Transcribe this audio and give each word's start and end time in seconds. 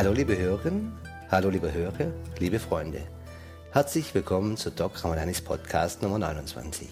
Hallo 0.00 0.12
liebe 0.14 0.34
Hörerinnen, 0.34 0.98
hallo 1.30 1.50
liebe 1.50 1.74
Hörer, 1.74 2.10
liebe 2.38 2.58
Freunde. 2.58 3.02
Herzlich 3.70 4.14
willkommen 4.14 4.56
zu 4.56 4.70
Doc 4.70 5.04
Ramadanis 5.04 5.42
Podcast 5.42 6.00
Nummer 6.00 6.18
29. 6.18 6.88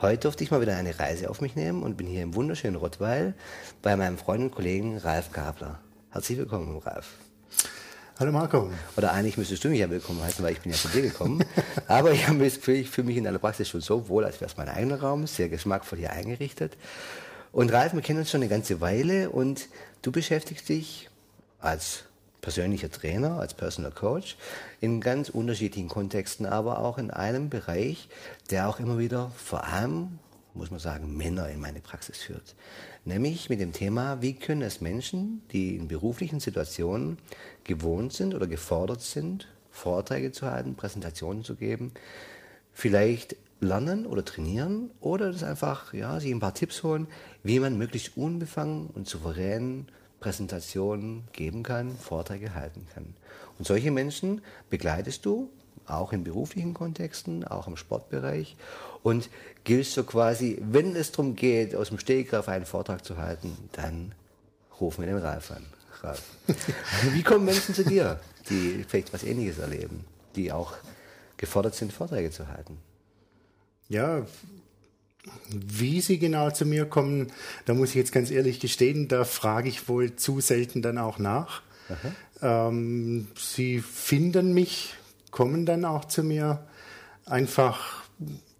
Heute 0.00 0.20
durfte 0.20 0.44
ich 0.44 0.52
mal 0.52 0.60
wieder 0.60 0.76
eine 0.76 1.00
Reise 1.00 1.28
auf 1.28 1.40
mich 1.40 1.56
nehmen 1.56 1.82
und 1.82 1.96
bin 1.96 2.06
hier 2.06 2.22
im 2.22 2.36
wunderschönen 2.36 2.76
Rottweil 2.76 3.34
bei 3.82 3.96
meinem 3.96 4.18
Freund 4.18 4.44
und 4.44 4.50
Kollegen 4.52 4.98
Ralf 4.98 5.32
Gabler. 5.32 5.80
Herzlich 6.12 6.38
willkommen, 6.38 6.78
Ralf. 6.78 7.08
Hallo 8.20 8.30
Marco. 8.30 8.70
Oder 8.96 9.12
eigentlich 9.12 9.36
müsstest 9.36 9.64
du 9.64 9.68
mich 9.68 9.80
ja 9.80 9.90
willkommen 9.90 10.22
heißen, 10.22 10.44
weil 10.44 10.52
ich 10.52 10.60
bin 10.60 10.70
ja 10.70 10.78
zu 10.78 10.86
dir 10.86 11.02
gekommen. 11.02 11.44
Aber 11.88 12.12
ich, 12.12 12.28
habe 12.28 12.38
mich, 12.38 12.68
ich 12.68 12.88
fühle 12.88 13.08
mich 13.08 13.16
in 13.16 13.24
der 13.24 13.36
Praxis 13.38 13.68
schon 13.68 13.80
so 13.80 14.08
wohl, 14.08 14.24
als 14.24 14.40
wäre 14.40 14.48
es 14.48 14.56
mein 14.56 14.68
eigener 14.68 15.00
Raum, 15.00 15.26
sehr 15.26 15.48
geschmackvoll 15.48 15.98
hier 15.98 16.12
eingerichtet. 16.12 16.76
Und 17.50 17.72
Ralf, 17.72 17.94
wir 17.94 18.00
kennen 18.00 18.20
uns 18.20 18.30
schon 18.30 18.42
eine 18.42 18.48
ganze 18.48 18.80
Weile 18.80 19.30
und 19.30 19.68
du 20.02 20.12
beschäftigst 20.12 20.68
dich 20.68 21.10
als 21.66 22.04
persönlicher 22.40 22.90
Trainer, 22.90 23.40
als 23.40 23.54
Personal 23.54 23.90
Coach 23.90 24.36
in 24.80 25.00
ganz 25.00 25.28
unterschiedlichen 25.28 25.88
Kontexten, 25.88 26.46
aber 26.46 26.78
auch 26.78 26.96
in 26.96 27.10
einem 27.10 27.50
Bereich, 27.50 28.08
der 28.50 28.68
auch 28.68 28.78
immer 28.78 28.98
wieder 28.98 29.32
vor 29.36 29.64
allem, 29.64 30.20
muss 30.54 30.70
man 30.70 30.78
sagen, 30.78 31.16
Männer 31.16 31.48
in 31.48 31.60
meine 31.60 31.80
Praxis 31.80 32.18
führt. 32.18 32.54
Nämlich 33.04 33.50
mit 33.50 33.60
dem 33.60 33.72
Thema, 33.72 34.22
wie 34.22 34.34
können 34.34 34.62
es 34.62 34.80
Menschen, 34.80 35.42
die 35.52 35.74
in 35.74 35.88
beruflichen 35.88 36.38
Situationen 36.38 37.18
gewohnt 37.64 38.12
sind 38.12 38.34
oder 38.34 38.46
gefordert 38.46 39.02
sind, 39.02 39.48
Vorträge 39.72 40.32
zu 40.32 40.50
halten, 40.50 40.76
Präsentationen 40.76 41.42
zu 41.42 41.56
geben, 41.56 41.92
vielleicht 42.72 43.36
lernen 43.60 44.06
oder 44.06 44.24
trainieren 44.24 44.90
oder 45.00 45.32
das 45.32 45.42
einfach, 45.42 45.92
ja, 45.92 46.20
sich 46.20 46.30
ein 46.30 46.40
paar 46.40 46.54
Tipps 46.54 46.82
holen, 46.82 47.08
wie 47.42 47.58
man 47.58 47.76
möglichst 47.76 48.16
unbefangen 48.16 48.86
und 48.94 49.08
souverän 49.08 49.86
Präsentationen 50.20 51.24
geben 51.32 51.62
kann, 51.62 51.96
Vorträge 51.96 52.54
halten 52.54 52.86
kann. 52.94 53.14
Und 53.58 53.66
solche 53.66 53.90
Menschen 53.90 54.42
begleitest 54.70 55.24
du 55.24 55.50
auch 55.86 56.12
in 56.12 56.24
beruflichen 56.24 56.74
Kontexten, 56.74 57.44
auch 57.44 57.66
im 57.68 57.76
Sportbereich 57.76 58.56
und 59.02 59.30
giltst 59.64 59.92
so 59.92 60.04
quasi, 60.04 60.60
wenn 60.62 60.96
es 60.96 61.12
darum 61.12 61.36
geht, 61.36 61.74
aus 61.74 61.88
dem 61.88 61.98
Stegreif 61.98 62.48
einen 62.48 62.66
Vortrag 62.66 63.04
zu 63.04 63.18
halten, 63.18 63.56
dann 63.72 64.14
rufen 64.80 65.02
wir 65.02 65.12
den 65.12 65.22
Ralf 65.22 65.50
an. 65.50 65.64
Ralf. 66.02 66.22
Wie 67.12 67.22
kommen 67.22 67.44
Menschen 67.44 67.74
zu 67.74 67.84
dir, 67.84 68.20
die 68.50 68.84
vielleicht 68.86 69.12
was 69.12 69.22
Ähnliches 69.22 69.58
erleben, 69.58 70.04
die 70.34 70.52
auch 70.52 70.74
gefordert 71.36 71.74
sind, 71.74 71.92
Vorträge 71.92 72.30
zu 72.30 72.48
halten? 72.48 72.78
Ja, 73.88 74.26
wie 75.50 76.00
sie 76.00 76.18
genau 76.18 76.50
zu 76.50 76.64
mir 76.64 76.86
kommen, 76.86 77.28
da 77.64 77.74
muss 77.74 77.90
ich 77.90 77.94
jetzt 77.96 78.12
ganz 78.12 78.30
ehrlich 78.30 78.60
gestehen, 78.60 79.08
da 79.08 79.24
frage 79.24 79.68
ich 79.68 79.88
wohl 79.88 80.16
zu 80.16 80.40
selten 80.40 80.82
dann 80.82 80.98
auch 80.98 81.18
nach. 81.18 81.62
Ähm, 82.42 83.28
sie 83.38 83.80
finden 83.80 84.52
mich, 84.52 84.94
kommen 85.30 85.66
dann 85.66 85.84
auch 85.84 86.04
zu 86.04 86.22
mir, 86.22 86.64
einfach 87.24 88.04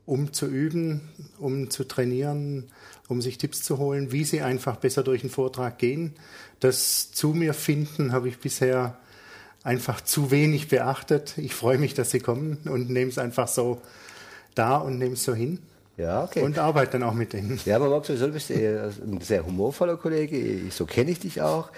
um 0.05 0.33
zu 0.33 0.47
üben, 0.47 1.01
um 1.39 1.71
zu 1.71 1.85
trainieren, 1.85 2.69
um 3.09 3.21
sich 3.21 3.39
Tipps 3.39 3.63
zu 3.63 3.79
holen, 3.79 4.13
wie 4.13 4.25
sie 4.25 4.41
einfach 4.41 4.77
besser 4.77 5.03
durch 5.03 5.23
den 5.23 5.31
Vortrag 5.31 5.79
gehen. 5.79 6.15
Das 6.61 7.11
zu 7.13 7.31
mir 7.31 7.55
finden 7.55 8.13
habe 8.13 8.29
ich 8.29 8.39
bisher 8.39 8.99
einfach 9.65 10.01
zu 10.01 10.31
wenig 10.31 10.69
beachtet. 10.69 11.37
Ich 11.37 11.55
freue 11.55 11.79
mich, 11.79 11.95
dass 11.95 12.13
sie 12.13 12.21
kommen 12.21 12.59
und 12.65 12.89
nehme 12.89 13.11
es 13.11 13.19
einfach 13.19 13.49
so 13.49 13.83
da 14.55 14.77
und 14.77 14.99
nehme 14.99 15.15
es 15.15 15.25
so 15.25 15.35
hin. 15.35 15.59
Ja, 15.97 16.25
okay. 16.25 16.43
Und 16.43 16.59
arbeite 16.59 16.93
dann 16.93 17.05
auch 17.05 17.15
mit 17.15 17.33
denen. 17.33 17.59
Ja, 17.65 17.77
aber 17.77 17.89
Max, 17.89 18.09
du 18.09 18.29
bist 18.29 18.51
ein 18.51 19.21
sehr 19.23 19.47
humorvoller 19.47 19.97
Kollege, 19.97 20.71
so 20.71 20.85
kenne 20.85 21.11
ich 21.11 21.21
dich 21.21 21.41
auch. 21.41 21.71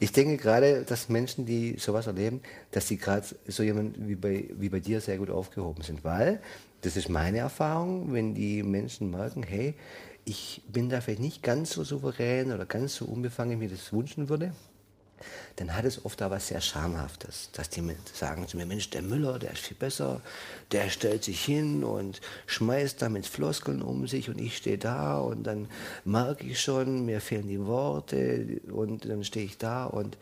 Ich 0.00 0.10
denke 0.10 0.38
gerade, 0.38 0.82
dass 0.82 1.08
Menschen, 1.08 1.46
die 1.46 1.76
sowas 1.78 2.08
erleben, 2.08 2.40
dass 2.72 2.88
sie 2.88 2.96
gerade 2.96 3.26
so 3.46 3.62
jemand 3.62 4.08
wie 4.08 4.16
bei, 4.16 4.50
wie 4.58 4.68
bei 4.68 4.80
dir 4.80 5.00
sehr 5.00 5.18
gut 5.18 5.30
aufgehoben 5.30 5.82
sind, 5.82 6.02
weil, 6.02 6.40
das 6.80 6.96
ist 6.96 7.08
meine 7.08 7.38
Erfahrung, 7.38 8.12
wenn 8.12 8.34
die 8.34 8.62
Menschen 8.64 9.10
merken, 9.10 9.44
hey, 9.44 9.74
ich 10.24 10.62
bin 10.68 10.88
da 10.88 11.00
vielleicht 11.00 11.20
nicht 11.20 11.42
ganz 11.42 11.70
so 11.70 11.84
souverän 11.84 12.52
oder 12.52 12.66
ganz 12.66 12.96
so 12.96 13.04
unbefangen, 13.04 13.60
wie 13.60 13.66
ich 13.66 13.72
das 13.72 13.92
wünschen 13.92 14.28
würde, 14.28 14.52
dann 15.56 15.76
hat 15.76 15.84
es 15.84 16.04
oft 16.04 16.22
aber 16.22 16.40
sehr 16.40 16.60
Schamhaftes, 16.60 17.50
dass 17.52 17.68
die 17.70 17.82
sagen 18.12 18.46
zu 18.48 18.56
mir, 18.56 18.66
Mensch, 18.66 18.90
der 18.90 19.02
Müller, 19.02 19.38
der 19.38 19.52
ist 19.52 19.60
viel 19.60 19.76
besser, 19.76 20.20
der 20.72 20.90
stellt 20.90 21.24
sich 21.24 21.44
hin 21.44 21.84
und 21.84 22.20
schmeißt 22.46 23.00
da 23.02 23.08
mit 23.08 23.26
Floskeln 23.26 23.82
um 23.82 24.06
sich 24.06 24.28
und 24.28 24.40
ich 24.40 24.56
stehe 24.56 24.78
da 24.78 25.18
und 25.18 25.44
dann 25.44 25.68
merke 26.04 26.46
ich 26.46 26.60
schon, 26.60 27.04
mir 27.04 27.20
fehlen 27.20 27.48
die 27.48 27.64
Worte 27.66 28.60
und 28.72 29.08
dann 29.08 29.24
stehe 29.24 29.46
ich 29.46 29.58
da 29.58 29.86
und 29.86 30.16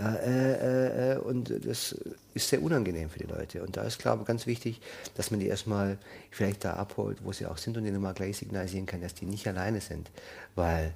äh, 0.00 0.04
äh, 0.04 1.12
äh, 1.12 1.18
und 1.18 1.52
das 1.66 1.94
ist 2.34 2.48
sehr 2.48 2.62
unangenehm 2.62 3.10
für 3.10 3.20
die 3.20 3.26
Leute. 3.26 3.62
Und 3.62 3.76
da 3.76 3.82
ist, 3.82 4.00
glaube 4.00 4.22
ich, 4.22 4.26
ganz 4.26 4.46
wichtig, 4.46 4.80
dass 5.16 5.30
man 5.30 5.38
die 5.38 5.46
erstmal 5.46 5.98
vielleicht 6.30 6.64
da 6.64 6.74
abholt, 6.74 7.18
wo 7.22 7.32
sie 7.32 7.46
auch 7.46 7.58
sind 7.58 7.76
und 7.76 7.86
ihnen 7.86 8.00
mal 8.00 8.12
gleich 8.12 8.38
signalisieren 8.38 8.86
kann, 8.86 9.00
dass 9.00 9.14
die 9.14 9.26
nicht 9.26 9.46
alleine 9.46 9.80
sind. 9.80 10.10
Weil, 10.56 10.94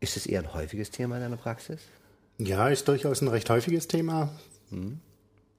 ist 0.00 0.16
das 0.16 0.26
eher 0.26 0.40
ein 0.40 0.54
häufiges 0.54 0.90
Thema 0.90 1.16
in 1.16 1.22
deiner 1.22 1.36
Praxis? 1.36 1.80
Ja, 2.38 2.68
ist 2.68 2.88
durchaus 2.88 3.20
ein 3.20 3.28
recht 3.28 3.48
häufiges 3.48 3.86
Thema. 3.86 4.30
Mhm. 4.70 5.00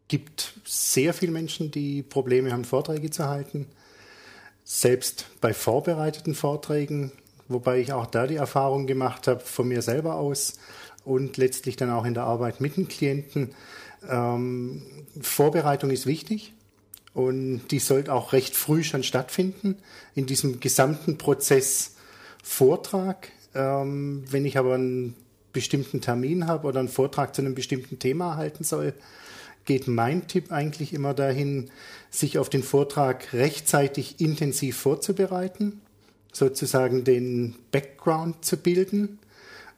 Gibt 0.08 0.54
sehr 0.66 1.14
viele 1.14 1.32
Menschen, 1.32 1.72
die 1.72 2.04
Probleme 2.04 2.52
haben, 2.52 2.66
Vorträge 2.66 3.10
zu 3.10 3.28
halten. 3.28 3.68
Selbst 4.64 5.28
bei 5.42 5.54
vorbereiteten 5.54 6.36
Vorträgen, 6.36 7.12
wobei 7.48 7.80
ich 7.80 7.94
auch 7.94 8.06
da 8.06 8.28
die 8.28 8.36
Erfahrung 8.36 8.88
gemacht 8.88 9.28
habe 9.28 9.40
von 9.40 9.68
mir 9.68 9.82
selber 9.82 10.16
aus 10.16 10.60
und 11.06 11.38
letztlich 11.38 11.76
dann 11.76 11.92
auch 11.92 12.06
in 12.06 12.14
der 12.14 12.24
Arbeit 12.24 12.62
mit 12.62 12.78
den 12.78 12.88
Klienten. 12.88 13.52
Ähm, 14.08 14.82
Vorbereitung 15.22 15.92
ist 15.92 16.06
wichtig 16.06 16.54
und 17.14 17.68
die 17.70 17.80
sollte 17.80 18.14
auch 18.14 18.34
recht 18.34 18.56
früh 18.56 18.84
schon 18.84 19.04
stattfinden 19.04 19.78
in 20.14 20.26
diesem 20.26 20.60
gesamten 20.60 21.18
Prozess 21.18 21.96
Vortrag. 22.44 23.32
Ähm, 23.54 24.26
wenn 24.30 24.46
ich 24.46 24.58
aber 24.58 24.76
einen 24.76 25.16
bestimmten 25.56 26.02
Termin 26.02 26.46
habe 26.46 26.68
oder 26.68 26.80
einen 26.82 26.90
Vortrag 26.90 27.34
zu 27.34 27.42
einem 27.42 27.56
bestimmten 27.56 27.98
Thema 27.98 28.36
halten 28.36 28.64
soll, 28.64 28.94
geht 29.64 29.88
mein 29.88 30.28
Tipp 30.28 30.52
eigentlich 30.52 30.94
immer 30.94 31.16
dahin, 31.16 31.72
sich 32.12 32.38
auf 32.38 32.50
den 32.50 32.62
Vortrag 32.62 33.34
rechtzeitig 33.34 34.20
intensiv 34.20 34.78
vorzubereiten, 34.78 35.82
sozusagen 36.32 37.04
den 37.04 37.56
Background 37.72 38.44
zu 38.44 38.58
bilden 38.58 39.18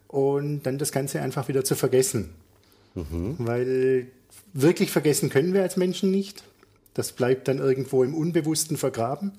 und 0.08 0.64
dann 0.64 0.80
das 0.80 0.92
Ganze 0.92 1.22
einfach 1.22 1.48
wieder 1.48 1.64
zu 1.64 1.76
vergessen. 1.76 2.32
Mhm. 2.96 3.36
Weil 3.38 4.08
wirklich 4.54 4.90
vergessen 4.90 5.30
können 5.30 5.54
wir 5.54 5.62
als 5.62 5.78
Menschen 5.78 6.10
nicht. 6.10 6.44
Das 6.96 7.12
bleibt 7.12 7.48
dann 7.48 7.60
irgendwo 7.60 8.04
im 8.04 8.16
Unbewussten 8.16 8.76
vergraben. 8.76 9.34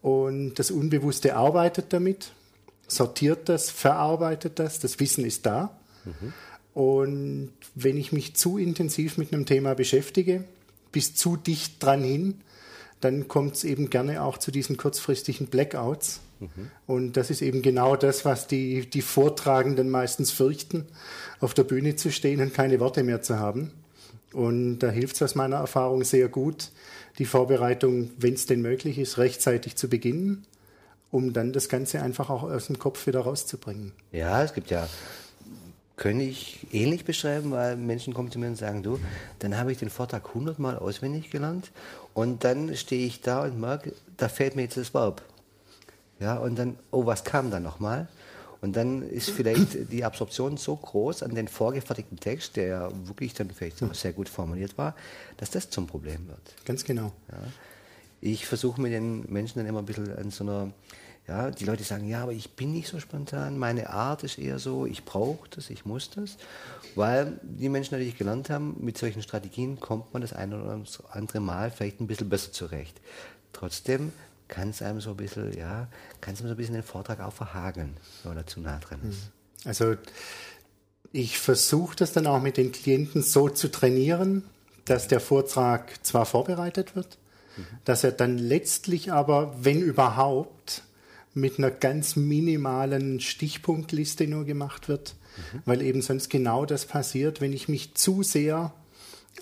Und 0.00 0.54
das 0.54 0.70
Unbewusste 0.70 1.34
arbeitet 1.34 1.86
damit 1.92 2.30
sortiert 2.88 3.48
das, 3.48 3.70
verarbeitet 3.70 4.58
das, 4.58 4.78
das 4.78 5.00
Wissen 5.00 5.24
ist 5.24 5.46
da. 5.46 5.76
Mhm. 6.04 6.32
Und 6.74 7.52
wenn 7.74 7.96
ich 7.96 8.12
mich 8.12 8.34
zu 8.36 8.58
intensiv 8.58 9.16
mit 9.16 9.32
einem 9.32 9.46
Thema 9.46 9.74
beschäftige, 9.74 10.44
bis 10.92 11.14
zu 11.14 11.36
dicht 11.36 11.82
dran 11.82 12.02
hin, 12.02 12.40
dann 13.00 13.28
kommt 13.28 13.56
es 13.56 13.64
eben 13.64 13.90
gerne 13.90 14.22
auch 14.22 14.38
zu 14.38 14.50
diesen 14.50 14.76
kurzfristigen 14.76 15.46
Blackouts. 15.46 16.20
Mhm. 16.40 16.70
Und 16.86 17.16
das 17.16 17.30
ist 17.30 17.42
eben 17.42 17.62
genau 17.62 17.96
das, 17.96 18.24
was 18.24 18.46
die, 18.46 18.88
die 18.88 19.02
Vortragenden 19.02 19.90
meistens 19.90 20.30
fürchten, 20.30 20.86
auf 21.40 21.54
der 21.54 21.64
Bühne 21.64 21.96
zu 21.96 22.10
stehen 22.10 22.40
und 22.40 22.54
keine 22.54 22.80
Worte 22.80 23.02
mehr 23.02 23.22
zu 23.22 23.38
haben. 23.38 23.72
Und 24.32 24.80
da 24.80 24.90
hilft 24.90 25.16
es 25.16 25.22
aus 25.22 25.34
meiner 25.34 25.56
Erfahrung 25.56 26.04
sehr 26.04 26.28
gut, 26.28 26.70
die 27.18 27.24
Vorbereitung, 27.24 28.10
wenn 28.18 28.34
es 28.34 28.44
denn 28.44 28.60
möglich 28.60 28.98
ist, 28.98 29.16
rechtzeitig 29.16 29.76
zu 29.76 29.88
beginnen 29.88 30.46
um 31.16 31.32
dann 31.32 31.54
das 31.54 31.70
Ganze 31.70 32.02
einfach 32.02 32.28
auch 32.28 32.42
aus 32.42 32.66
dem 32.66 32.78
Kopf 32.78 33.06
wieder 33.06 33.20
rauszubringen. 33.20 33.92
Ja, 34.12 34.42
es 34.42 34.52
gibt 34.52 34.70
ja, 34.70 34.86
könnte 35.96 36.24
ich 36.24 36.66
ähnlich 36.72 37.06
beschreiben, 37.06 37.52
weil 37.52 37.78
Menschen 37.78 38.12
kommen 38.12 38.30
zu 38.30 38.38
mir 38.38 38.48
und 38.48 38.56
sagen, 38.56 38.82
du, 38.82 39.00
dann 39.38 39.56
habe 39.56 39.72
ich 39.72 39.78
den 39.78 39.88
Vortrag 39.88 40.34
hundertmal 40.34 40.76
auswendig 40.76 41.30
gelernt 41.30 41.72
und 42.12 42.44
dann 42.44 42.76
stehe 42.76 43.06
ich 43.06 43.22
da 43.22 43.44
und 43.44 43.58
merke, 43.58 43.94
da 44.18 44.28
fällt 44.28 44.56
mir 44.56 44.62
jetzt 44.62 44.76
das 44.76 44.92
Verb. 44.92 45.22
Ja, 46.20 46.36
und 46.36 46.58
dann, 46.58 46.78
oh, 46.90 47.06
was 47.06 47.24
kam 47.24 47.50
da 47.50 47.60
nochmal? 47.60 48.08
Und 48.60 48.76
dann 48.76 49.00
ist 49.00 49.30
vielleicht 49.30 49.90
die 49.90 50.04
Absorption 50.04 50.58
so 50.58 50.76
groß 50.76 51.22
an 51.22 51.34
den 51.34 51.48
vorgefertigten 51.48 52.20
Text, 52.20 52.56
der 52.56 52.66
ja 52.66 52.90
wirklich 53.04 53.32
dann 53.32 53.50
vielleicht 53.50 53.78
sehr 53.94 54.12
gut 54.12 54.28
formuliert 54.28 54.76
war, 54.76 54.94
dass 55.38 55.50
das 55.50 55.70
zum 55.70 55.86
Problem 55.86 56.28
wird. 56.28 56.40
Ganz 56.66 56.84
genau. 56.84 57.12
Ja 57.30 57.38
ich 58.20 58.46
versuche 58.46 58.80
mit 58.80 58.92
den 58.92 59.30
Menschen 59.30 59.58
dann 59.58 59.66
immer 59.66 59.80
ein 59.80 59.86
bisschen 59.86 60.16
an 60.16 60.30
so 60.30 60.44
einer, 60.44 60.72
ja, 61.28 61.50
die 61.50 61.64
Leute 61.64 61.82
sagen, 61.82 62.08
ja, 62.08 62.22
aber 62.22 62.32
ich 62.32 62.52
bin 62.52 62.72
nicht 62.72 62.88
so 62.88 63.00
spontan, 63.00 63.58
meine 63.58 63.90
Art 63.90 64.22
ist 64.22 64.38
eher 64.38 64.58
so, 64.58 64.86
ich 64.86 65.04
brauche 65.04 65.48
das, 65.50 65.70
ich 65.70 65.84
muss 65.84 66.10
das, 66.10 66.36
weil 66.94 67.40
die 67.42 67.68
Menschen 67.68 67.94
natürlich 67.94 68.16
gelernt 68.16 68.48
haben, 68.48 68.76
mit 68.80 68.96
solchen 68.96 69.22
Strategien 69.22 69.80
kommt 69.80 70.12
man 70.12 70.22
das 70.22 70.32
eine 70.32 70.62
oder 70.62 70.80
andere 71.10 71.40
Mal 71.40 71.70
vielleicht 71.70 72.00
ein 72.00 72.06
bisschen 72.06 72.28
besser 72.28 72.52
zurecht. 72.52 73.00
Trotzdem 73.52 74.12
kann 74.48 74.70
es 74.70 74.82
einem 74.82 75.00
so 75.00 75.10
ein 75.10 75.16
bisschen, 75.16 75.52
ja, 75.58 75.88
kann 76.20 76.34
es 76.34 76.40
einem 76.40 76.48
so 76.48 76.54
ein 76.54 76.58
bisschen 76.58 76.74
den 76.74 76.84
Vortrag 76.84 77.20
auch 77.20 77.32
verhageln, 77.32 77.96
wenn 78.22 78.34
man 78.34 78.46
zu 78.46 78.60
nah 78.60 78.78
dran 78.78 79.00
ist. 79.08 79.30
Also 79.66 79.96
Ich 81.12 81.38
versuche 81.38 81.96
das 81.96 82.12
dann 82.12 82.26
auch 82.26 82.40
mit 82.42 82.56
den 82.56 82.72
Klienten 82.72 83.22
so 83.22 83.48
zu 83.48 83.68
trainieren, 83.68 84.44
dass 84.84 85.08
der 85.08 85.20
Vortrag 85.20 86.04
zwar 86.04 86.26
vorbereitet 86.26 86.94
wird, 86.94 87.18
mhm. 87.56 87.66
dass 87.84 88.04
er 88.04 88.12
dann 88.12 88.38
letztlich 88.38 89.12
aber, 89.12 89.54
wenn 89.60 89.80
überhaupt, 89.80 90.82
mit 91.36 91.58
einer 91.58 91.70
ganz 91.70 92.16
minimalen 92.16 93.20
Stichpunktliste 93.20 94.26
nur 94.26 94.46
gemacht 94.46 94.88
wird, 94.88 95.14
mhm. 95.36 95.62
weil 95.66 95.82
eben 95.82 96.00
sonst 96.00 96.30
genau 96.30 96.64
das 96.64 96.86
passiert, 96.86 97.42
wenn 97.42 97.52
ich 97.52 97.68
mich 97.68 97.94
zu 97.94 98.22
sehr 98.22 98.72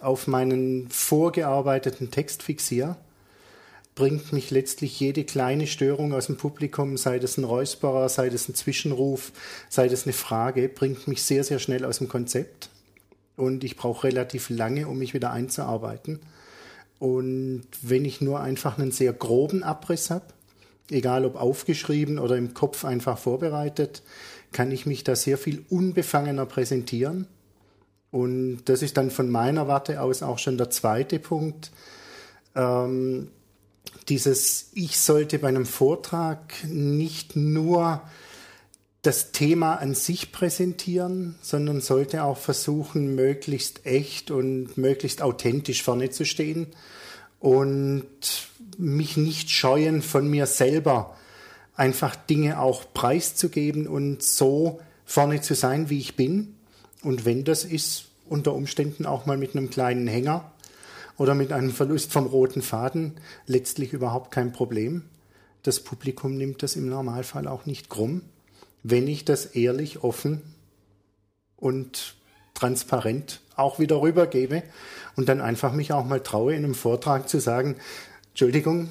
auf 0.01 0.27
meinen 0.27 0.89
vorgearbeiteten 0.89 2.11
Text 2.11 2.43
fixiere, 2.43 2.97
bringt 3.95 4.33
mich 4.33 4.51
letztlich 4.51 4.99
jede 4.99 5.23
kleine 5.23 5.69
Störung 5.69 6.13
aus 6.13 6.27
dem 6.27 6.37
Publikum, 6.37 6.97
sei 6.97 7.21
das 7.21 7.39
ein 7.39 7.45
Räusperer, 7.45 8.09
sei 8.09 8.29
das 8.29 8.49
ein 8.49 8.57
Zwischenruf, 8.57 9.31
sei 9.69 9.87
das 9.87 10.03
eine 10.03 10.13
Frage, 10.13 10.69
bringt 10.69 11.07
mich 11.07 11.23
sehr, 11.23 11.45
sehr 11.45 11.61
schnell 11.61 11.85
aus 11.85 11.99
dem 11.99 12.09
Konzept. 12.09 12.71
Und 13.37 13.63
ich 13.63 13.77
brauche 13.77 14.09
relativ 14.09 14.51
lange, 14.51 14.89
um 14.89 14.99
mich 14.99 15.15
wieder 15.15 15.31
einzuarbeiten. 15.31 16.19
Und 16.99 17.67
wenn 17.83 18.05
ich 18.05 18.21
nur 18.21 18.41
einfach 18.41 18.79
einen 18.79 18.91
sehr 18.91 19.13
groben 19.13 19.63
Abriss 19.63 20.11
habe, 20.11 20.27
egal 20.91 21.25
ob 21.25 21.37
aufgeschrieben 21.37 22.19
oder 22.19 22.37
im 22.37 22.55
Kopf 22.55 22.85
einfach 22.85 23.19
vorbereitet, 23.19 24.03
kann 24.53 24.71
ich 24.71 24.87
mich 24.87 25.05
da 25.05 25.17
sehr 25.17 25.39
viel 25.39 25.65
unbefangener 25.69 26.47
präsentieren. 26.47 27.27
Und 28.11 28.65
das 28.67 28.83
ist 28.83 28.97
dann 28.97 29.11
von 29.11 29.29
meiner 29.29 29.67
Warte 29.67 30.01
aus 30.01 30.23
auch 30.23 30.39
schon 30.39 30.57
der 30.57 30.71
zweite 30.71 31.19
Punkt. 31.19 31.73
Ähm, 32.55 33.29
dieses, 34.09 34.71
ich 34.75 35.01
sollte 35.01 35.39
bei 35.39 35.49
einem 35.49 35.67
Vortrag 35.67 36.53
nicht 36.69 37.35
nur 37.35 38.03
das 39.03 39.33
Thema 39.33 39.75
an 39.75 39.95
sich 39.95 40.33
präsentieren, 40.33 41.35
sondern 41.43 41.81
sollte 41.81 42.25
auch 42.25 42.39
versuchen, 42.39 43.15
möglichst 43.15 43.85
echt 43.85 44.31
und 44.31 44.79
möglichst 44.79 45.21
authentisch 45.21 45.83
vorne 45.83 46.11
zu 46.11 46.25
stehen 46.25 46.69
und 47.41 48.07
mich 48.79 49.17
nicht 49.17 49.51
scheuen, 49.51 50.03
von 50.03 50.29
mir 50.29 50.47
selber 50.47 51.17
einfach 51.77 52.17
Dinge 52.17 52.61
auch 52.61 52.85
preiszugeben 52.95 53.87
und 53.87 54.23
so 54.23 54.81
vorne 55.05 55.41
zu 55.41 55.55
sein, 55.55 55.91
wie 55.91 55.99
ich 55.99 56.17
bin. 56.17 56.55
Und 57.03 57.25
wenn 57.25 57.45
das 57.45 57.65
ist, 57.65 58.07
unter 58.27 58.55
Umständen 58.55 59.07
auch 59.07 59.27
mal 59.27 59.37
mit 59.37 59.55
einem 59.55 59.71
kleinen 59.71 60.09
Hänger 60.09 60.51
oder 61.19 61.35
mit 61.35 61.53
einem 61.53 61.71
Verlust 61.71 62.13
vom 62.13 62.27
roten 62.27 62.63
Faden, 62.63 63.15
letztlich 63.47 63.93
überhaupt 63.93 64.31
kein 64.31 64.53
Problem. 64.53 65.05
Das 65.63 65.81
Publikum 65.81 66.37
nimmt 66.37 66.63
das 66.63 66.77
im 66.77 66.89
Normalfall 66.89 67.47
auch 67.47 67.67
nicht 67.67 67.89
krumm, 67.89 68.23
wenn 68.83 69.07
ich 69.09 69.25
das 69.25 69.47
ehrlich, 69.47 70.03
offen 70.03 70.43
und 71.57 72.17
transparent 72.55 73.41
auch 73.57 73.79
wieder 73.79 74.01
rübergebe 74.01 74.63
und 75.17 75.29
dann 75.29 75.41
einfach 75.41 75.73
mich 75.73 75.93
auch 75.93 76.05
mal 76.05 76.21
traue, 76.21 76.55
in 76.55 76.65
einem 76.65 76.75
Vortrag 76.75 77.29
zu 77.29 77.41
sagen, 77.41 77.77
Entschuldigung, 78.35 78.89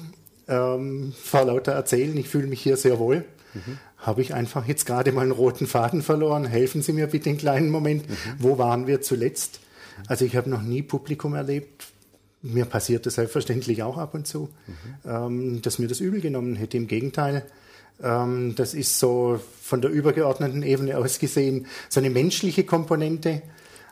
ähm, 0.48 1.12
vor 1.22 1.44
lauter 1.44 1.72
Erzählen, 1.72 2.16
ich 2.16 2.30
fühle 2.30 2.46
mich 2.46 2.62
hier 2.62 2.78
sehr 2.78 2.98
wohl. 2.98 3.26
Mhm. 3.52 3.78
Habe 3.98 4.22
ich 4.22 4.32
einfach 4.32 4.66
jetzt 4.66 4.86
gerade 4.86 5.12
mal 5.12 5.20
einen 5.20 5.32
roten 5.32 5.66
Faden 5.66 6.00
verloren? 6.00 6.46
Helfen 6.46 6.80
Sie 6.80 6.94
mir 6.94 7.08
bitte 7.08 7.28
einen 7.28 7.36
kleinen 7.36 7.68
Moment. 7.68 8.08
Mhm. 8.08 8.14
Wo 8.38 8.56
waren 8.56 8.86
wir 8.86 9.02
zuletzt? 9.02 9.60
Also 10.06 10.24
ich 10.24 10.34
habe 10.34 10.48
noch 10.48 10.62
nie 10.62 10.80
Publikum 10.80 11.34
erlebt. 11.34 11.84
Mir 12.40 12.64
passiert 12.64 13.04
das 13.04 13.16
selbstverständlich 13.16 13.82
auch 13.82 13.98
ab 13.98 14.14
und 14.14 14.26
zu, 14.26 14.48
mhm. 14.66 15.10
ähm, 15.10 15.60
dass 15.60 15.78
mir 15.78 15.88
das 15.88 16.00
übel 16.00 16.22
genommen 16.22 16.56
hätte. 16.56 16.78
Im 16.78 16.86
Gegenteil, 16.86 17.44
ähm, 18.02 18.54
das 18.56 18.72
ist 18.72 18.98
so 18.98 19.40
von 19.60 19.82
der 19.82 19.90
übergeordneten 19.90 20.62
Ebene 20.62 20.96
aus 20.96 21.18
gesehen 21.18 21.66
so 21.90 22.00
eine 22.00 22.08
menschliche 22.08 22.64
Komponente, 22.64 23.42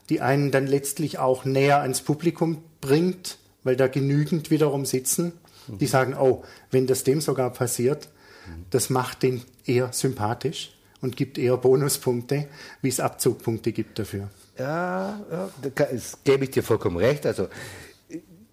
die 0.09 0.23
einen 0.23 0.51
dann 0.51 0.67
letztlich 0.67 1.19
auch 1.19 1.45
näher 1.45 1.83
ans 1.83 2.01
Publikum 2.01 2.63
bringt, 2.81 3.37
weil 3.65 3.77
da 3.77 3.87
genügend 3.87 4.51
wiederum 4.51 4.87
sitzen 4.87 5.33
die 5.69 5.87
sagen, 5.87 6.15
oh, 6.15 6.43
wenn 6.71 6.87
das 6.87 7.05
dem 7.05 7.21
sogar 7.21 7.51
passiert, 7.51 8.09
das 8.71 8.91
macht 8.91 9.23
den 9.23 9.43
eher 9.65 9.93
sympathisch 9.93 10.77
und 11.01 11.17
gibt 11.17 11.39
eher 11.39 11.57
Bonuspunkte, 11.57 12.49
wie 12.81 12.89
es 12.89 13.01
Abzugpunkte 13.01 13.73
gibt 13.73 13.99
dafür. 13.99 14.29
Ja, 14.59 15.21
ja 15.31 15.51
das 15.75 16.19
gebe 16.25 16.45
ich 16.45 16.51
dir 16.51 16.63
vollkommen 16.63 16.97
recht. 16.97 17.27
Also 17.27 17.49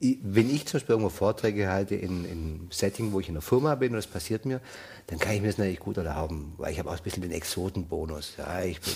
wenn 0.01 0.49
ich 0.49 0.65
zum 0.65 0.77
Beispiel 0.77 0.93
irgendwo 0.93 1.09
Vorträge 1.09 1.67
halte 1.67 1.95
in, 1.95 2.23
in 2.23 2.67
Setting, 2.71 3.11
wo 3.11 3.19
ich 3.19 3.27
in 3.27 3.35
einer 3.35 3.41
Firma 3.41 3.75
bin 3.75 3.91
und 3.91 3.97
das 3.97 4.07
passiert 4.07 4.45
mir, 4.45 4.61
dann 5.07 5.19
kann 5.19 5.33
ich 5.33 5.41
mir 5.41 5.47
das 5.47 5.57
natürlich 5.57 5.79
gut 5.79 5.97
erlauben, 5.97 6.53
weil 6.57 6.71
ich 6.71 6.79
habe 6.79 6.89
auch 6.89 6.95
ein 6.97 7.03
bisschen 7.03 7.21
den 7.21 7.31
Exotenbonus. 7.31 8.35
Ja, 8.37 8.61
ich 8.61 8.79
bin 8.79 8.93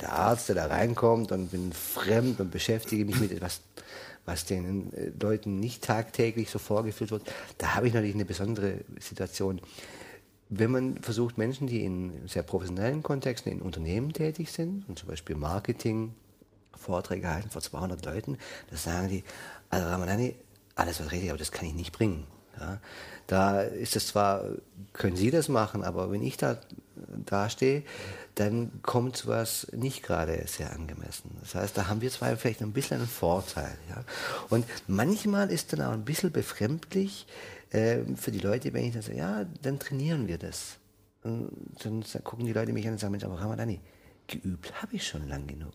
der 0.00 0.12
Arzt, 0.12 0.48
der 0.48 0.54
da 0.54 0.66
reinkommt 0.66 1.32
und 1.32 1.50
bin 1.50 1.72
fremd 1.72 2.38
und 2.38 2.52
beschäftige 2.52 3.04
mich 3.04 3.18
mit 3.18 3.32
etwas 3.32 3.60
was 4.26 4.44
den 4.44 4.92
äh, 4.92 5.12
Leuten 5.20 5.58
nicht 5.58 5.82
tagtäglich 5.82 6.50
so 6.50 6.58
vorgeführt 6.58 7.10
wird, 7.10 7.32
da 7.58 7.74
habe 7.74 7.88
ich 7.88 7.94
natürlich 7.94 8.14
eine 8.14 8.24
besondere 8.24 8.80
Situation. 9.00 9.60
Wenn 10.48 10.70
man 10.70 11.02
versucht, 11.02 11.38
Menschen, 11.38 11.66
die 11.66 11.84
in 11.84 12.28
sehr 12.28 12.42
professionellen 12.42 13.02
Kontexten 13.02 13.50
in 13.50 13.62
Unternehmen 13.62 14.12
tätig 14.12 14.52
sind 14.52 14.88
und 14.88 14.98
zum 14.98 15.08
Beispiel 15.08 15.34
Marketing, 15.34 16.14
Vorträge 16.76 17.28
halten 17.28 17.50
vor 17.50 17.62
200 17.62 18.04
Leuten, 18.04 18.36
da 18.70 18.76
sagen 18.76 19.08
die, 19.08 19.24
also 19.70 19.88
Ramanani, 19.88 20.36
alles 20.74 21.00
was 21.00 21.10
richtig, 21.10 21.30
aber 21.30 21.38
das 21.38 21.50
kann 21.50 21.66
ich 21.66 21.74
nicht 21.74 21.92
bringen. 21.92 22.26
Ja, 22.60 22.80
da 23.26 23.60
ist 23.60 23.96
es 23.96 24.06
zwar, 24.06 24.44
können 24.92 25.16
Sie 25.16 25.30
das 25.30 25.48
machen, 25.48 25.82
aber 25.82 26.10
wenn 26.10 26.22
ich 26.22 26.36
da 26.36 26.58
dastehe, 27.26 27.82
dann 28.36 28.82
kommt 28.82 29.16
sowas 29.16 29.66
nicht 29.72 30.02
gerade 30.02 30.46
sehr 30.46 30.70
angemessen. 30.72 31.36
Das 31.40 31.54
heißt, 31.54 31.76
da 31.76 31.88
haben 31.88 32.02
wir 32.02 32.10
zwei 32.10 32.36
vielleicht 32.36 32.60
ein 32.60 32.72
bisschen 32.72 32.98
einen 32.98 33.08
Vorteil. 33.08 33.76
Ja? 33.88 34.04
Und 34.50 34.66
manchmal 34.86 35.50
ist 35.50 35.72
dann 35.72 35.80
auch 35.80 35.92
ein 35.92 36.04
bisschen 36.04 36.30
befremdlich 36.30 37.26
äh, 37.70 38.00
für 38.14 38.30
die 38.30 38.38
Leute, 38.38 38.74
wenn 38.74 38.84
ich 38.84 38.92
dann 38.92 39.02
sage, 39.02 39.16
ja, 39.16 39.46
dann 39.62 39.78
trainieren 39.78 40.28
wir 40.28 40.36
das. 40.36 40.76
Und 41.22 41.50
dann 41.82 42.04
gucken 42.24 42.44
die 42.44 42.52
Leute 42.52 42.72
mich 42.72 42.86
an 42.86 42.92
und 42.92 43.00
sagen, 43.00 43.12
Mensch, 43.12 43.24
aber 43.24 43.40
Ramadani, 43.40 43.80
geübt 44.26 44.82
habe 44.82 44.96
ich 44.96 45.06
schon 45.06 45.26
lang 45.28 45.46
genug. 45.46 45.74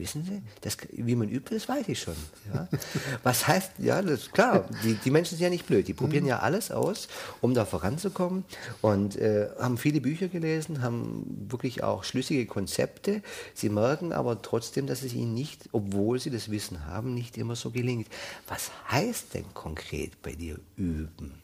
Wissen 0.00 0.24
Sie, 0.24 0.40
das, 0.62 0.78
wie 0.92 1.14
man 1.14 1.28
übt, 1.28 1.54
das 1.54 1.68
weiß 1.68 1.86
ich 1.88 2.00
schon. 2.00 2.16
Ja? 2.54 2.66
Was 3.22 3.46
heißt, 3.46 3.72
ja, 3.78 4.00
das 4.00 4.22
ist 4.22 4.32
klar, 4.32 4.66
die, 4.82 4.94
die 4.94 5.10
Menschen 5.10 5.36
sind 5.36 5.44
ja 5.44 5.50
nicht 5.50 5.66
blöd, 5.66 5.86
die 5.88 5.92
probieren 5.92 6.24
ja 6.24 6.38
alles 6.38 6.70
aus, 6.70 7.08
um 7.42 7.52
da 7.52 7.66
voranzukommen 7.66 8.44
und 8.80 9.16
äh, 9.16 9.50
haben 9.58 9.76
viele 9.76 10.00
Bücher 10.00 10.28
gelesen, 10.28 10.80
haben 10.80 11.46
wirklich 11.50 11.82
auch 11.82 12.04
schlüssige 12.04 12.46
Konzepte. 12.46 13.20
Sie 13.52 13.68
merken 13.68 14.14
aber 14.14 14.40
trotzdem, 14.40 14.86
dass 14.86 15.02
es 15.02 15.12
ihnen 15.12 15.34
nicht, 15.34 15.68
obwohl 15.72 16.18
sie 16.18 16.30
das 16.30 16.50
Wissen 16.50 16.86
haben, 16.86 17.12
nicht 17.12 17.36
immer 17.36 17.54
so 17.54 17.70
gelingt. 17.70 18.08
Was 18.48 18.70
heißt 18.90 19.34
denn 19.34 19.52
konkret 19.52 20.22
bei 20.22 20.32
dir 20.32 20.58
üben? 20.76 21.34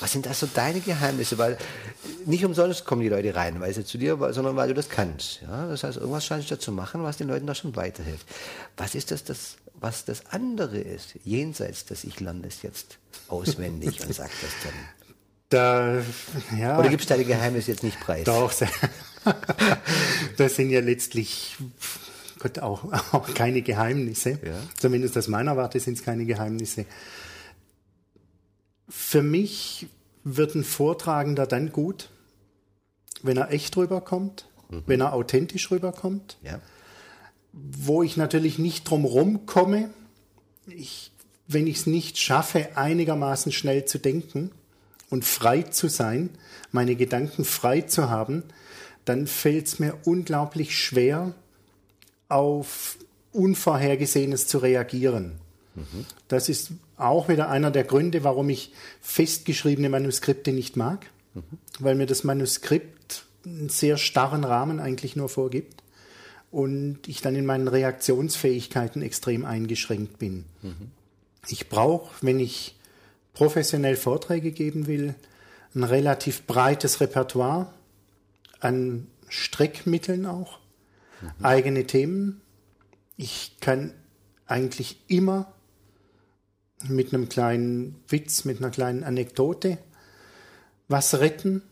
Was 0.00 0.12
sind 0.12 0.26
das 0.26 0.40
so 0.40 0.46
deine 0.46 0.80
Geheimnisse? 0.80 1.38
Weil 1.38 1.58
nicht 2.28 2.44
umsonst 2.44 2.84
kommen 2.84 3.02
die 3.02 3.08
Leute 3.08 3.34
rein, 3.34 3.60
weil 3.60 3.72
sie 3.72 3.84
zu 3.84 3.98
dir, 3.98 4.16
sondern 4.32 4.56
weil 4.56 4.68
du 4.68 4.74
das 4.74 4.88
kannst. 4.88 5.42
Ja? 5.42 5.66
Das 5.66 5.82
heißt, 5.82 5.96
irgendwas 5.96 6.24
scheinst 6.24 6.50
du 6.50 6.54
da 6.54 6.60
zu 6.60 6.72
machen, 6.72 7.02
was 7.02 7.16
den 7.16 7.28
Leuten 7.28 7.46
da 7.46 7.54
schon 7.54 7.74
weiterhilft. 7.74 8.26
Was 8.76 8.94
ist 8.94 9.10
das, 9.10 9.24
das 9.24 9.56
was 9.80 10.04
das 10.04 10.26
andere 10.30 10.78
ist, 10.78 11.14
jenseits 11.24 11.84
des 11.84 12.04
Ich 12.04 12.20
lerne 12.20 12.42
das 12.42 12.62
jetzt 12.62 12.98
auswendig 13.28 14.00
und 14.06 14.14
sag 14.14 14.30
das 14.40 14.50
dann? 14.64 14.72
Da, 15.50 16.02
ja, 16.58 16.78
Oder 16.78 16.90
gibst 16.90 17.08
du 17.08 17.14
deine 17.14 17.24
Geheimnisse 17.24 17.70
jetzt 17.70 17.82
nicht 17.82 17.98
preis? 18.00 18.24
Doch, 18.24 18.52
das 20.36 20.56
sind 20.56 20.70
ja 20.70 20.80
letztlich 20.80 21.56
Gott, 22.38 22.58
auch, 22.58 22.84
auch 23.12 23.34
keine 23.34 23.62
Geheimnisse. 23.62 24.38
Ja. 24.44 24.58
Zumindest 24.76 25.16
aus 25.16 25.28
meiner 25.28 25.56
Warte 25.56 25.80
sind 25.80 25.96
es 25.98 26.04
keine 26.04 26.26
Geheimnisse. 26.26 26.84
Für 28.88 29.22
mich 29.22 29.86
wird 30.24 30.54
ein 30.54 30.64
Vortragender 30.64 31.46
dann 31.46 31.72
gut, 31.72 32.10
wenn 33.22 33.36
er 33.36 33.50
echt 33.50 33.76
rüberkommt, 33.76 34.46
mhm. 34.70 34.82
wenn 34.86 35.00
er 35.00 35.12
authentisch 35.12 35.70
rüberkommt. 35.70 36.36
Ja. 36.42 36.60
Wo 37.52 38.02
ich 38.02 38.16
natürlich 38.16 38.58
nicht 38.58 38.88
drum 38.88 39.04
rumkomme, 39.04 39.90
ich, 40.66 41.12
wenn 41.46 41.66
ich 41.66 41.78
es 41.78 41.86
nicht 41.86 42.18
schaffe, 42.18 42.76
einigermaßen 42.76 43.52
schnell 43.52 43.84
zu 43.84 43.98
denken 43.98 44.50
und 45.10 45.24
frei 45.24 45.62
zu 45.62 45.88
sein, 45.88 46.30
meine 46.72 46.96
Gedanken 46.96 47.44
frei 47.44 47.80
zu 47.80 48.10
haben, 48.10 48.44
dann 49.04 49.26
fällt 49.26 49.66
es 49.66 49.78
mir 49.78 49.96
unglaublich 50.04 50.76
schwer, 50.78 51.32
auf 52.28 52.98
Unvorhergesehenes 53.32 54.46
zu 54.46 54.58
reagieren. 54.58 55.38
Mhm. 55.74 56.04
Das 56.28 56.48
ist 56.48 56.72
auch 56.96 57.28
wieder 57.28 57.48
einer 57.48 57.70
der 57.70 57.84
Gründe, 57.84 58.24
warum 58.24 58.50
ich 58.50 58.72
festgeschriebene 59.00 59.88
Manuskripte 59.88 60.52
nicht 60.52 60.76
mag, 60.76 61.06
mhm. 61.34 61.42
weil 61.78 61.94
mir 61.94 62.06
das 62.06 62.24
Manuskript 62.24 62.97
einen 63.48 63.68
sehr 63.68 63.96
starren 63.96 64.44
Rahmen 64.44 64.80
eigentlich 64.80 65.16
nur 65.16 65.28
vorgibt 65.28 65.82
und 66.50 67.06
ich 67.06 67.20
dann 67.20 67.36
in 67.36 67.46
meinen 67.46 67.68
Reaktionsfähigkeiten 67.68 69.02
extrem 69.02 69.44
eingeschränkt 69.44 70.18
bin. 70.18 70.44
Mhm. 70.62 70.90
Ich 71.48 71.68
brauche, 71.68 72.14
wenn 72.20 72.40
ich 72.40 72.76
professionell 73.34 73.96
Vorträge 73.96 74.52
geben 74.52 74.86
will, 74.86 75.14
ein 75.74 75.84
relativ 75.84 76.46
breites 76.46 77.00
Repertoire 77.00 77.72
an 78.60 79.06
Streckmitteln 79.28 80.26
auch, 80.26 80.58
mhm. 81.20 81.44
eigene 81.44 81.86
Themen. 81.86 82.40
Ich 83.16 83.56
kann 83.60 83.92
eigentlich 84.46 84.98
immer 85.08 85.52
mit 86.86 87.12
einem 87.12 87.28
kleinen 87.28 87.96
Witz, 88.08 88.44
mit 88.44 88.58
einer 88.58 88.70
kleinen 88.70 89.04
Anekdote 89.04 89.78
was 90.88 91.20
retten. 91.20 91.62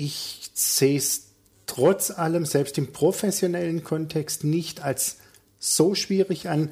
Ich 0.00 0.52
sehe 0.54 0.96
es 0.96 1.32
trotz 1.66 2.12
allem, 2.12 2.44
selbst 2.44 2.78
im 2.78 2.92
professionellen 2.92 3.82
Kontext, 3.82 4.44
nicht 4.44 4.80
als 4.80 5.16
so 5.58 5.96
schwierig 5.96 6.48
an, 6.48 6.70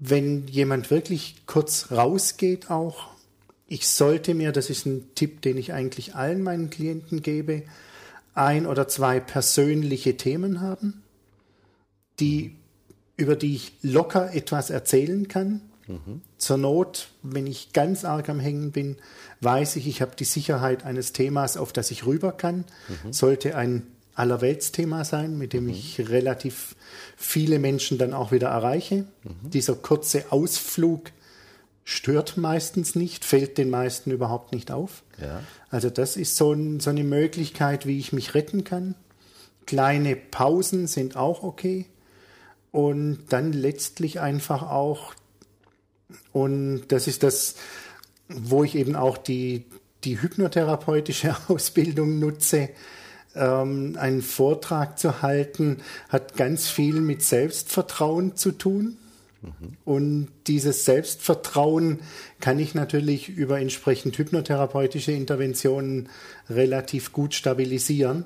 wenn 0.00 0.48
jemand 0.48 0.90
wirklich 0.90 1.46
kurz 1.46 1.92
rausgeht 1.92 2.68
auch. 2.68 3.10
Ich 3.68 3.86
sollte 3.86 4.34
mir, 4.34 4.50
das 4.50 4.68
ist 4.68 4.84
ein 4.84 5.14
Tipp, 5.14 5.42
den 5.42 5.58
ich 5.58 5.72
eigentlich 5.72 6.16
allen 6.16 6.42
meinen 6.42 6.70
Klienten 6.70 7.22
gebe, 7.22 7.62
ein 8.34 8.66
oder 8.66 8.88
zwei 8.88 9.20
persönliche 9.20 10.16
Themen 10.16 10.60
haben, 10.60 11.04
die, 12.18 12.56
über 13.16 13.36
die 13.36 13.54
ich 13.54 13.74
locker 13.82 14.34
etwas 14.34 14.70
erzählen 14.70 15.28
kann. 15.28 15.60
Mhm. 15.90 16.22
Zur 16.38 16.56
Not, 16.56 17.08
wenn 17.22 17.46
ich 17.46 17.72
ganz 17.72 18.04
arg 18.04 18.28
am 18.28 18.40
Hängen 18.40 18.72
bin, 18.72 18.96
weiß 19.40 19.76
ich, 19.76 19.86
ich 19.86 20.02
habe 20.02 20.16
die 20.16 20.24
Sicherheit 20.24 20.84
eines 20.84 21.12
Themas, 21.12 21.56
auf 21.56 21.72
das 21.72 21.90
ich 21.90 22.06
rüber 22.06 22.32
kann. 22.32 22.64
Mhm. 22.88 23.12
Sollte 23.12 23.56
ein 23.56 23.86
Allerweltsthema 24.14 25.04
sein, 25.04 25.38
mit 25.38 25.52
dem 25.52 25.64
mhm. 25.64 25.70
ich 25.70 26.08
relativ 26.08 26.76
viele 27.16 27.58
Menschen 27.58 27.98
dann 27.98 28.12
auch 28.12 28.32
wieder 28.32 28.48
erreiche. 28.48 29.04
Dieser 29.42 29.74
kurze 29.74 30.30
Ausflug 30.30 31.10
stört 31.84 32.36
meistens 32.36 32.94
nicht, 32.94 33.24
fällt 33.24 33.58
den 33.58 33.70
meisten 33.70 34.10
überhaupt 34.10 34.52
nicht 34.52 34.70
auf. 34.70 35.02
Ja. 35.20 35.42
Also 35.70 35.90
das 35.90 36.16
ist 36.16 36.36
so, 36.36 36.52
ein, 36.52 36.80
so 36.80 36.90
eine 36.90 37.04
Möglichkeit, 37.04 37.86
wie 37.86 37.98
ich 37.98 38.12
mich 38.12 38.34
retten 38.34 38.64
kann. 38.64 38.94
Kleine 39.66 40.16
Pausen 40.16 40.86
sind 40.86 41.16
auch 41.16 41.42
okay. 41.42 41.86
Und 42.72 43.24
dann 43.30 43.52
letztlich 43.52 44.20
einfach 44.20 44.62
auch, 44.62 45.14
und 46.32 46.84
das 46.88 47.06
ist 47.06 47.22
das, 47.22 47.56
wo 48.28 48.64
ich 48.64 48.74
eben 48.76 48.96
auch 48.96 49.18
die, 49.18 49.64
die 50.04 50.20
hypnotherapeutische 50.20 51.36
Ausbildung 51.48 52.18
nutze, 52.18 52.70
ähm, 53.34 53.96
einen 53.98 54.22
Vortrag 54.22 54.98
zu 54.98 55.22
halten, 55.22 55.78
hat 56.08 56.36
ganz 56.36 56.68
viel 56.68 57.00
mit 57.00 57.22
Selbstvertrauen 57.22 58.36
zu 58.36 58.52
tun. 58.52 58.96
Mhm. 59.42 59.76
Und 59.84 60.28
dieses 60.46 60.84
Selbstvertrauen 60.84 62.00
kann 62.40 62.58
ich 62.58 62.74
natürlich 62.74 63.28
über 63.28 63.60
entsprechend 63.60 64.18
hypnotherapeutische 64.18 65.12
Interventionen 65.12 66.08
relativ 66.48 67.12
gut 67.12 67.34
stabilisieren 67.34 68.24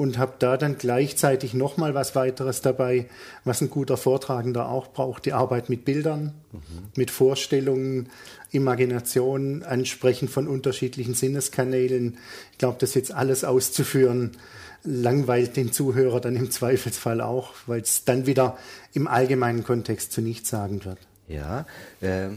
und 0.00 0.16
habe 0.16 0.32
da 0.38 0.56
dann 0.56 0.78
gleichzeitig 0.78 1.52
nochmal 1.52 1.92
was 1.92 2.14
weiteres 2.14 2.62
dabei, 2.62 3.06
was 3.44 3.60
ein 3.60 3.68
guter 3.68 3.98
Vortragender 3.98 4.70
auch 4.70 4.94
braucht, 4.94 5.26
die 5.26 5.34
Arbeit 5.34 5.68
mit 5.68 5.84
Bildern, 5.84 6.32
mhm. 6.52 6.60
mit 6.96 7.10
Vorstellungen, 7.10 8.08
Imagination, 8.50 9.62
Ansprechen 9.62 10.28
von 10.28 10.48
unterschiedlichen 10.48 11.12
Sinneskanälen. 11.12 12.16
Ich 12.52 12.56
glaube, 12.56 12.78
das 12.80 12.94
jetzt 12.94 13.12
alles 13.12 13.44
auszuführen, 13.44 14.38
langweilt 14.84 15.58
den 15.58 15.70
Zuhörer 15.70 16.22
dann 16.22 16.34
im 16.34 16.50
Zweifelsfall 16.50 17.20
auch, 17.20 17.52
weil 17.66 17.82
es 17.82 18.06
dann 18.06 18.24
wieder 18.24 18.56
im 18.94 19.06
allgemeinen 19.06 19.64
Kontext 19.64 20.12
zu 20.12 20.22
nichts 20.22 20.48
sagen 20.48 20.82
wird. 20.82 20.96
Ja, 21.28 21.66
äh, 22.00 22.28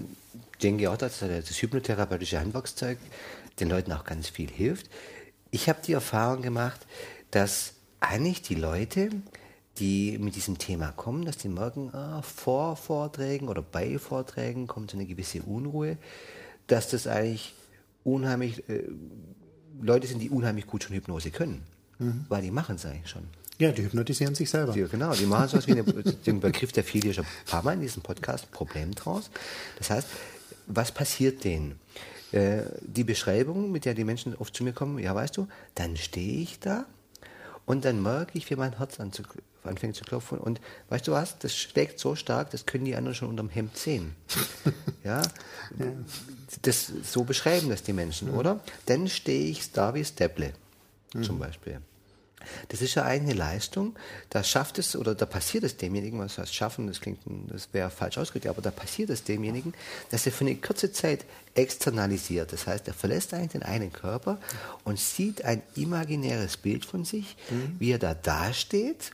denke 0.61 0.91
auch, 0.91 0.97
dass 0.97 1.19
das 1.19 1.61
hypnotherapeutische 1.61 2.41
Handwerkszeug 2.41 2.97
den 3.61 3.69
Leuten 3.69 3.93
auch 3.93 4.03
ganz 4.03 4.27
viel 4.27 4.49
hilft. 4.49 4.89
Ich 5.49 5.69
habe 5.69 5.79
die 5.85 5.93
Erfahrung 5.93 6.41
gemacht, 6.41 6.81
dass 7.33 7.73
eigentlich 7.99 8.43
die 8.43 8.53
Leute, 8.53 9.09
die 9.79 10.19
mit 10.19 10.35
diesem 10.35 10.59
Thema 10.59 10.91
kommen, 10.91 11.25
dass 11.25 11.37
die 11.37 11.49
merken, 11.49 11.89
ah, 11.93 12.21
vor 12.21 12.75
Vorträgen 12.75 13.47
oder 13.47 13.63
bei 13.63 13.97
Vorträgen 13.97 14.67
kommt 14.67 14.91
so 14.91 14.97
eine 14.97 15.07
gewisse 15.07 15.41
Unruhe, 15.41 15.97
dass 16.67 16.89
das 16.89 17.07
eigentlich 17.07 17.55
unheimlich 18.03 18.69
äh, 18.69 18.83
Leute 19.81 20.05
sind, 20.05 20.21
die 20.21 20.29
unheimlich 20.29 20.67
gut 20.67 20.83
schon 20.83 20.95
Hypnose 20.95 21.31
können, 21.31 21.63
mhm. 21.97 22.25
weil 22.29 22.43
die 22.43 22.51
machen 22.51 22.75
es 22.75 22.85
eigentlich 22.85 23.09
schon. 23.09 23.23
Ja, 23.57 23.71
die 23.71 23.83
hypnotisieren 23.83 24.35
sich 24.35 24.51
selber. 24.51 24.73
Die, 24.73 24.83
genau, 24.83 25.13
die 25.13 25.25
machen 25.25 25.47
sowas 25.47 25.65
wie 25.65 25.71
eine, 25.71 25.83
den 26.25 26.39
Begriff, 26.39 26.71
der 26.71 26.83
fiel 26.83 27.01
hier 27.01 27.13
schon 27.15 27.25
ein 27.25 27.49
paar 27.49 27.63
Mal 27.63 27.73
in 27.73 27.81
diesem 27.81 28.03
Podcast, 28.03 28.51
Problem 28.51 28.93
draus. 28.93 29.31
Das 29.79 29.89
heißt, 29.89 30.07
was 30.67 30.91
passiert 30.91 31.43
denen? 31.43 31.79
Äh, 32.31 32.61
die 32.81 33.03
Beschreibung, 33.03 33.71
mit 33.71 33.85
der 33.85 33.95
die 33.95 34.03
Menschen 34.03 34.35
oft 34.35 34.55
zu 34.55 34.63
mir 34.63 34.73
kommen, 34.73 34.99
ja, 34.99 35.15
weißt 35.15 35.35
du, 35.37 35.47
dann 35.73 35.97
stehe 35.97 36.41
ich 36.41 36.59
da 36.59 36.85
und 37.65 37.85
dann 37.85 38.01
merke 38.01 38.37
ich, 38.37 38.49
wie 38.49 38.55
mein 38.55 38.77
Herz 38.77 38.99
anfängt 38.99 39.95
zu 39.95 40.03
klopfen. 40.03 40.37
Und 40.37 40.59
weißt 40.89 41.07
du 41.07 41.13
was? 41.13 41.39
Das 41.39 41.55
schlägt 41.55 41.99
so 41.99 42.15
stark, 42.15 42.51
das 42.51 42.65
können 42.65 42.85
die 42.85 42.95
anderen 42.95 43.15
schon 43.15 43.29
unterm 43.29 43.49
Hemd 43.49 43.77
sehen. 43.77 44.15
ja? 45.03 45.21
ja. 45.21 45.85
Das, 46.61 46.91
so 47.03 47.23
beschreiben 47.23 47.69
das 47.69 47.83
die 47.83 47.93
Menschen, 47.93 48.31
mhm. 48.31 48.37
oder? 48.37 48.59
Dann 48.85 49.07
stehe 49.07 49.49
ich 49.49 49.71
da 49.71 49.93
wie 49.93 50.03
Stepple, 50.03 50.53
mhm. 51.13 51.23
zum 51.23 51.39
Beispiel. 51.39 51.79
Das 52.69 52.81
ist 52.81 52.95
ja 52.95 53.03
eine 53.03 53.33
Leistung, 53.33 53.95
da 54.29 54.43
schafft 54.43 54.79
es 54.79 54.95
oder 54.95 55.15
da 55.15 55.25
passiert 55.25 55.63
es 55.63 55.77
demjenigen, 55.77 56.19
was 56.19 56.37
heißt 56.37 56.53
schaffen, 56.53 56.87
das 56.87 57.01
klingt, 57.01 57.19
das 57.47 57.69
wäre 57.71 57.89
falsch 57.89 58.17
ausgedrückt, 58.17 58.47
aber 58.47 58.61
da 58.61 58.71
passiert 58.71 59.09
es 59.09 59.23
demjenigen, 59.23 59.73
dass 60.11 60.25
er 60.25 60.31
für 60.31 60.45
eine 60.45 60.55
kurze 60.55 60.91
Zeit 60.91 61.25
externalisiert. 61.55 62.51
Das 62.53 62.67
heißt, 62.67 62.87
er 62.87 62.93
verlässt 62.93 63.33
eigentlich 63.33 63.51
den 63.51 63.63
einen 63.63 63.93
Körper 63.93 64.39
und 64.83 64.99
sieht 64.99 65.45
ein 65.45 65.61
imaginäres 65.75 66.57
Bild 66.57 66.85
von 66.85 67.05
sich, 67.05 67.35
mhm. 67.49 67.75
wie 67.79 67.91
er 67.91 67.99
da 67.99 68.13
dasteht, 68.13 69.11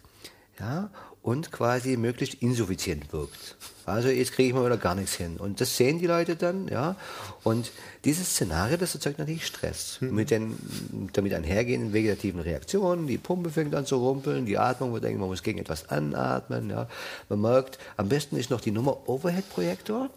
ja, 0.60 0.90
und 1.22 1.52
quasi 1.52 1.98
möglichst 1.98 2.42
insuffizient 2.42 3.12
wirkt. 3.12 3.58
Also 3.86 4.10
jetzt 4.10 4.34
kriege 4.34 4.50
ich 4.50 4.56
mal 4.56 4.66
wieder 4.66 4.78
gar 4.78 4.96
nichts 4.96 5.16
hin. 5.16 5.38
Und 5.38 5.60
das 5.62 5.76
sehen 5.76 6.00
die 6.00 6.08
Leute 6.08 6.36
dann, 6.36 6.68
ja. 6.68 6.96
Und 7.44 7.72
dieses 8.06 8.30
Szenario, 8.30 8.78
das 8.78 8.94
erzeugt 8.94 9.20
natürlich 9.20 9.46
Stress. 9.46 9.98
Mhm. 10.00 10.16
Mit 10.16 10.32
den 10.32 11.10
damit 11.14 11.34
einhergehenden 11.34 11.92
vegetativen 11.92 12.40
Reaktionen, 12.40 13.08
die 13.08 13.18
Pumpe 13.18 13.50
fängt 13.50 13.76
an 13.76 13.86
zu 13.86 13.98
rumpeln, 13.98 14.46
die 14.46 14.58
Atmung, 14.58 14.94
wir 14.94 15.02
denken, 15.02 15.20
man 15.20 15.30
muss 15.30 15.44
gegen 15.44 15.60
etwas 15.60 15.90
anatmen, 15.90 16.70
ja. 16.70 16.88
Man 17.30 17.42
merkt, 17.42 17.80
am 17.98 18.10
besten 18.10 18.38
ist 18.38 18.52
noch 18.52 18.62
die 18.62 18.72
Nummer 18.72 19.10
Overhead-Projektor 19.10 20.10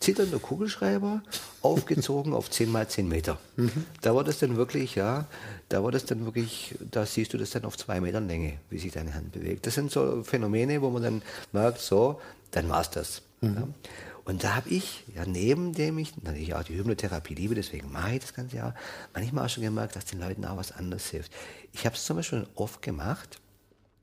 zitternder 0.00 0.38
Kugelschreiber, 0.38 1.22
aufgezogen 1.62 2.32
auf 2.32 2.50
10 2.50 2.70
mal 2.70 2.88
10 2.88 3.08
Meter. 3.08 3.38
Mhm. 3.56 3.86
Da 4.00 4.14
war 4.14 4.24
das 4.24 4.38
dann 4.38 4.56
wirklich, 4.56 4.94
ja, 4.94 5.26
da 5.68 5.82
war 5.82 5.92
das 5.92 6.04
dann 6.04 6.24
wirklich, 6.24 6.74
da 6.90 7.04
siehst 7.04 7.32
du 7.32 7.38
das 7.38 7.50
dann 7.50 7.64
auf 7.64 7.76
zwei 7.76 8.00
Metern 8.00 8.28
Länge, 8.28 8.58
wie 8.70 8.78
sich 8.78 8.92
deine 8.92 9.14
Hand 9.14 9.32
bewegt. 9.32 9.66
Das 9.66 9.74
sind 9.74 9.90
so 9.90 10.22
Phänomene, 10.22 10.82
wo 10.82 10.90
man 10.90 11.02
dann 11.02 11.22
merkt, 11.52 11.80
so, 11.80 12.20
dann 12.50 12.68
war's 12.68 12.90
das. 12.90 13.22
Mhm. 13.40 13.54
Ja. 13.54 13.68
Und 14.24 14.44
da 14.44 14.56
habe 14.56 14.68
ich, 14.68 15.04
ja, 15.14 15.24
neben 15.24 15.72
dem 15.72 15.96
ich 15.96 16.22
natürlich 16.22 16.54
auch 16.54 16.62
die 16.62 16.76
Hypnotherapie 16.76 17.34
liebe, 17.34 17.54
deswegen 17.54 17.90
mache 17.90 18.14
ich 18.14 18.20
das 18.20 18.34
ganze 18.34 18.56
Jahr, 18.56 18.74
manchmal 19.14 19.46
auch 19.46 19.48
schon 19.48 19.62
gemerkt, 19.62 19.96
dass 19.96 20.04
den 20.04 20.20
Leuten 20.20 20.44
auch 20.44 20.58
was 20.58 20.70
anderes 20.70 21.08
hilft. 21.08 21.32
Ich 21.72 21.86
habe 21.86 21.96
es 21.96 22.04
zum 22.04 22.18
Beispiel 22.18 22.46
oft 22.54 22.82
gemacht, 22.82 23.40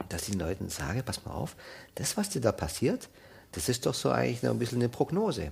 dass 0.10 0.24
ich 0.24 0.32
den 0.32 0.40
Leuten 0.40 0.70
sage, 0.70 1.04
pass 1.04 1.26
mal 1.26 1.32
auf, 1.34 1.56
das, 1.94 2.18
was 2.18 2.30
dir 2.30 2.42
da 2.42 2.52
passiert, 2.52 3.08
das 3.52 3.70
ist 3.70 3.86
doch 3.86 3.94
so 3.94 4.10
eigentlich 4.10 4.42
noch 4.42 4.50
ein 4.50 4.58
bisschen 4.58 4.80
eine 4.80 4.90
Prognose. 4.90 5.52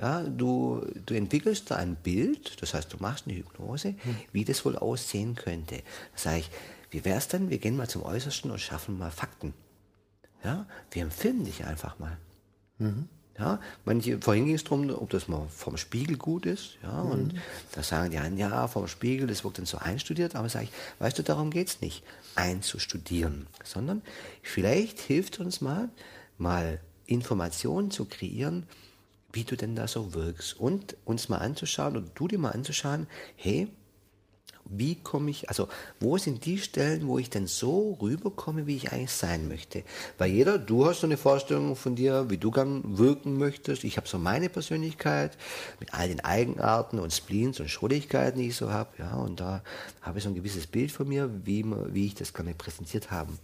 Ja, 0.00 0.22
du, 0.22 0.86
du 1.06 1.14
entwickelst 1.14 1.70
da 1.70 1.76
ein 1.76 1.96
Bild, 1.96 2.62
das 2.62 2.72
heißt, 2.72 2.92
du 2.92 2.98
machst 3.00 3.26
eine 3.26 3.36
Hypnose, 3.36 3.88
hm. 3.88 4.16
wie 4.32 4.44
das 4.44 4.64
wohl 4.64 4.76
aussehen 4.76 5.34
könnte. 5.34 5.76
Da 6.14 6.18
sage 6.18 6.38
ich, 6.38 6.50
wie 6.90 7.04
wäre 7.04 7.18
es 7.18 7.28
denn, 7.28 7.50
wir 7.50 7.58
gehen 7.58 7.76
mal 7.76 7.88
zum 7.88 8.02
Äußersten 8.02 8.50
und 8.50 8.60
schaffen 8.60 8.96
mal 8.96 9.10
Fakten. 9.10 9.54
Ja, 10.44 10.66
wir 10.92 11.02
empfinden 11.02 11.44
dich 11.44 11.64
einfach 11.64 11.98
mal. 11.98 12.16
Mhm. 12.78 13.08
Ja, 13.38 13.60
manche, 13.84 14.18
vorhin 14.20 14.46
ging 14.46 14.54
es 14.56 14.64
darum, 14.64 14.90
ob 14.90 15.10
das 15.10 15.28
mal 15.28 15.46
vom 15.48 15.76
Spiegel 15.76 16.16
gut 16.16 16.44
ist. 16.44 16.78
Ja, 16.82 17.04
mhm. 17.04 17.10
und 17.10 17.34
da 17.72 17.82
sagen 17.82 18.10
die 18.10 18.18
einen, 18.18 18.36
ja, 18.36 18.66
vom 18.66 18.88
Spiegel, 18.88 19.28
das 19.28 19.44
wird 19.44 19.58
dann 19.58 19.66
so 19.66 19.78
einstudiert. 19.78 20.34
Aber 20.34 20.48
sage 20.48 20.64
ich, 20.64 20.70
weißt 21.00 21.18
du, 21.18 21.22
darum 21.22 21.50
geht 21.50 21.68
es 21.68 21.80
nicht, 21.80 22.02
einzustudieren, 22.34 23.46
sondern 23.64 24.02
vielleicht 24.42 24.98
hilft 24.98 25.38
uns 25.38 25.60
mal, 25.60 25.88
mal 26.36 26.80
Informationen 27.06 27.90
zu 27.90 28.06
kreieren, 28.06 28.66
wie 29.32 29.44
du 29.44 29.56
denn 29.56 29.76
da 29.76 29.88
so 29.88 30.14
wirkst 30.14 30.58
und 30.58 30.96
uns 31.04 31.28
mal 31.28 31.38
anzuschauen 31.38 31.96
oder 31.96 32.06
du 32.14 32.28
dir 32.28 32.38
mal 32.38 32.50
anzuschauen, 32.50 33.06
hey, 33.36 33.68
wie 34.70 34.96
komme 34.96 35.30
ich, 35.30 35.48
also 35.48 35.68
wo 35.98 36.18
sind 36.18 36.44
die 36.44 36.58
Stellen, 36.58 37.06
wo 37.06 37.18
ich 37.18 37.30
denn 37.30 37.46
so 37.46 37.96
rüberkomme, 38.02 38.66
wie 38.66 38.76
ich 38.76 38.92
eigentlich 38.92 39.12
sein 39.12 39.48
möchte? 39.48 39.82
Weil 40.18 40.30
jeder, 40.30 40.58
du 40.58 40.86
hast 40.86 41.00
so 41.00 41.06
eine 41.06 41.16
Vorstellung 41.16 41.74
von 41.74 41.96
dir, 41.96 42.28
wie 42.28 42.36
du 42.36 42.50
gern 42.50 42.98
wirken 42.98 43.38
möchtest. 43.38 43.84
Ich 43.84 43.96
habe 43.96 44.06
so 44.06 44.18
meine 44.18 44.48
Persönlichkeit 44.48 45.38
mit 45.80 45.94
all 45.94 46.08
den 46.08 46.20
Eigenarten 46.20 46.98
und 46.98 47.12
Spleens 47.12 47.60
und 47.60 47.70
Schrulligkeiten, 47.70 48.40
die 48.40 48.48
ich 48.48 48.56
so 48.56 48.70
habe. 48.70 48.90
Ja, 48.98 49.14
und 49.14 49.40
da 49.40 49.62
habe 50.02 50.18
ich 50.18 50.24
so 50.24 50.30
ein 50.30 50.34
gewisses 50.34 50.66
Bild 50.66 50.92
von 50.92 51.08
mir, 51.08 51.30
wie, 51.44 51.64
wie 51.86 52.06
ich 52.06 52.14
das 52.14 52.34
gerne 52.34 52.54
präsentiert 52.54 53.10
haben 53.10 53.38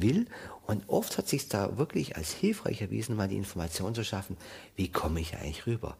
will. 0.00 0.26
Und 0.66 0.88
oft 0.88 1.18
hat 1.18 1.28
sich 1.28 1.48
da 1.48 1.76
wirklich 1.76 2.16
als 2.16 2.32
hilfreich 2.32 2.80
erwiesen, 2.80 3.16
mal 3.16 3.28
die 3.28 3.36
Information 3.36 3.94
zu 3.94 4.04
schaffen, 4.04 4.36
wie 4.76 4.90
komme 4.90 5.20
ich 5.20 5.34
eigentlich 5.34 5.66
rüber? 5.66 5.96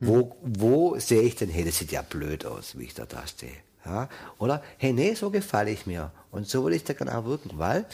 Wo, 0.00 0.36
wo 0.42 0.98
sehe 0.98 1.22
ich 1.22 1.34
denn, 1.34 1.50
hey, 1.50 1.64
das 1.64 1.78
sieht 1.78 1.90
ja 1.90 2.02
blöd 2.02 2.46
aus, 2.46 2.78
wie 2.78 2.84
ich 2.84 2.94
da 2.94 3.04
da 3.04 3.26
stehe. 3.26 3.56
Ja? 3.84 4.08
Oder, 4.38 4.62
hey, 4.76 4.92
nee, 4.92 5.14
so 5.14 5.30
gefalle 5.30 5.70
ich 5.70 5.86
mir. 5.86 6.12
Und 6.30 6.48
so 6.48 6.64
will 6.64 6.74
ich 6.74 6.84
da 6.84 6.92
gerne 6.92 7.18
auch 7.18 7.24
wirken, 7.24 7.58
weil 7.58 7.86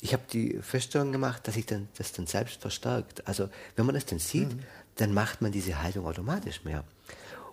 ich 0.00 0.12
habe 0.12 0.24
die 0.32 0.58
Feststellung 0.60 1.12
gemacht, 1.12 1.46
dass 1.46 1.54
dann, 1.66 1.88
das 1.96 2.12
dann 2.12 2.26
selbst 2.26 2.60
verstärkt. 2.60 3.26
Also 3.26 3.48
wenn 3.76 3.86
man 3.86 3.94
das 3.94 4.06
dann 4.06 4.18
sieht, 4.18 4.52
mhm. 4.52 4.60
dann 4.96 5.14
macht 5.14 5.40
man 5.40 5.52
diese 5.52 5.82
Haltung 5.82 6.06
automatisch 6.06 6.64
mehr. 6.64 6.84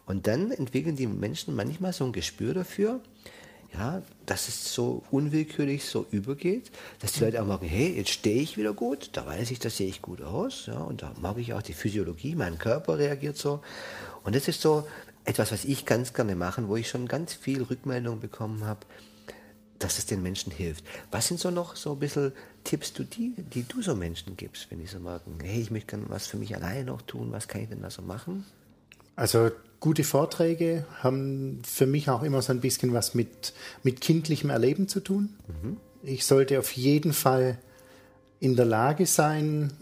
Und 0.06 0.28
dann 0.28 0.52
entwickeln 0.52 0.96
die 0.96 1.08
Menschen 1.08 1.56
manchmal 1.56 1.94
so 1.94 2.04
ein 2.04 2.12
Gespür 2.12 2.54
dafür, 2.54 3.00
ja, 3.74 4.02
dass 4.26 4.48
es 4.48 4.74
so 4.74 5.04
unwillkürlich 5.12 5.86
so 5.86 6.06
übergeht, 6.12 6.72
dass 7.00 7.14
die 7.14 7.22
Leute 7.22 7.42
auch 7.42 7.48
merken, 7.48 7.68
hey, 7.68 7.96
jetzt 7.96 8.10
stehe 8.10 8.42
ich 8.42 8.58
wieder 8.58 8.74
gut, 8.74 9.12
da 9.14 9.26
weiß 9.26 9.52
ich, 9.52 9.60
da 9.60 9.70
sehe 9.70 9.88
ich 9.88 10.02
gut 10.02 10.22
aus, 10.22 10.66
ja, 10.66 10.78
und 10.78 11.02
da 11.02 11.14
mag 11.22 11.38
ich 11.38 11.54
auch 11.54 11.62
die 11.62 11.74
Physiologie, 11.74 12.36
mein 12.36 12.58
Körper 12.58 12.98
reagiert 12.98 13.38
so. 13.38 13.62
Und 14.24 14.36
das 14.36 14.48
ist 14.48 14.62
so 14.62 14.88
etwas, 15.24 15.52
was 15.52 15.66
ich 15.66 15.86
ganz 15.86 16.14
gerne 16.14 16.36
mache, 16.36 16.68
wo 16.68 16.76
ich 16.76 16.90
schon 16.90 17.08
ganz 17.08 17.34
viel 17.34 17.64
Rückmeldung 17.64 18.20
bekommen 18.20 18.66
habe, 18.66 18.82
dass 19.80 19.98
es 19.98 20.06
den 20.06 20.22
Menschen 20.22 20.52
hilft. 20.52 20.84
Was 21.10 21.28
sind 21.28 21.40
so 21.40 21.50
noch 21.50 21.76
so 21.76 21.94
ein 21.94 22.00
bisschen 22.00 22.34
Tipps, 22.64 22.94
du, 22.94 23.04
die, 23.04 23.34
die 23.38 23.64
du 23.64 23.82
so 23.82 23.96
Menschen 23.96 24.38
gibst, 24.38 24.70
wenn 24.70 24.80
die 24.80 24.86
so 24.86 25.00
merken, 25.00 25.40
hey, 25.42 25.62
ich 25.62 25.72
möchte 25.72 25.96
gerne 25.96 26.06
was 26.10 26.28
für 26.28 26.38
mich 26.38 26.56
alleine 26.56 26.86
noch 26.86 27.02
tun, 27.02 27.32
was 27.32 27.48
kann 27.48 27.62
ich 27.62 27.70
denn 27.70 27.82
da 27.82 27.90
so 27.90 28.02
machen? 28.02 28.46
Also 29.16 29.52
gute 29.82 30.04
Vorträge 30.04 30.86
haben 31.02 31.62
für 31.66 31.88
mich 31.88 32.10
auch 32.10 32.24
immer 32.24 32.42
so 32.42 32.54
ein 32.54 32.62
bisschen 32.62 32.94
was 32.94 33.14
mit, 33.14 33.54
mit 33.84 34.00
kindlichem 34.00 34.50
Erleben 34.50 34.88
zu 34.88 35.02
tun. 35.02 35.36
Mhm. 35.48 35.78
Ich 36.04 36.26
sollte 36.26 36.60
auf 36.60 36.72
jeden 36.72 37.12
Fall 37.12 37.58
in 38.40 38.56
der 38.56 38.66
Lage 38.66 39.06
sein, 39.06 39.74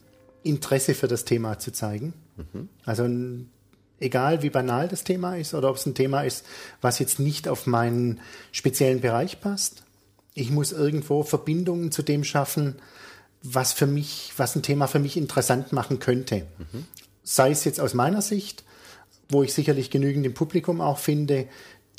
Interesse 0.41 0.95
für 0.95 1.07
das 1.07 1.25
Thema 1.25 1.59
zu 1.59 1.71
zeigen. 1.71 2.13
Mhm. 2.37 2.69
Also 2.85 3.07
egal 3.99 4.41
wie 4.41 4.49
banal 4.49 4.87
das 4.87 5.03
Thema 5.03 5.35
ist 5.35 5.53
oder 5.53 5.69
ob 5.69 5.75
es 5.75 5.85
ein 5.85 5.95
Thema 5.95 6.21
ist, 6.21 6.45
was 6.81 6.99
jetzt 6.99 7.19
nicht 7.19 7.49
auf 7.49 7.67
meinen 7.67 8.21
speziellen 8.53 9.01
Bereich 9.01 9.41
passt. 9.41 9.83
Ich 10.33 10.49
muss 10.49 10.71
irgendwo 10.71 11.23
Verbindungen 11.23 11.91
zu 11.91 12.03
dem 12.03 12.23
schaffen, 12.23 12.75
was 13.43 13.73
für 13.73 13.87
mich, 13.87 14.31
was 14.37 14.55
ein 14.55 14.63
Thema 14.63 14.87
für 14.87 14.99
mich 14.99 15.17
interessant 15.17 15.73
machen 15.73 15.99
könnte. 15.99 16.47
Mhm. 16.57 16.85
Sei 17.23 17.51
es 17.51 17.65
jetzt 17.65 17.81
aus 17.81 17.93
meiner 17.93 18.21
Sicht, 18.21 18.63
wo 19.29 19.43
ich 19.43 19.53
sicherlich 19.53 19.91
genügend 19.91 20.25
im 20.25 20.33
Publikum 20.33 20.81
auch 20.81 20.98
finde, 20.98 21.48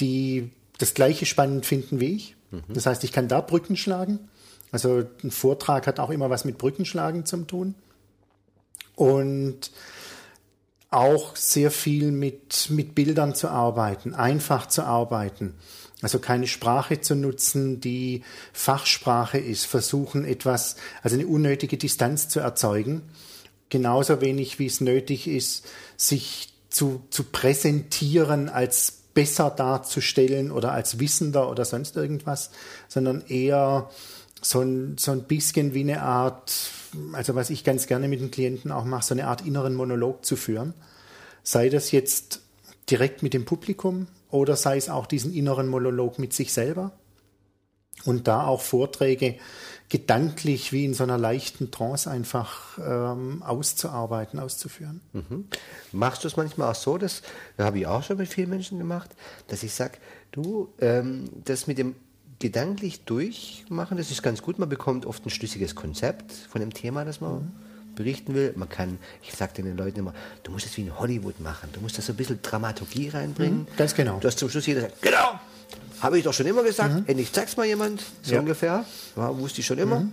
die 0.01 0.51
das 0.79 0.95
Gleiche 0.95 1.27
spannend 1.27 1.67
finden 1.67 2.01
wie 2.01 2.17
ich. 2.17 2.37
Mhm. 2.51 2.63
Das 2.69 2.87
heißt, 2.87 3.05
ich 3.05 3.13
kann 3.13 3.29
da 3.29 3.41
Brücken 3.41 3.77
schlagen. 3.77 4.29
Also 4.73 5.05
ein 5.23 5.31
Vortrag 5.31 5.87
hat 5.87 6.01
auch 6.01 6.11
immer 6.11 6.31
was 6.31 6.45
mit 6.45 6.59
Brückenschlagen 6.59 7.27
zu 7.27 7.39
tun. 7.39 7.75
Und 8.95 9.71
auch 10.91 11.37
sehr 11.37 11.71
viel 11.71 12.11
mit, 12.11 12.69
mit 12.71 12.95
Bildern 12.95 13.35
zu 13.35 13.49
arbeiten, 13.49 14.15
einfach 14.15 14.67
zu 14.67 14.83
arbeiten. 14.83 15.55
Also 16.03 16.19
keine 16.19 16.47
Sprache 16.47 17.01
zu 17.01 17.15
nutzen, 17.15 17.81
die 17.81 18.23
Fachsprache 18.53 19.39
ist, 19.39 19.67
versuchen 19.67 20.25
etwas, 20.25 20.77
also 21.03 21.17
eine 21.17 21.27
unnötige 21.27 21.77
Distanz 21.77 22.29
zu 22.29 22.41
erzeugen. 22.41 23.03
Genauso 23.69 24.21
wenig 24.21 24.59
wie 24.59 24.67
es 24.67 24.81
nötig 24.81 25.29
ist, 25.29 25.67
sich 25.97 26.50
zu, 26.71 27.03
zu 27.11 27.25
präsentieren 27.25 28.49
als 28.49 28.93
besser 29.13 29.51
darzustellen 29.51 30.51
oder 30.51 30.73
als 30.73 31.01
wissender 31.01 31.51
oder 31.51 31.65
sonst 31.65 31.97
irgendwas, 31.97 32.51
sondern 32.89 33.23
eher 33.27 33.91
so 34.41 34.61
ein, 34.61 34.97
so 34.97 35.11
ein 35.13 35.25
bisschen 35.25 35.75
wie 35.75 35.81
eine 35.81 36.03
Art, 36.03 36.71
also 37.13 37.35
was 37.35 37.51
ich 37.51 37.65
ganz 37.65 37.87
gerne 37.87 38.09
mit 38.09 38.21
den 38.21 38.31
Klienten 38.31 38.73
auch 38.73 38.85
mache, 38.85 39.05
so 39.05 39.15
eine 39.15 39.27
Art 39.27 39.45
inneren 39.45 39.75
Monolog 39.75 40.25
zu 40.25 40.37
führen. 40.37 40.75
Sei 41.43 41.69
das 41.69 41.91
jetzt 41.91 42.41
direkt 42.89 43.23
mit 43.23 43.35
dem 43.35 43.45
Publikum 43.45 44.07
oder 44.31 44.57
sei 44.57 44.77
es 44.77 44.89
auch 44.89 45.07
diesen 45.07 45.35
inneren 45.35 45.69
Monolog 45.69 46.19
mit 46.19 46.33
sich 46.33 46.53
selber. 46.53 46.93
Und 48.05 48.29
da 48.29 48.47
auch 48.47 48.63
Vorträge 48.63 49.37
gedanklich 49.91 50.73
wie 50.73 50.85
in 50.85 50.95
so 50.95 51.03
einer 51.03 51.19
leichten 51.19 51.71
Trance 51.71 52.11
einfach 52.11 52.79
ähm, 52.79 53.43
auszuarbeiten, 53.43 54.39
auszuführen. 54.39 55.01
Mhm. 55.13 55.47
Machst 55.93 56.25
du 56.25 56.29
es 56.29 56.37
manchmal 56.37 56.71
auch 56.71 56.77
so, 56.77 56.97
das 56.97 57.23
habe 57.59 57.81
ich 57.81 57.87
auch 57.87 58.03
schon 58.03 58.17
mit 58.17 58.29
vielen 58.29 58.49
Menschen 58.49 58.79
gemacht, 58.79 59.11
dass 59.49 59.63
ich 59.63 59.75
sage, 59.75 59.99
du, 60.33 60.73
ähm, 60.81 61.29
das 61.45 61.67
mit 61.67 61.77
dem 61.77 61.97
gedanklich 62.39 63.05
durchmachen, 63.05 63.99
das 63.99 64.11
ist 64.11 64.23
ganz 64.23 64.41
gut, 64.41 64.59
man 64.59 64.69
bekommt 64.69 65.05
oft 65.05 65.27
ein 65.27 65.31
schlüssiges 65.31 65.75
Konzept 65.75 66.33
von 66.33 66.61
dem 66.61 66.73
Thema, 66.73 67.05
das 67.05 67.21
man 67.21 67.35
mhm 67.35 67.53
berichten 67.95 68.35
will. 68.35 68.53
Man 68.57 68.69
kann, 68.69 68.99
ich 69.23 69.33
sage 69.35 69.63
den 69.63 69.77
Leuten 69.77 69.99
immer, 69.99 70.15
du 70.43 70.53
musst 70.53 70.67
es 70.67 70.77
wie 70.77 70.83
in 70.83 70.99
Hollywood 70.99 71.39
machen. 71.41 71.69
Du 71.73 71.81
musst 71.81 71.99
da 71.99 72.03
so 72.03 72.13
ein 72.13 72.17
bisschen 72.17 72.41
Dramaturgie 72.41 73.09
reinbringen. 73.09 73.61
Mhm, 73.61 73.77
ganz 73.77 73.95
genau. 73.95 74.19
Du 74.19 74.27
hast 74.27 74.39
zum 74.39 74.49
Schluss 74.49 74.67
jeder 74.67 74.83
sagt, 74.83 75.03
genau, 75.03 75.39
habe 76.01 76.19
ich 76.19 76.25
doch 76.25 76.33
schon 76.33 76.47
immer 76.47 76.63
gesagt, 76.63 76.95
mhm. 76.95 77.05
endlich 77.07 77.33
zeig's 77.33 77.57
mal 77.57 77.67
jemand, 77.67 78.03
so 78.23 78.35
ja. 78.35 78.41
ungefähr. 78.41 78.85
Ja, 79.17 79.39
wusste 79.39 79.61
ich 79.61 79.67
schon 79.67 79.79
immer. 79.79 80.01
Mhm. 80.01 80.13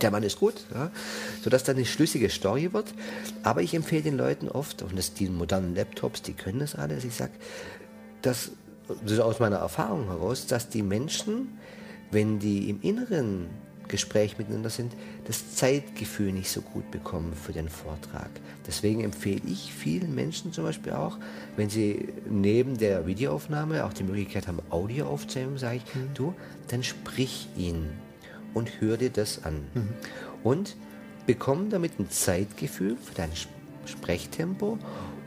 Der 0.00 0.10
Mann 0.10 0.22
ist 0.22 0.38
gut, 0.38 0.54
ja, 0.72 0.90
sodass 1.44 1.64
dann 1.64 1.76
eine 1.76 1.84
schlüssige 1.84 2.30
Story 2.30 2.72
wird. 2.72 2.86
Aber 3.42 3.60
ich 3.60 3.74
empfehle 3.74 4.02
den 4.02 4.16
Leuten 4.16 4.48
oft, 4.48 4.80
und 4.82 4.96
das, 4.96 5.12
die 5.12 5.28
modernen 5.28 5.74
Laptops, 5.74 6.22
die 6.22 6.32
können 6.32 6.60
das 6.60 6.74
alles, 6.74 7.04
ich 7.04 7.14
sage, 7.14 7.32
dass, 8.22 8.52
das 8.88 9.12
ist 9.12 9.20
aus 9.20 9.38
meiner 9.38 9.56
Erfahrung 9.56 10.06
heraus, 10.06 10.46
dass 10.46 10.70
die 10.70 10.82
Menschen, 10.82 11.58
wenn 12.10 12.38
die 12.38 12.70
im 12.70 12.80
Inneren 12.80 13.50
Gespräch 13.88 14.38
miteinander 14.38 14.70
sind, 14.70 14.92
das 15.26 15.54
Zeitgefühl 15.54 16.32
nicht 16.32 16.50
so 16.50 16.60
gut 16.60 16.90
bekommen 16.90 17.34
für 17.34 17.52
den 17.52 17.68
Vortrag. 17.68 18.30
Deswegen 18.66 19.04
empfehle 19.04 19.42
ich 19.46 19.72
vielen 19.72 20.14
Menschen 20.14 20.52
zum 20.52 20.64
Beispiel 20.64 20.92
auch, 20.92 21.18
wenn 21.56 21.68
sie 21.68 22.08
neben 22.28 22.78
der 22.78 23.06
Videoaufnahme 23.06 23.84
auch 23.84 23.92
die 23.92 24.04
Möglichkeit 24.04 24.48
haben, 24.48 24.60
Audio 24.70 25.06
aufzunehmen, 25.06 25.58
sage 25.58 25.76
ich, 25.76 25.94
mhm. 25.94 26.14
du, 26.14 26.34
dann 26.68 26.82
sprich 26.82 27.48
ihn 27.56 27.90
und 28.54 28.80
hör 28.80 28.96
dir 28.96 29.10
das 29.10 29.44
an. 29.44 29.64
Mhm. 29.74 29.88
Und 30.42 30.76
bekomm 31.26 31.70
damit 31.70 31.98
ein 31.98 32.10
Zeitgefühl 32.10 32.96
für 32.96 33.14
dein 33.14 33.30
Sprechtempo 33.86 34.78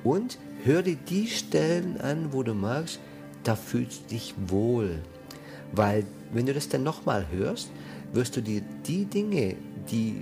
und 0.03 0.37
hör 0.63 0.81
dir 0.81 0.95
die 0.95 1.27
Stellen 1.27 1.99
an, 2.01 2.33
wo 2.33 2.43
du 2.43 2.53
merkst, 2.53 2.99
da 3.43 3.55
fühlst 3.55 4.05
du 4.05 4.09
dich 4.09 4.33
wohl. 4.47 4.99
Weil 5.71 6.05
wenn 6.33 6.45
du 6.45 6.53
das 6.53 6.69
dann 6.69 6.83
nochmal 6.83 7.27
hörst, 7.31 7.69
wirst 8.13 8.35
du 8.35 8.41
dir 8.41 8.61
die 8.85 9.05
Dinge, 9.05 9.55
die 9.89 10.21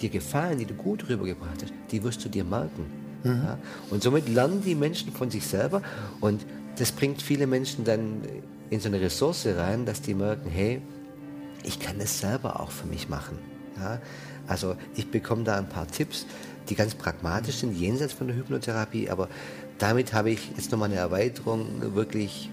dir 0.00 0.08
gefallen, 0.08 0.58
die 0.58 0.64
du 0.64 0.74
gut 0.74 1.08
rübergebracht 1.08 1.62
hast, 1.62 1.72
die 1.90 2.02
wirst 2.02 2.24
du 2.24 2.28
dir 2.28 2.44
merken. 2.44 2.86
Mhm. 3.22 3.42
Ja? 3.44 3.58
Und 3.90 4.02
somit 4.02 4.28
lernen 4.28 4.62
die 4.64 4.74
Menschen 4.74 5.12
von 5.12 5.30
sich 5.30 5.46
selber 5.46 5.82
und 6.20 6.44
das 6.78 6.92
bringt 6.92 7.22
viele 7.22 7.46
Menschen 7.46 7.84
dann 7.84 8.22
in 8.70 8.80
so 8.80 8.88
eine 8.88 9.00
Ressource 9.00 9.46
rein, 9.46 9.86
dass 9.86 10.02
die 10.02 10.14
merken, 10.14 10.50
hey, 10.50 10.80
ich 11.62 11.78
kann 11.78 11.98
das 11.98 12.18
selber 12.18 12.60
auch 12.60 12.70
für 12.70 12.86
mich 12.86 13.08
machen. 13.08 13.38
Ja? 13.76 14.00
Also 14.46 14.76
ich 14.94 15.10
bekomme 15.10 15.44
da 15.44 15.56
ein 15.56 15.68
paar 15.68 15.86
Tipps, 15.86 16.26
die 16.68 16.74
ganz 16.74 16.94
pragmatisch 16.94 17.56
sind, 17.56 17.78
jenseits 17.78 18.12
von 18.12 18.26
der 18.26 18.36
Hypnotherapie, 18.36 19.10
aber 19.10 19.28
damit 19.78 20.12
habe 20.12 20.30
ich 20.30 20.50
jetzt 20.56 20.72
nochmal 20.72 20.90
eine 20.90 20.98
Erweiterung 20.98 21.94
wirklich 21.94 22.50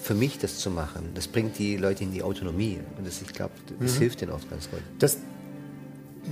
für 0.00 0.14
mich 0.14 0.38
das 0.38 0.58
zu 0.58 0.70
machen, 0.70 1.10
das 1.14 1.26
bringt 1.26 1.58
die 1.58 1.76
Leute 1.76 2.04
in 2.04 2.12
die 2.12 2.22
Autonomie. 2.22 2.78
Und 2.96 3.06
das, 3.06 3.20
ich 3.20 3.32
glaube, 3.32 3.52
das 3.80 3.94
mhm. 3.94 3.98
hilft 3.98 4.20
denen 4.20 4.32
oft 4.32 4.48
ganz 4.48 4.70
gut. 4.70 4.80
Das, 4.98 5.18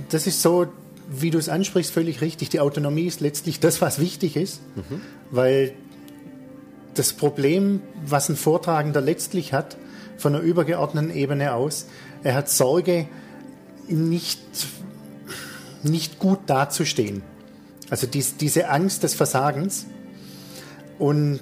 das 0.09 0.25
ist 0.25 0.41
so, 0.41 0.67
wie 1.09 1.29
du 1.29 1.37
es 1.37 1.49
ansprichst, 1.49 1.91
völlig 1.91 2.21
richtig. 2.21 2.49
Die 2.49 2.59
Autonomie 2.59 3.05
ist 3.05 3.19
letztlich 3.19 3.59
das, 3.59 3.81
was 3.81 3.99
wichtig 3.99 4.35
ist, 4.35 4.61
mhm. 4.75 5.01
weil 5.31 5.73
das 6.93 7.13
Problem, 7.13 7.81
was 8.05 8.29
ein 8.29 8.35
Vortragender 8.35 9.01
letztlich 9.01 9.53
hat, 9.53 9.77
von 10.17 10.33
einer 10.33 10.43
übergeordneten 10.43 11.15
Ebene 11.15 11.53
aus, 11.53 11.85
er 12.23 12.33
hat 12.33 12.49
Sorge, 12.49 13.07
nicht, 13.87 14.41
nicht 15.83 16.19
gut 16.19 16.39
dazustehen. 16.47 17.21
Also 17.89 18.07
dies, 18.07 18.37
diese 18.37 18.69
Angst 18.69 19.03
des 19.03 19.13
Versagens. 19.13 19.85
Und 20.99 21.41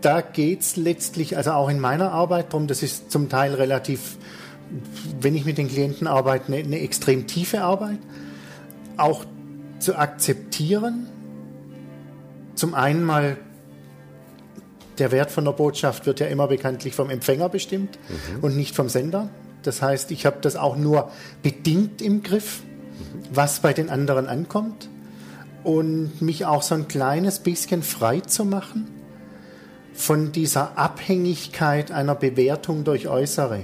da 0.00 0.20
geht 0.20 0.60
es 0.60 0.76
letztlich, 0.76 1.36
also 1.36 1.52
auch 1.52 1.68
in 1.68 1.80
meiner 1.80 2.12
Arbeit 2.12 2.52
drum, 2.52 2.66
das 2.66 2.82
ist 2.82 3.10
zum 3.10 3.28
Teil 3.28 3.54
relativ, 3.54 4.16
wenn 5.20 5.34
ich 5.34 5.44
mit 5.44 5.58
den 5.58 5.68
Klienten 5.68 6.06
arbeite, 6.06 6.48
eine, 6.48 6.58
eine 6.58 6.80
extrem 6.80 7.26
tiefe 7.26 7.62
Arbeit, 7.62 7.98
auch 8.96 9.24
zu 9.78 9.96
akzeptieren, 9.96 11.08
zum 12.54 12.74
einen 12.74 13.04
mal 13.04 13.36
der 14.98 15.12
Wert 15.12 15.30
von 15.30 15.44
der 15.44 15.52
Botschaft 15.52 16.06
wird 16.06 16.20
ja 16.20 16.26
immer 16.26 16.48
bekanntlich 16.48 16.94
vom 16.94 17.10
Empfänger 17.10 17.50
bestimmt 17.50 17.98
mhm. 18.08 18.44
und 18.44 18.56
nicht 18.56 18.74
vom 18.74 18.88
Sender. 18.88 19.28
Das 19.62 19.82
heißt, 19.82 20.10
ich 20.10 20.24
habe 20.24 20.38
das 20.40 20.56
auch 20.56 20.76
nur 20.76 21.10
bedingt 21.42 22.00
im 22.00 22.22
Griff, 22.22 22.62
mhm. 22.62 23.24
was 23.30 23.60
bei 23.60 23.74
den 23.74 23.90
anderen 23.90 24.26
ankommt 24.26 24.88
und 25.64 26.22
mich 26.22 26.46
auch 26.46 26.62
so 26.62 26.74
ein 26.74 26.88
kleines 26.88 27.40
bisschen 27.40 27.82
frei 27.82 28.20
zu 28.20 28.46
machen 28.46 28.95
von 29.96 30.32
dieser 30.32 30.76
Abhängigkeit 30.78 31.90
einer 31.90 32.14
Bewertung 32.14 32.84
durch 32.84 33.08
Äußere. 33.08 33.60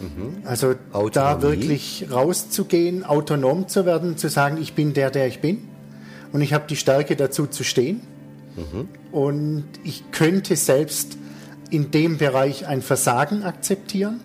Mhm. 0.00 0.42
Also 0.44 0.74
Autonomie. 0.92 1.10
da 1.12 1.42
wirklich 1.42 2.06
rauszugehen, 2.10 3.04
autonom 3.04 3.68
zu 3.68 3.86
werden, 3.86 4.16
zu 4.16 4.28
sagen, 4.28 4.58
ich 4.60 4.74
bin 4.74 4.92
der, 4.92 5.10
der 5.10 5.26
ich 5.26 5.40
bin 5.40 5.68
und 6.32 6.40
ich 6.40 6.52
habe 6.52 6.64
die 6.68 6.76
Stärke 6.76 7.16
dazu 7.16 7.46
zu 7.46 7.64
stehen 7.64 8.00
mhm. 8.56 8.88
und 9.12 9.64
ich 9.84 10.10
könnte 10.10 10.56
selbst 10.56 11.16
in 11.70 11.90
dem 11.90 12.18
Bereich 12.18 12.66
ein 12.66 12.82
Versagen 12.82 13.44
akzeptieren. 13.44 14.20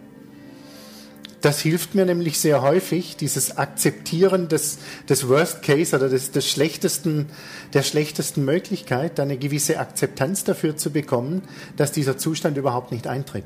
Das 1.45 1.60
hilft 1.60 1.93
mir 1.93 2.08
nämlich 2.08 2.39
sehr 2.39 2.63
häufig, 2.63 3.17
dieses 3.17 3.55
Akzeptieren 3.60 4.47
des, 4.47 4.79
des 5.08 5.29
Worst 5.29 5.62
Case 5.62 5.95
oder 5.95 6.10
des, 6.10 6.31
des 6.31 6.49
schlechtesten, 6.49 7.27
der 7.75 7.84
schlechtesten 7.84 8.43
Möglichkeit, 8.43 9.19
eine 9.19 9.38
gewisse 9.38 9.77
Akzeptanz 9.77 10.43
dafür 10.43 10.75
zu 10.75 10.89
bekommen, 10.89 11.43
dass 11.77 11.91
dieser 11.91 12.17
Zustand 12.17 12.58
überhaupt 12.58 12.91
nicht 12.91 13.05
eintritt. 13.05 13.43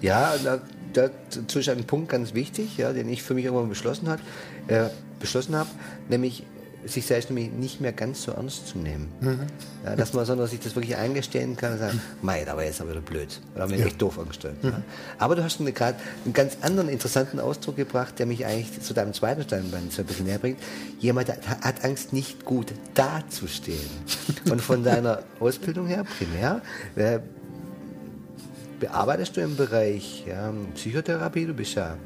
Ja, 0.00 0.34
da, 0.42 0.60
dazu 0.94 1.60
ist 1.60 1.68
ein 1.68 1.84
Punkt 1.84 2.08
ganz 2.08 2.34
wichtig, 2.34 2.76
ja, 2.76 2.92
den 2.92 3.08
ich 3.08 3.22
für 3.22 3.34
mich 3.34 3.44
irgendwann 3.44 3.68
beschlossen, 3.68 4.08
hat, 4.08 4.18
äh, 4.66 4.88
beschlossen 5.20 5.54
habe, 5.54 5.70
nämlich 6.08 6.42
sich 6.84 7.06
selbst 7.06 7.30
nämlich 7.30 7.50
nicht 7.50 7.80
mehr 7.80 7.92
ganz 7.92 8.22
so 8.22 8.32
ernst 8.32 8.68
zu 8.68 8.78
nehmen. 8.78 9.08
Mhm. 9.20 9.40
Ja, 9.84 9.96
dass 9.96 10.12
man, 10.12 10.24
sondern 10.24 10.46
sich 10.46 10.60
das 10.60 10.74
wirklich 10.76 10.96
eingestehen 10.96 11.56
kann 11.56 11.72
und 11.72 11.78
sagen, 11.78 12.00
mei, 12.22 12.44
da 12.44 12.56
war 12.56 12.64
jetzt 12.64 12.80
aber 12.80 12.90
wieder 12.90 13.00
blöd. 13.00 13.40
Oder 13.54 13.64
haben 13.64 13.70
wir 13.70 13.78
ja. 13.78 13.86
echt 13.86 14.00
doof 14.00 14.18
angestellt. 14.18 14.62
Mhm. 14.62 14.70
Ja. 14.70 14.82
Aber 15.18 15.36
du 15.36 15.44
hast 15.44 15.58
gerade 15.58 15.98
einen 16.24 16.34
ganz 16.34 16.58
anderen 16.62 16.88
interessanten 16.88 17.40
Ausdruck 17.40 17.76
gebracht, 17.76 18.18
der 18.18 18.26
mich 18.26 18.46
eigentlich 18.46 18.80
zu 18.80 18.94
deinem 18.94 19.12
zweiten 19.12 19.42
Steinbein 19.42 19.90
so 19.90 20.02
ein 20.02 20.06
bisschen 20.06 20.26
näher 20.26 20.38
bringt. 20.38 20.60
Jemand 20.98 21.28
hat 21.28 21.84
Angst, 21.84 22.12
nicht 22.12 22.44
gut 22.44 22.72
dazustehen. 22.94 23.78
und 24.50 24.60
von 24.60 24.84
deiner 24.84 25.22
Ausbildung 25.40 25.86
her, 25.86 26.04
primär, 26.18 26.62
äh, 26.96 27.20
bearbeitest 28.80 29.36
du 29.36 29.40
im 29.40 29.56
Bereich 29.56 30.24
ja, 30.26 30.52
Psychotherapie, 30.74 31.46
du 31.46 31.54
bist 31.54 31.74
ja 31.74 31.96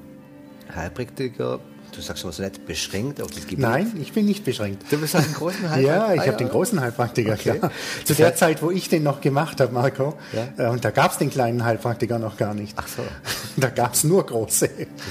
Heilpraktiker, 0.74 1.60
du 1.92 2.00
sagst 2.00 2.24
immer 2.24 2.32
so 2.32 2.42
nett, 2.42 2.66
beschränkt 2.66 3.20
auf 3.20 3.30
das 3.30 3.42
Gebiet. 3.42 3.58
Nein, 3.58 3.92
ich 4.00 4.12
bin 4.12 4.26
nicht 4.26 4.44
beschränkt. 4.44 4.84
Du 4.90 4.98
bist 4.98 5.14
einen 5.14 5.32
großen 5.32 5.70
Heilpraktiker? 5.70 6.08
ja, 6.08 6.14
ich 6.14 6.26
habe 6.26 6.36
den 6.36 6.48
großen 6.48 6.80
Heilpraktiker, 6.80 7.34
okay. 7.34 7.58
klar. 7.58 7.70
Zu 8.04 8.14
der 8.14 8.34
Zeit, 8.34 8.62
wo 8.62 8.70
ich 8.70 8.88
den 8.88 9.02
noch 9.02 9.20
gemacht 9.20 9.60
habe, 9.60 9.72
Marco, 9.72 10.14
ja? 10.32 10.66
Äh, 10.66 10.70
und 10.70 10.84
da 10.84 10.90
gab 10.90 11.12
es 11.12 11.18
den 11.18 11.30
kleinen 11.30 11.64
Heilpraktiker 11.64 12.18
noch 12.18 12.36
gar 12.36 12.54
nicht. 12.54 12.74
Ach 12.76 12.88
so. 12.88 13.02
Da 13.54 13.68
gab 13.68 13.92
es 13.92 14.02
nur 14.02 14.24
große. 14.24 14.70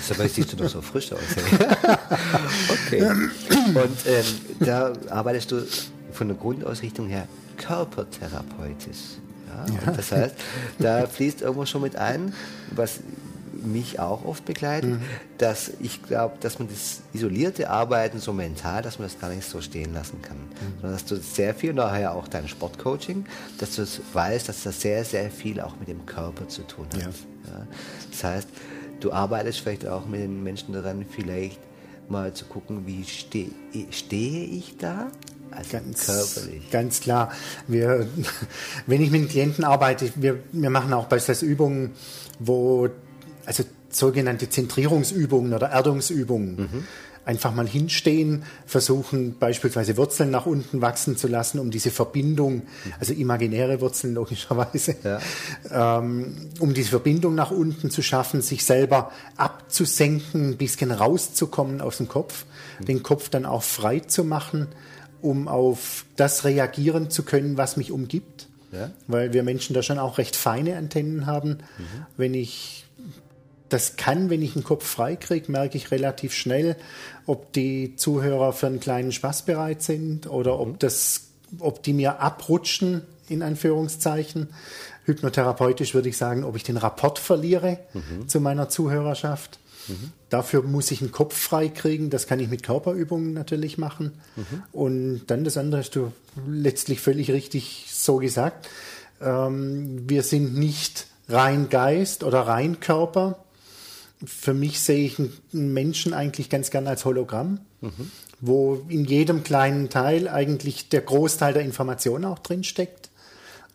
Dabei 0.10 0.28
siehst 0.28 0.52
du 0.52 0.58
doch 0.58 0.68
so 0.68 0.82
frisch 0.82 1.14
aus. 1.14 1.20
okay. 2.88 3.04
Und 3.04 3.98
ähm, 4.08 4.26
da 4.60 4.94
arbeitest 5.12 5.52
du 5.52 5.64
von 6.12 6.28
der 6.28 6.38
Grundausrichtung 6.38 7.08
her 7.08 7.28
körpertherapeutisch. 7.58 9.20
Ja, 9.86 9.92
Das 9.92 10.12
heißt, 10.12 10.36
da 10.80 11.06
fließt 11.06 11.42
irgendwo 11.42 11.66
schon 11.66 11.82
mit 11.82 11.96
ein, 11.96 12.34
was 12.72 13.00
mich 13.64 14.00
auch 14.00 14.26
oft 14.26 14.46
begleitet, 14.46 14.92
mhm. 14.92 15.02
dass 15.38 15.72
ich 15.80 16.04
glaube, 16.04 16.36
dass 16.40 16.60
man 16.60 16.68
das 16.68 17.02
isolierte 17.14 17.70
Arbeiten 17.70 18.20
so 18.20 18.34
mental, 18.34 18.82
dass 18.82 19.00
man 19.00 19.08
das 19.08 19.20
gar 19.20 19.30
nicht 19.30 19.48
so 19.48 19.62
stehen 19.62 19.94
lassen 19.94 20.22
kann. 20.22 20.38
Mhm. 20.38 20.74
Sondern 20.82 20.92
dass 20.94 21.06
du 21.06 21.16
sehr 21.18 21.54
viel, 21.54 21.74
daher 21.74 22.16
auch 22.16 22.28
dein 22.28 22.48
Sportcoaching, 22.48 23.26
dass 23.58 23.76
du 23.76 23.86
weißt, 24.14 24.50
dass 24.50 24.64
das 24.64 24.82
sehr, 24.82 25.04
sehr 25.06 25.30
viel 25.32 25.62
auch 25.62 25.78
mit 25.80 25.88
dem 25.88 26.06
Körper 26.06 26.48
zu 26.48 26.64
tun 26.64 26.88
hat. 26.94 27.00
Ja. 27.00 27.08
Ja. 27.08 27.68
Das 28.12 28.24
heißt, 28.24 28.50
du 29.00 29.12
arbeitest 29.12 29.60
vielleicht 29.60 29.88
auch 29.88 30.06
mit 30.06 30.22
den 30.22 30.44
Menschen 30.44 30.74
daran, 30.74 31.06
vielleicht 31.10 31.60
mal 32.10 32.34
zu 32.34 32.46
gucken, 32.46 32.86
wie 32.86 33.04
stehe 33.06 33.50
stehe 33.92 34.46
ich 34.46 34.78
da 34.78 35.12
also 35.52 35.72
ganz, 35.72 36.06
körperlich. 36.06 36.72
Ganz 36.72 37.02
klar. 37.02 37.32
Wir, 37.68 38.08
wenn 38.88 39.02
ich 39.02 39.12
mit 39.12 39.30
Klienten 39.30 39.64
arbeite, 39.64 40.12
wir, 40.16 40.40
wir 40.52 40.70
machen 40.70 40.94
auch 40.94 41.06
beispielsweise 41.06 41.46
Übungen, 41.46 41.92
wo, 42.40 42.90
also 43.46 43.64
sogenannte 43.90 44.50
Zentrierungsübungen 44.50 45.54
oder 45.54 45.70
Erdungsübungen. 45.70 46.56
Mhm. 46.56 46.88
Einfach 47.24 47.54
mal 47.54 47.68
hinstehen, 47.68 48.44
versuchen 48.66 49.38
beispielsweise 49.38 49.96
Wurzeln 49.96 50.32
nach 50.32 50.48
unten 50.48 50.82
wachsen 50.82 51.18
zu 51.18 51.28
lassen, 51.28 51.60
um 51.60 51.70
diese 51.70 51.92
Verbindung, 51.92 52.64
also 53.00 53.14
imaginäre 53.14 53.80
Wurzeln 53.80 54.16
logischerweise, 54.16 54.96
ja. 55.04 55.20
ähm, 56.00 56.50
um 56.60 56.74
diese 56.74 56.90
Verbindung 56.90 57.36
nach 57.36 57.52
unten 57.52 57.92
zu 57.92 58.02
schaffen, 58.02 58.42
sich 58.42 58.66
selber 58.66 59.12
abzusenken, 59.38 60.50
ein 60.50 60.58
bisschen 60.58 60.92
rauszukommen 60.92 61.80
aus 61.82 61.98
dem 61.98 62.08
Kopf, 62.08 62.46
mhm. 62.80 62.86
den 62.86 63.04
Kopf 63.04 63.30
dann 63.30 63.46
auch 63.46 63.62
frei 63.62 64.00
zu 64.00 64.24
machen 64.24 64.70
um 65.22 65.48
auf 65.48 66.06
das 66.16 66.44
reagieren 66.44 67.10
zu 67.10 67.24
können, 67.24 67.58
was 67.58 67.78
mich 67.78 67.92
umgibt. 67.92 68.48
Ja. 68.72 68.92
Weil 69.08 69.34
wir 69.34 69.44
Menschen 69.44 69.74
da 69.74 69.84
schon 69.84 70.00
auch 70.00 70.18
recht 70.18 70.36
feine 70.36 70.78
Antennen 70.78 71.26
haben. 71.26 71.50
Mhm. 71.50 72.06
Wenn 72.18 72.34
ich 72.34 72.86
das 73.72 73.96
kann, 73.96 74.30
wenn 74.30 74.42
ich 74.42 74.54
den 74.54 74.64
Kopf 74.64 74.86
frei 74.86 75.16
kriege, 75.16 75.52
merke 75.52 75.78
ich 75.78 75.92
relativ 75.92 76.34
schnell, 76.34 76.76
ob 77.26 77.54
die 77.54 77.96
Zuhörer 77.96 78.52
für 78.52 78.68
einen 78.68 78.82
kleinen 78.82 79.14
Spaß 79.14 79.44
bereit 79.44 79.82
sind 79.82 80.28
oder 80.28 80.60
ob, 80.60 80.68
mhm. 80.68 80.80
das, 80.80 81.30
ob 81.60 81.82
die 81.82 81.94
mir 81.94 82.20
abrutschen, 82.20 83.04
in 83.30 83.42
Anführungszeichen. 83.42 84.50
Hypnotherapeutisch 85.06 85.94
würde 85.94 86.10
ich 86.10 86.18
sagen, 86.18 86.44
ob 86.44 86.58
ich 86.58 86.64
den 86.64 86.76
Rapport 86.76 87.18
verliere 87.18 87.80
mhm. 87.94 88.28
zu 88.28 88.42
meiner 88.42 88.68
Zuhörerschaft. 88.68 89.60
Mhm. 89.88 90.12
Dafür 90.30 90.64
muss 90.64 90.92
ich 90.92 91.00
den 91.00 91.12
Kopf 91.12 91.36
frei 91.36 91.70
kriegen. 91.70 92.10
Das 92.10 92.28
kann 92.28 92.40
ich 92.40 92.50
mit 92.50 92.64
Körperübungen 92.64 93.34
natürlich 93.34 93.78
machen. 93.78 94.12
Mhm. 94.36 94.64
Und 94.74 95.22
dann 95.28 95.46
das 95.46 95.56
andere 95.56 95.80
hast 95.80 95.96
du 95.96 96.12
letztlich 96.46 97.00
völlig 97.00 97.32
richtig 97.32 97.88
so 97.90 98.18
gesagt. 98.18 98.68
Ähm, 99.22 100.10
wir 100.10 100.24
sind 100.24 100.56
nicht 100.56 101.08
rein 101.30 101.70
Geist 101.70 102.26
oder 102.26 102.42
rein 102.42 102.82
Körper. 102.82 103.40
Für 104.24 104.54
mich 104.54 104.80
sehe 104.80 105.06
ich 105.06 105.18
einen 105.20 105.74
Menschen 105.74 106.14
eigentlich 106.14 106.50
ganz 106.50 106.70
gern 106.70 106.88
als 106.88 107.06
Hologramm, 107.06 107.62
mhm. 107.82 108.12
wo 108.40 108.86
in 108.88 109.06
jedem 109.06 109.44
kleinen 109.44 109.90
Teil 109.90 110.28
eigentlich 110.28 110.90
der 110.90 111.02
Großteil 111.02 111.54
der 111.54 111.64
Information 111.64 112.26
auch 112.26 112.40
drin 112.40 112.64
steckt. 112.64 113.10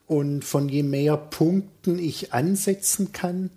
Und 0.07 0.45
von 0.45 0.69
je 0.69 0.85
mehr 0.85 1.17
Punkten 1.17 1.99
ich 1.99 2.33
ansetzen 2.33 3.13
kann, 3.13 3.51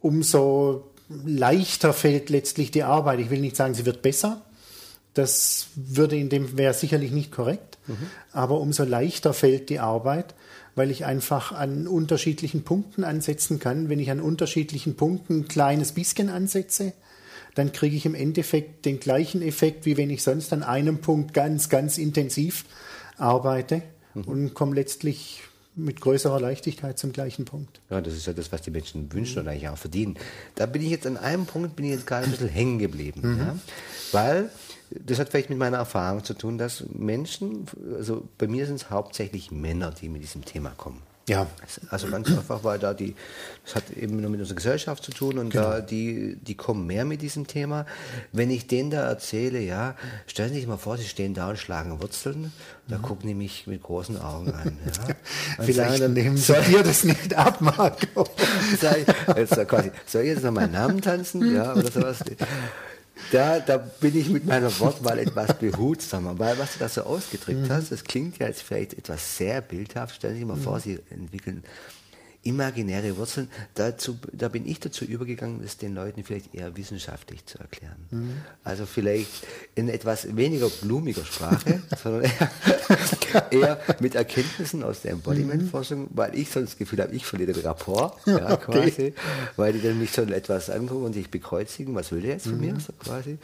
umso 0.00 0.90
leichter 1.24 1.92
fällt 1.92 2.30
letztlich 2.30 2.70
die 2.70 2.82
Arbeit. 2.82 3.20
Ich 3.20 3.30
will 3.30 3.40
nicht 3.40 3.56
sagen, 3.56 3.74
sie 3.74 3.86
wird 3.86 4.02
besser. 4.02 4.42
Das 5.14 5.68
würde 5.76 6.16
in 6.16 6.28
dem 6.28 6.58
wäre 6.58 6.74
sicherlich 6.74 7.12
nicht 7.12 7.32
korrekt. 7.32 7.78
Mhm. 7.86 7.96
Aber 8.32 8.60
umso 8.60 8.84
leichter 8.84 9.32
fällt 9.32 9.70
die 9.70 9.78
Arbeit, 9.78 10.34
weil 10.76 10.90
ich 10.90 11.04
einfach 11.04 11.50
an 11.50 11.88
unterschiedlichen 11.88 12.62
Punkten 12.62 13.02
ansetzen 13.02 13.58
kann. 13.58 13.88
Wenn 13.88 13.98
ich 13.98 14.10
an 14.10 14.20
unterschiedlichen 14.20 14.94
Punkten 14.94 15.40
ein 15.40 15.48
kleines 15.48 15.92
bisschen 15.92 16.28
ansetze, 16.28 16.92
dann 17.56 17.72
kriege 17.72 17.96
ich 17.96 18.06
im 18.06 18.14
Endeffekt 18.14 18.84
den 18.84 19.00
gleichen 19.00 19.42
Effekt, 19.42 19.86
wie 19.86 19.96
wenn 19.96 20.10
ich 20.10 20.22
sonst 20.22 20.52
an 20.52 20.62
einem 20.62 20.98
Punkt 20.98 21.32
ganz, 21.32 21.70
ganz 21.70 21.98
intensiv 21.98 22.66
arbeite 23.16 23.82
mhm. 24.14 24.24
und 24.24 24.54
komme 24.54 24.74
letztlich 24.74 25.42
mit 25.74 26.00
größerer 26.00 26.40
Leichtigkeit 26.40 26.98
zum 26.98 27.12
gleichen 27.12 27.44
Punkt. 27.44 27.80
Ja, 27.90 28.00
das 28.00 28.14
ist 28.14 28.26
ja 28.26 28.32
das, 28.32 28.52
was 28.52 28.62
die 28.62 28.70
Menschen 28.70 29.12
wünschen 29.12 29.40
und 29.40 29.48
eigentlich 29.48 29.68
auch 29.68 29.76
verdienen. 29.76 30.16
Da 30.54 30.66
bin 30.66 30.82
ich 30.82 30.90
jetzt 30.90 31.06
an 31.06 31.16
einem 31.16 31.46
Punkt, 31.46 31.76
bin 31.76 31.86
ich 31.86 31.92
jetzt 31.92 32.06
gerade 32.06 32.24
ein 32.24 32.30
bisschen 32.30 32.48
hängen 32.48 32.78
geblieben. 32.78 33.20
Mhm. 33.22 33.38
Ja? 33.38 33.58
Weil 34.12 34.50
das 34.90 35.18
hat 35.18 35.30
vielleicht 35.30 35.50
mit 35.50 35.58
meiner 35.58 35.78
Erfahrung 35.78 36.24
zu 36.24 36.34
tun, 36.34 36.58
dass 36.58 36.84
Menschen, 36.92 37.66
also 37.96 38.26
bei 38.38 38.46
mir 38.46 38.66
sind 38.66 38.76
es 38.76 38.90
hauptsächlich 38.90 39.50
Männer, 39.50 39.90
die 39.90 40.08
mit 40.08 40.22
diesem 40.22 40.44
Thema 40.44 40.70
kommen. 40.76 41.02
Ja. 41.28 41.48
Also 41.90 42.08
ganz 42.08 42.28
einfach, 42.28 42.62
weil 42.62 42.78
da 42.78 42.94
die, 42.94 43.16
das 43.64 43.74
hat 43.74 43.90
eben 43.90 44.20
nur 44.20 44.30
mit 44.30 44.38
unserer 44.38 44.54
Gesellschaft 44.54 45.02
zu 45.02 45.10
tun 45.10 45.38
und 45.38 45.50
genau. 45.50 45.70
da 45.70 45.80
die, 45.80 46.36
die 46.36 46.54
kommen 46.54 46.86
mehr 46.86 47.04
mit 47.04 47.20
diesem 47.20 47.48
Thema. 47.48 47.84
Wenn 48.30 48.48
ich 48.48 48.68
denen 48.68 48.90
da 48.90 49.08
erzähle, 49.08 49.58
ja, 49.58 49.96
stellen 50.28 50.50
Sie 50.50 50.60
sich 50.60 50.68
mal 50.68 50.76
vor, 50.76 50.98
Sie 50.98 51.04
stehen 51.04 51.34
da 51.34 51.50
und 51.50 51.58
schlagen 51.58 52.00
Wurzeln, 52.00 52.52
da 52.86 52.98
mhm. 52.98 53.02
gucken 53.02 53.28
die 53.28 53.34
mich 53.34 53.66
mit 53.66 53.82
großen 53.82 54.20
Augen 54.20 54.52
an. 54.52 54.78
Ja. 54.86 55.14
Vielleicht 55.64 56.00
dann, 56.00 56.12
nehmen 56.12 56.36
Sie 56.36 56.54
dir 56.68 56.84
das 56.84 57.02
nicht 57.02 57.34
ab, 57.34 57.60
Marco. 57.60 58.28
Sag 58.80 58.98
ich, 58.98 59.36
jetzt 59.36 59.68
quasi, 59.68 59.90
soll 60.06 60.22
ich 60.22 60.28
jetzt 60.28 60.44
noch 60.44 60.52
meinen 60.52 60.72
Namen 60.72 61.00
tanzen? 61.00 61.52
Ja, 61.52 61.74
oder 61.74 61.90
sowas. 61.90 62.18
Da, 63.32 63.60
da 63.60 63.78
bin 63.78 64.16
ich 64.16 64.28
mit 64.28 64.46
meiner 64.46 64.78
Wortwahl 64.78 65.18
etwas 65.18 65.58
behutsamer, 65.58 66.38
weil 66.38 66.58
was 66.58 66.74
du 66.74 66.78
da 66.80 66.88
so 66.88 67.02
ausgedrückt 67.02 67.62
mhm. 67.62 67.70
hast, 67.70 67.90
das 67.90 68.04
klingt 68.04 68.38
ja 68.38 68.46
jetzt 68.46 68.62
vielleicht 68.62 68.94
etwas 68.94 69.36
sehr 69.36 69.60
bildhaft. 69.62 70.16
Stellen 70.16 70.34
Sie 70.34 70.40
sich 70.40 70.48
mal 70.48 70.56
mhm. 70.56 70.62
vor, 70.62 70.80
Sie 70.80 70.98
entwickeln 71.10 71.64
imaginäre 72.46 73.16
Wurzeln, 73.16 73.48
dazu, 73.74 74.18
da 74.32 74.48
bin 74.48 74.66
ich 74.66 74.80
dazu 74.80 75.04
übergegangen, 75.04 75.60
das 75.62 75.76
den 75.76 75.94
Leuten 75.94 76.24
vielleicht 76.24 76.54
eher 76.54 76.76
wissenschaftlich 76.76 77.44
zu 77.46 77.58
erklären. 77.58 78.06
Mhm. 78.10 78.32
Also 78.64 78.86
vielleicht 78.86 79.46
in 79.74 79.88
etwas 79.88 80.36
weniger 80.36 80.68
blumiger 80.68 81.24
Sprache, 81.24 81.82
sondern 82.02 82.22
eher, 82.24 83.50
eher, 83.52 83.80
mit 84.00 84.14
Erkenntnissen 84.14 84.82
aus 84.82 85.02
der 85.02 85.12
Embodiment-Forschung, 85.12 86.02
mhm. 86.02 86.08
weil 86.10 86.34
ich 86.34 86.50
sonst 86.50 86.70
das 86.70 86.78
Gefühl 86.78 87.00
habe, 87.00 87.14
ich 87.14 87.26
verliere 87.26 87.52
den 87.52 87.62
Rapport, 87.62 88.16
ja, 88.26 88.52
okay. 88.52 88.72
quasi, 88.72 89.14
weil 89.56 89.72
die 89.72 89.82
dann 89.82 89.98
mich 89.98 90.12
schon 90.12 90.32
etwas 90.32 90.70
angucken 90.70 91.04
und 91.04 91.12
sich 91.12 91.30
bekreuzigen, 91.30 91.94
was 91.94 92.12
will 92.12 92.20
der 92.20 92.32
jetzt 92.32 92.44
von 92.44 92.56
mhm. 92.56 92.60
mir, 92.60 92.80
so 92.80 92.92
quasi. 92.92 93.38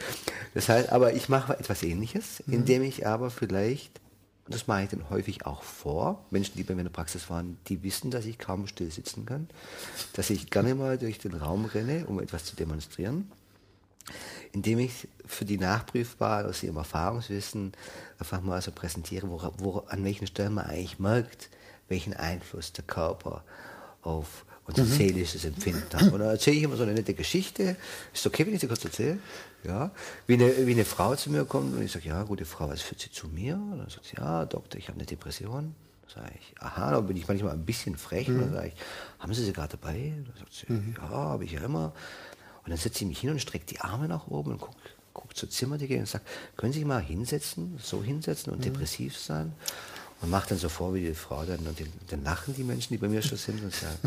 Das 0.53 0.69
heißt, 0.69 0.89
aber 0.89 1.13
ich 1.13 1.29
mache 1.29 1.53
etwas 1.53 1.83
ähnliches, 1.83 2.43
mhm. 2.45 2.53
indem 2.53 2.83
ich 2.83 3.05
aber 3.05 3.29
vielleicht 3.29 4.02
und 4.45 4.53
das 4.53 4.67
mache 4.67 4.83
ich 4.83 4.89
dann 4.89 5.09
häufig 5.09 5.45
auch 5.45 5.63
vor. 5.63 6.25
Menschen, 6.29 6.57
die 6.57 6.63
bei 6.63 6.73
mir 6.73 6.81
in 6.81 6.87
der 6.87 6.91
Praxis 6.91 7.29
waren, 7.29 7.57
die 7.67 7.81
wissen, 7.81 8.11
dass 8.11 8.25
ich 8.25 8.37
kaum 8.37 8.67
still 8.67 8.91
sitzen 8.91 9.25
kann, 9.25 9.47
dass 10.13 10.29
ich 10.29 10.49
gerne 10.49 10.75
mal 10.75 10.97
durch 10.97 11.17
den 11.17 11.33
Raum 11.33 11.65
renne, 11.65 12.05
um 12.07 12.19
etwas 12.19 12.43
zu 12.43 12.55
demonstrieren, 12.55 13.31
indem 14.51 14.79
ich 14.79 15.07
für 15.25 15.45
die 15.45 15.57
nachprüfbar 15.57 16.45
aus 16.45 16.61
ihrem 16.61 16.75
Erfahrungswissen 16.75 17.71
einfach 18.19 18.41
mal 18.41 18.61
so 18.61 18.71
präsentiere, 18.71 19.29
wo, 19.29 19.41
wo, 19.59 19.77
an 19.87 20.03
welchen 20.03 20.27
Stellen 20.27 20.55
man 20.55 20.65
eigentlich 20.65 20.99
merkt, 20.99 21.49
welchen 21.87 22.13
Einfluss 22.13 22.73
der 22.73 22.83
Körper 22.83 23.45
auf 24.01 24.45
so 24.75 24.81
mhm. 24.81 24.87
seelisches 24.87 25.45
Empfinden 25.45 25.83
habe. 25.93 26.11
Und 26.11 26.19
dann 26.19 26.29
erzähle 26.29 26.57
ich 26.57 26.63
immer 26.63 26.75
so 26.75 26.83
eine 26.83 26.93
nette 26.93 27.13
Geschichte. 27.13 27.75
Ist 28.13 28.25
okay, 28.25 28.45
wenn 28.45 28.53
ich 28.53 28.61
sie 28.61 28.67
kurz 28.67 28.83
erzähle? 28.83 29.19
Ja. 29.63 29.91
Wie 30.27 30.33
eine, 30.33 30.67
wie 30.67 30.71
eine 30.71 30.85
Frau 30.85 31.15
zu 31.15 31.31
mir 31.31 31.45
kommt 31.45 31.75
und 31.75 31.81
ich 31.81 31.91
sage, 31.91 32.09
ja, 32.09 32.23
gute 32.23 32.45
Frau, 32.45 32.69
was 32.69 32.81
führt 32.81 33.01
sie 33.01 33.11
zu 33.11 33.27
mir? 33.27 33.55
Und 33.55 33.79
dann 33.79 33.89
sagt 33.89 34.05
sie, 34.05 34.17
ja, 34.17 34.45
Doktor, 34.45 34.77
ich 34.77 34.87
habe 34.87 34.97
eine 34.97 35.05
Depression. 35.05 35.75
Sag 36.13 36.25
ich, 36.35 36.53
aha, 36.61 36.91
da 36.91 37.01
bin 37.01 37.17
ich 37.17 37.27
manchmal 37.27 37.53
ein 37.53 37.65
bisschen 37.65 37.97
frech. 37.97 38.27
Mhm. 38.27 38.41
Dann 38.41 38.53
sage 38.53 38.67
ich, 38.67 38.73
haben 39.19 39.33
Sie 39.33 39.43
sie 39.43 39.53
gerade 39.53 39.77
dabei? 39.77 40.13
Dann 40.25 40.35
sagt 40.37 40.53
sie, 40.53 40.71
mhm. 40.71 40.95
ja, 40.97 41.09
habe 41.09 41.45
ich 41.45 41.53
ja 41.53 41.61
immer. 41.61 41.93
Und 42.63 42.69
dann 42.69 42.77
setze 42.77 43.03
ich 43.03 43.07
mich 43.07 43.19
hin 43.19 43.31
und 43.31 43.39
strecke 43.39 43.65
die 43.65 43.79
Arme 43.79 44.07
nach 44.07 44.27
oben 44.27 44.51
und 44.51 44.59
gucke 44.59 44.77
guck 45.13 45.35
zur 45.35 45.49
Zimmerdecke 45.49 45.97
und 45.99 46.07
sagt, 46.07 46.27
können 46.57 46.73
Sie 46.73 46.79
sich 46.79 46.87
mal 46.87 47.01
hinsetzen, 47.01 47.77
so 47.81 48.03
hinsetzen 48.03 48.51
und 48.51 48.59
mhm. 48.59 48.63
depressiv 48.63 49.17
sein? 49.17 49.53
Und 50.23 50.29
macht 50.29 50.51
dann 50.51 50.57
so 50.57 50.69
vor, 50.69 50.93
wie 50.93 51.01
die 51.01 51.13
Frau 51.13 51.43
dann, 51.43 51.59
und 51.59 51.77
dann 52.09 52.23
lachen 52.23 52.55
die 52.55 52.63
Menschen, 52.63 52.93
die 52.93 52.97
bei 52.97 53.09
mir 53.09 53.21
schon 53.21 53.37
sind 53.37 53.61
und 53.61 53.75
sagen, 53.75 53.97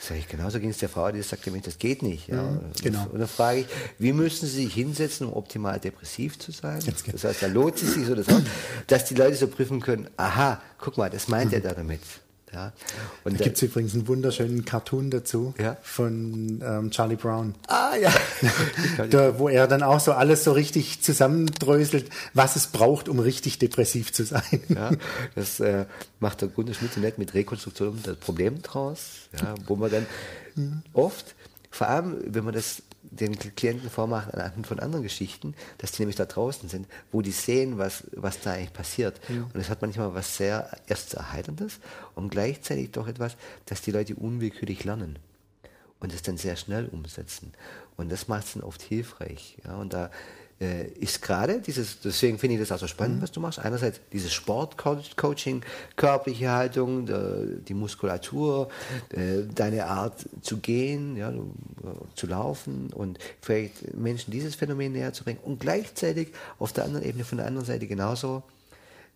sag 0.00 0.16
ich, 0.16 0.28
genauso 0.28 0.60
ging 0.60 0.70
es 0.70 0.78
der 0.78 0.88
Frau, 0.88 1.10
die 1.10 1.20
sagt 1.20 1.46
mir, 1.48 1.60
das 1.60 1.78
geht 1.78 2.02
nicht. 2.02 2.28
Ja. 2.28 2.42
Mhm, 2.42 2.60
genau. 2.80 3.06
Und 3.12 3.18
dann 3.18 3.28
frage 3.28 3.60
ich, 3.60 3.66
wie 3.98 4.12
müssen 4.12 4.46
Sie 4.46 4.64
sich 4.64 4.74
hinsetzen, 4.74 5.26
um 5.26 5.32
optimal 5.32 5.80
depressiv 5.80 6.38
zu 6.38 6.52
sein? 6.52 6.80
Das 7.10 7.24
heißt, 7.24 7.42
da 7.42 7.48
lohnt 7.48 7.82
es 7.82 7.94
sich 7.94 8.06
so, 8.06 8.14
das 8.14 8.28
auch, 8.28 8.40
dass 8.86 9.06
die 9.06 9.14
Leute 9.14 9.34
so 9.34 9.48
prüfen 9.48 9.80
können, 9.80 10.08
aha, 10.16 10.62
guck 10.78 10.96
mal, 10.96 11.10
das 11.10 11.26
meint 11.26 11.50
mhm. 11.50 11.54
er 11.54 11.60
da 11.60 11.74
damit. 11.74 12.00
Ja. 12.52 12.72
Und 13.24 13.38
da 13.38 13.44
gibt 13.44 13.56
es 13.56 13.62
übrigens 13.62 13.94
einen 13.94 14.08
wunderschönen 14.08 14.64
Cartoon 14.64 15.10
dazu 15.10 15.54
ja? 15.58 15.76
von 15.82 16.62
ähm, 16.64 16.90
Charlie 16.90 17.16
Brown. 17.16 17.54
Ah 17.66 17.94
ja. 18.00 18.12
da, 19.10 19.38
wo 19.38 19.48
er 19.48 19.66
dann 19.66 19.82
auch 19.82 20.00
so 20.00 20.12
alles 20.12 20.44
so 20.44 20.52
richtig 20.52 21.02
zusammendröselt, 21.02 22.10
was 22.34 22.56
es 22.56 22.68
braucht, 22.68 23.08
um 23.08 23.18
richtig 23.18 23.58
depressiv 23.58 24.12
zu 24.12 24.24
sein. 24.24 24.42
Ja, 24.68 24.90
das 25.34 25.60
äh, 25.60 25.86
macht 26.20 26.40
der 26.40 26.48
Gunnar 26.48 26.74
Schmidt 26.74 26.92
so 26.92 27.00
nett 27.00 27.18
mit 27.18 27.34
Rekonstruktion 27.34 27.98
das 28.02 28.16
Problem 28.16 28.62
draus, 28.62 29.28
ja, 29.40 29.54
wo 29.66 29.76
man 29.76 29.90
dann 29.90 30.06
mhm. 30.54 30.82
oft, 30.92 31.34
vor 31.70 31.88
allem 31.88 32.16
wenn 32.26 32.44
man 32.44 32.54
das 32.54 32.82
den 33.10 33.38
Klienten 33.38 33.90
vormachen 33.90 34.32
anhand 34.34 34.66
von 34.66 34.80
anderen 34.80 35.02
Geschichten, 35.02 35.54
dass 35.78 35.92
die 35.92 36.02
nämlich 36.02 36.16
da 36.16 36.26
draußen 36.26 36.68
sind, 36.68 36.86
wo 37.10 37.22
die 37.22 37.30
sehen, 37.30 37.78
was, 37.78 38.04
was 38.12 38.40
da 38.40 38.52
eigentlich 38.52 38.72
passiert. 38.72 39.20
Ja. 39.28 39.42
Und 39.52 39.56
es 39.56 39.70
hat 39.70 39.82
manchmal 39.82 40.14
was 40.14 40.36
sehr 40.36 40.70
erst 40.86 41.14
Erheiterndes 41.14 41.80
und 42.14 42.30
gleichzeitig 42.30 42.92
doch 42.92 43.08
etwas, 43.08 43.36
dass 43.66 43.82
die 43.82 43.90
Leute 43.90 44.14
unwillkürlich 44.14 44.84
lernen 44.84 45.18
und 46.00 46.12
es 46.12 46.22
dann 46.22 46.36
sehr 46.36 46.56
schnell 46.56 46.86
umsetzen. 46.86 47.52
Und 47.96 48.12
das 48.12 48.28
macht 48.28 48.46
es 48.46 48.52
dann 48.54 48.62
oft 48.62 48.82
hilfreich. 48.82 49.56
Ja, 49.64 49.76
und 49.76 49.92
da 49.92 50.10
äh, 50.60 50.88
ist 50.98 51.22
gerade 51.22 51.60
dieses, 51.60 52.00
deswegen 52.00 52.38
finde 52.38 52.54
ich 52.54 52.60
das 52.60 52.72
auch 52.72 52.80
so 52.80 52.86
spannend, 52.86 53.18
mhm. 53.18 53.22
was 53.22 53.32
du 53.32 53.40
machst. 53.40 53.58
Einerseits 53.58 54.00
dieses 54.12 54.32
Sportcoaching, 54.32 55.62
körperliche 55.96 56.50
Haltung, 56.50 57.08
die 57.66 57.74
Muskulatur, 57.74 58.68
äh, 59.10 59.44
deine 59.54 59.86
Art 59.86 60.26
zu 60.42 60.58
gehen, 60.58 61.16
ja, 61.16 61.32
zu 62.14 62.26
laufen 62.26 62.90
und 62.92 63.18
vielleicht 63.40 63.94
Menschen 63.94 64.30
dieses 64.30 64.54
Phänomen 64.54 64.92
näher 64.92 65.12
zu 65.12 65.24
bringen 65.24 65.40
und 65.44 65.60
gleichzeitig 65.60 66.28
auf 66.58 66.72
der 66.72 66.84
anderen 66.84 67.06
Ebene, 67.06 67.24
von 67.24 67.38
der 67.38 67.46
anderen 67.46 67.66
Seite 67.66 67.86
genauso 67.86 68.42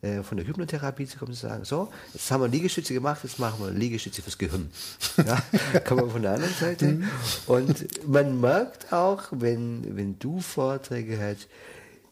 äh, 0.03 0.23
von 0.23 0.37
der 0.37 0.47
Hypnotherapie 0.47 1.07
zu 1.07 1.17
kommen 1.17 1.31
und 1.31 1.37
zu 1.37 1.47
sagen, 1.47 1.65
so, 1.65 1.89
jetzt 2.13 2.31
haben 2.31 2.43
wir 2.43 2.49
Liegestütze 2.49 2.93
gemacht, 2.93 3.21
jetzt 3.23 3.39
machen 3.39 3.65
wir 3.65 3.71
Liegestütze 3.71 4.21
fürs 4.21 4.37
Gehirn. 4.37 4.71
Ja, 5.25 5.41
kann 5.81 5.99
man 5.99 6.11
von 6.11 6.23
der 6.23 6.33
anderen 6.33 6.55
Seite. 6.55 6.87
Mhm. 6.87 7.09
Und 7.47 8.07
man 8.09 8.41
merkt 8.41 8.93
auch, 8.93 9.25
wenn, 9.31 9.97
wenn 9.97 10.19
du 10.19 10.41
Vorträge 10.41 11.17
hältst, 11.17 11.49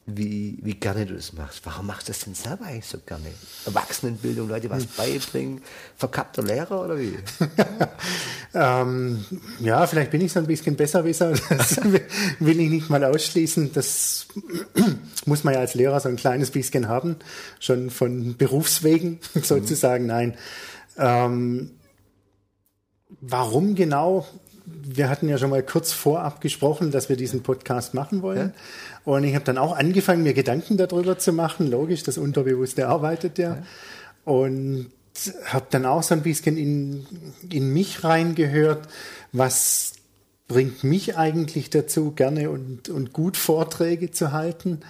wie, 0.07 0.59
wie 0.63 0.75
gerne 0.75 1.07
du 1.07 1.15
das 1.15 1.33
machst. 1.33 1.61
Warum 1.65 1.87
machst 1.87 2.09
du 2.09 2.13
das 2.13 2.21
denn 2.21 2.35
selber 2.35 2.65
eigentlich 2.65 2.87
so 2.87 2.99
gerne? 2.99 3.27
Erwachsenenbildung, 3.67 4.49
Leute 4.49 4.71
was 4.71 4.85
hm. 4.85 4.89
beibringen, 4.97 5.63
verkappter 5.97 6.43
Lehrer 6.43 6.85
oder 6.85 6.99
wie? 6.99 7.19
ähm, 8.55 9.25
ja, 9.61 9.87
vielleicht 9.87 10.11
bin 10.11 10.21
ich 10.21 10.33
so 10.33 10.41
ein 10.41 10.47
bisschen 10.47 10.77
Besserwisser. 10.77 11.33
Das 11.51 11.77
will 11.83 12.61
ich 12.61 12.71
nicht 12.71 12.91
mal 12.91 13.05
ausschließen. 13.05 13.73
Das 13.73 14.27
muss 15.27 15.45
man 15.45 15.55
ja 15.55 15.61
als 15.61 15.75
Lehrer 15.75 16.01
so 16.01 16.09
ein 16.09 16.17
kleines 16.17 16.51
bisschen 16.51 16.89
haben, 16.89 17.17
schon 17.59 17.91
von 17.91 18.37
Berufswegen 18.37 19.21
sozusagen. 19.43 20.07
Nein. 20.07 20.37
Ähm, 20.97 21.73
warum 23.21 23.75
genau? 23.75 24.27
Wir 24.83 25.09
hatten 25.09 25.29
ja 25.29 25.39
schon 25.39 25.51
mal 25.51 25.63
kurz 25.63 25.93
vorab 25.93 26.41
gesprochen, 26.41 26.91
dass 26.91 27.09
wir 27.09 27.17
diesen 27.17 27.43
Podcast 27.43 27.95
machen 27.95 28.23
wollen. 28.23 28.53
Ja? 28.55 29.13
Und 29.13 29.25
ich 29.25 29.35
habe 29.35 29.45
dann 29.45 29.59
auch 29.59 29.77
angefangen, 29.77 30.23
mir 30.23 30.35
Gedanken 30.35 30.77
darüber 30.77 31.19
zu 31.19 31.33
machen. 31.33 31.71
Logisch, 31.71 32.03
das 32.03 32.19
Unterbewusste 32.19 32.89
arbeitet 32.89 33.39
ja. 33.39 33.57
ja. 33.57 33.63
Und 34.25 34.91
habe 35.45 35.67
dann 35.71 35.87
auch 35.87 36.03
so 36.03 36.15
ein 36.15 36.23
bisschen 36.23 36.57
in, 36.57 37.07
in 37.51 37.73
mich 37.73 38.05
reingehört, 38.05 38.89
was 39.33 39.95
bringt 40.49 40.83
mich 40.83 41.17
eigentlich 41.17 41.71
dazu, 41.71 42.11
gerne 42.11 42.51
und, 42.51 42.89
und 42.89 43.13
gut 43.13 43.37
Vorträge 43.37 44.11
zu 44.11 44.33
halten. 44.33 44.81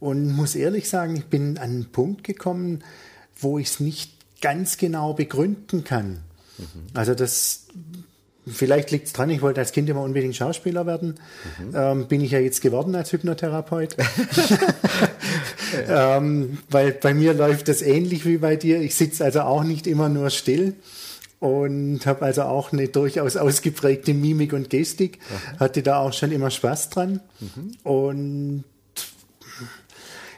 Und 0.00 0.30
muss 0.30 0.54
ehrlich 0.54 0.88
sagen, 0.88 1.16
ich 1.16 1.26
bin 1.26 1.58
an 1.58 1.64
einen 1.64 1.84
Punkt 1.86 2.24
gekommen, 2.24 2.84
wo 3.40 3.58
ich 3.58 3.68
es 3.68 3.80
nicht 3.80 4.12
ganz 4.40 4.76
genau 4.76 5.14
begründen 5.14 5.84
kann. 5.84 6.20
Mhm. 6.58 6.64
Also 6.94 7.14
das 7.14 7.66
Vielleicht 8.50 8.90
liegt 8.90 9.06
es 9.06 9.12
dran, 9.12 9.30
ich 9.30 9.42
wollte 9.42 9.60
als 9.60 9.72
Kind 9.72 9.88
immer 9.88 10.02
unbedingt 10.02 10.36
Schauspieler 10.36 10.86
werden. 10.86 11.14
Mhm. 11.58 11.74
Ähm, 11.74 12.06
bin 12.06 12.20
ich 12.20 12.32
ja 12.32 12.38
jetzt 12.38 12.60
geworden 12.60 12.94
als 12.94 13.12
Hypnotherapeut. 13.12 13.96
ähm, 15.88 16.58
weil 16.70 16.92
bei 16.92 17.14
mir 17.14 17.34
läuft 17.34 17.68
das 17.68 17.82
ähnlich 17.82 18.26
wie 18.26 18.38
bei 18.38 18.56
dir. 18.56 18.80
Ich 18.80 18.94
sitze 18.94 19.24
also 19.24 19.40
auch 19.42 19.64
nicht 19.64 19.86
immer 19.86 20.08
nur 20.08 20.30
still 20.30 20.74
und 21.40 22.04
habe 22.06 22.24
also 22.24 22.42
auch 22.42 22.72
eine 22.72 22.88
durchaus 22.88 23.36
ausgeprägte 23.36 24.14
Mimik 24.14 24.52
und 24.52 24.70
Gestik. 24.70 25.18
Mhm. 25.18 25.60
Hatte 25.60 25.82
da 25.82 26.00
auch 26.00 26.12
schon 26.12 26.32
immer 26.32 26.50
Spaß 26.50 26.90
dran. 26.90 27.20
Mhm. 27.40 27.76
Und 27.84 28.64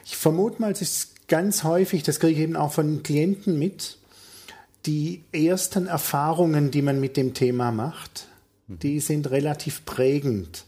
ich 0.05 0.17
vermute 0.17 0.61
mal, 0.61 0.71
es 0.71 0.81
ist 0.81 1.27
ganz 1.27 1.63
häufig, 1.63 2.03
das 2.03 2.19
kriege 2.19 2.33
ich 2.33 2.39
eben 2.39 2.55
auch 2.55 2.73
von 2.73 3.03
Klienten 3.03 3.57
mit, 3.57 3.97
die 4.85 5.23
ersten 5.31 5.87
Erfahrungen, 5.87 6.71
die 6.71 6.81
man 6.81 6.99
mit 6.99 7.17
dem 7.17 7.33
Thema 7.33 7.71
macht, 7.71 8.27
die 8.67 8.99
sind 8.99 9.29
relativ 9.29 9.85
prägend. 9.85 10.65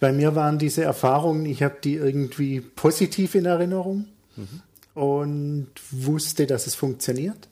Bei 0.00 0.12
mir 0.12 0.34
waren 0.34 0.58
diese 0.58 0.82
Erfahrungen, 0.82 1.46
ich 1.46 1.62
habe 1.62 1.76
die 1.82 1.94
irgendwie 1.94 2.60
positiv 2.60 3.34
in 3.34 3.46
Erinnerung 3.46 4.06
mhm. 4.36 4.62
und 4.94 5.68
wusste, 5.90 6.46
dass 6.46 6.66
es 6.66 6.74
funktioniert. 6.74 7.48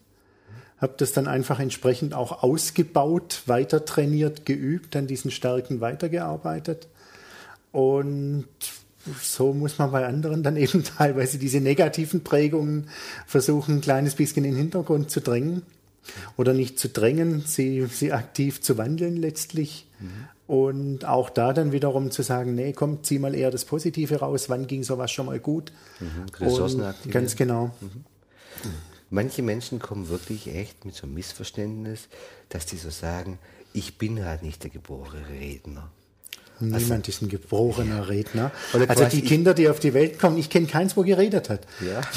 Habe 0.79 0.95
das 0.97 1.12
dann 1.12 1.29
einfach 1.29 1.61
entsprechend 1.61 2.12
auch 2.12 2.42
ausgebaut, 2.42 3.42
weiter 3.47 3.85
trainiert, 3.85 4.45
geübt, 4.45 4.97
an 4.97 5.07
diesen 5.07 5.31
Stärken 5.31 5.81
weitergearbeitet. 5.81 6.88
Und 7.71 8.47
so 9.20 9.52
muss 9.52 9.78
man 9.78 9.90
bei 9.90 10.06
anderen 10.06 10.42
dann 10.42 10.56
eben 10.58 10.84
teilweise 10.84 11.38
diese 11.38 11.60
negativen 11.60 12.22
Prägungen 12.22 12.88
versuchen, 13.26 13.76
ein 13.76 13.80
kleines 13.80 14.14
bisschen 14.14 14.44
in 14.44 14.52
den 14.52 14.58
Hintergrund 14.58 15.10
zu 15.10 15.20
drängen 15.20 15.62
oder 16.36 16.52
nicht 16.52 16.78
zu 16.78 16.88
drängen, 16.88 17.42
sie, 17.46 17.86
sie 17.86 18.12
aktiv 18.12 18.60
zu 18.60 18.78
wandeln 18.78 19.16
letztlich. 19.16 19.86
Mhm. 20.00 20.08
Und 20.46 21.04
auch 21.04 21.30
da 21.30 21.52
dann 21.52 21.72
wiederum 21.72 22.10
zu 22.10 22.22
sagen, 22.22 22.54
nee, 22.54 22.72
komm, 22.72 23.04
zieh 23.04 23.18
mal 23.18 23.34
eher 23.34 23.50
das 23.50 23.64
Positive 23.64 24.16
raus, 24.16 24.48
wann 24.48 24.66
ging 24.66 24.82
sowas 24.82 25.10
schon 25.10 25.26
mal 25.26 25.38
gut. 25.38 25.72
Mhm. 26.00 26.44
Ressourcen 26.44 26.82
Ganz 27.10 27.36
genau. 27.36 27.70
Mhm. 27.80 28.04
Manche 29.10 29.42
Menschen 29.42 29.78
kommen 29.78 30.08
wirklich 30.08 30.48
echt 30.54 30.84
mit 30.84 30.94
so 30.94 31.04
einem 31.04 31.14
Missverständnis, 31.14 32.08
dass 32.48 32.66
die 32.66 32.76
so 32.76 32.90
sagen, 32.90 33.38
ich 33.72 33.98
bin 33.98 34.24
halt 34.24 34.42
nicht 34.42 34.62
der 34.62 34.70
geborene 34.70 35.28
Redner. 35.28 35.90
Niemand 36.60 37.08
ist 37.08 37.22
ein 37.22 37.28
gebrochener 37.28 38.08
Redner. 38.08 38.52
also 38.86 39.04
die 39.06 39.22
Kinder, 39.22 39.52
die 39.52 39.68
auf 39.68 39.80
die 39.80 39.94
Welt 39.94 40.18
kommen, 40.18 40.38
ich 40.38 40.48
kenne 40.48 40.66
keins, 40.66 40.96
wo 40.96 41.02
geredet 41.02 41.50
hat. 41.50 41.66
Ja. 41.80 42.00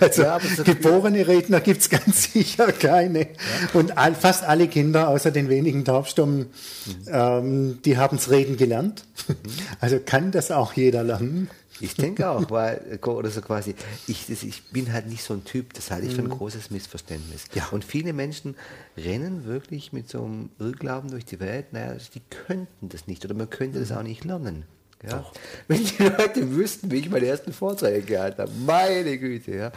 Also 0.00 0.22
ja, 0.22 0.38
geborene 0.64 1.26
Redner 1.26 1.60
gibt 1.60 1.82
es 1.82 1.90
ganz 1.90 2.32
sicher 2.32 2.72
keine. 2.72 3.20
Ja. 3.20 3.26
Und 3.74 3.98
all, 3.98 4.14
fast 4.14 4.44
alle 4.44 4.68
Kinder, 4.68 5.08
außer 5.08 5.30
den 5.30 5.48
wenigen 5.48 5.84
Taubstummen, 5.84 6.38
mhm. 6.38 6.94
ähm, 7.08 7.78
die 7.84 7.96
haben 7.96 8.16
es 8.16 8.30
reden 8.30 8.56
gelernt. 8.56 9.04
Mhm. 9.28 9.34
Also 9.80 9.98
kann 10.04 10.30
das 10.30 10.50
auch 10.50 10.74
jeder 10.74 11.02
lernen. 11.02 11.48
Ich 11.80 11.94
denke 11.94 12.28
auch, 12.28 12.50
weil, 12.50 12.98
oder 13.04 13.30
so 13.30 13.40
quasi, 13.40 13.74
ich, 14.06 14.26
das, 14.26 14.42
ich 14.42 14.62
bin 14.70 14.92
halt 14.92 15.08
nicht 15.08 15.22
so 15.22 15.34
ein 15.34 15.44
Typ, 15.44 15.74
das 15.74 15.90
halte 15.90 16.06
ich 16.06 16.14
für 16.14 16.22
ein 16.22 16.28
mhm. 16.28 16.38
großes 16.38 16.70
Missverständnis. 16.70 17.46
Ja. 17.54 17.68
Und 17.70 17.84
viele 17.84 18.12
Menschen 18.12 18.56
rennen 18.96 19.44
wirklich 19.44 19.92
mit 19.92 20.08
so 20.08 20.24
einem 20.24 20.50
Irrglauben 20.58 21.10
durch 21.10 21.24
die 21.24 21.40
Welt, 21.40 21.72
naja, 21.72 21.96
die 22.14 22.22
könnten 22.46 22.88
das 22.88 23.06
nicht 23.06 23.24
oder 23.24 23.34
man 23.34 23.50
könnte 23.50 23.80
das 23.80 23.90
mhm. 23.90 23.96
auch 23.96 24.02
nicht 24.02 24.24
lernen. 24.24 24.64
Ja? 25.02 25.24
Wenn 25.68 25.84
die 25.84 26.02
Leute 26.02 26.54
wüssten, 26.54 26.90
wie 26.90 26.96
ich 26.96 27.10
meine 27.10 27.26
ersten 27.26 27.52
Vorträge 27.52 28.02
gehalten 28.02 28.42
habe, 28.42 28.52
meine 28.64 29.18
Güte. 29.18 29.54
Ja? 29.54 29.72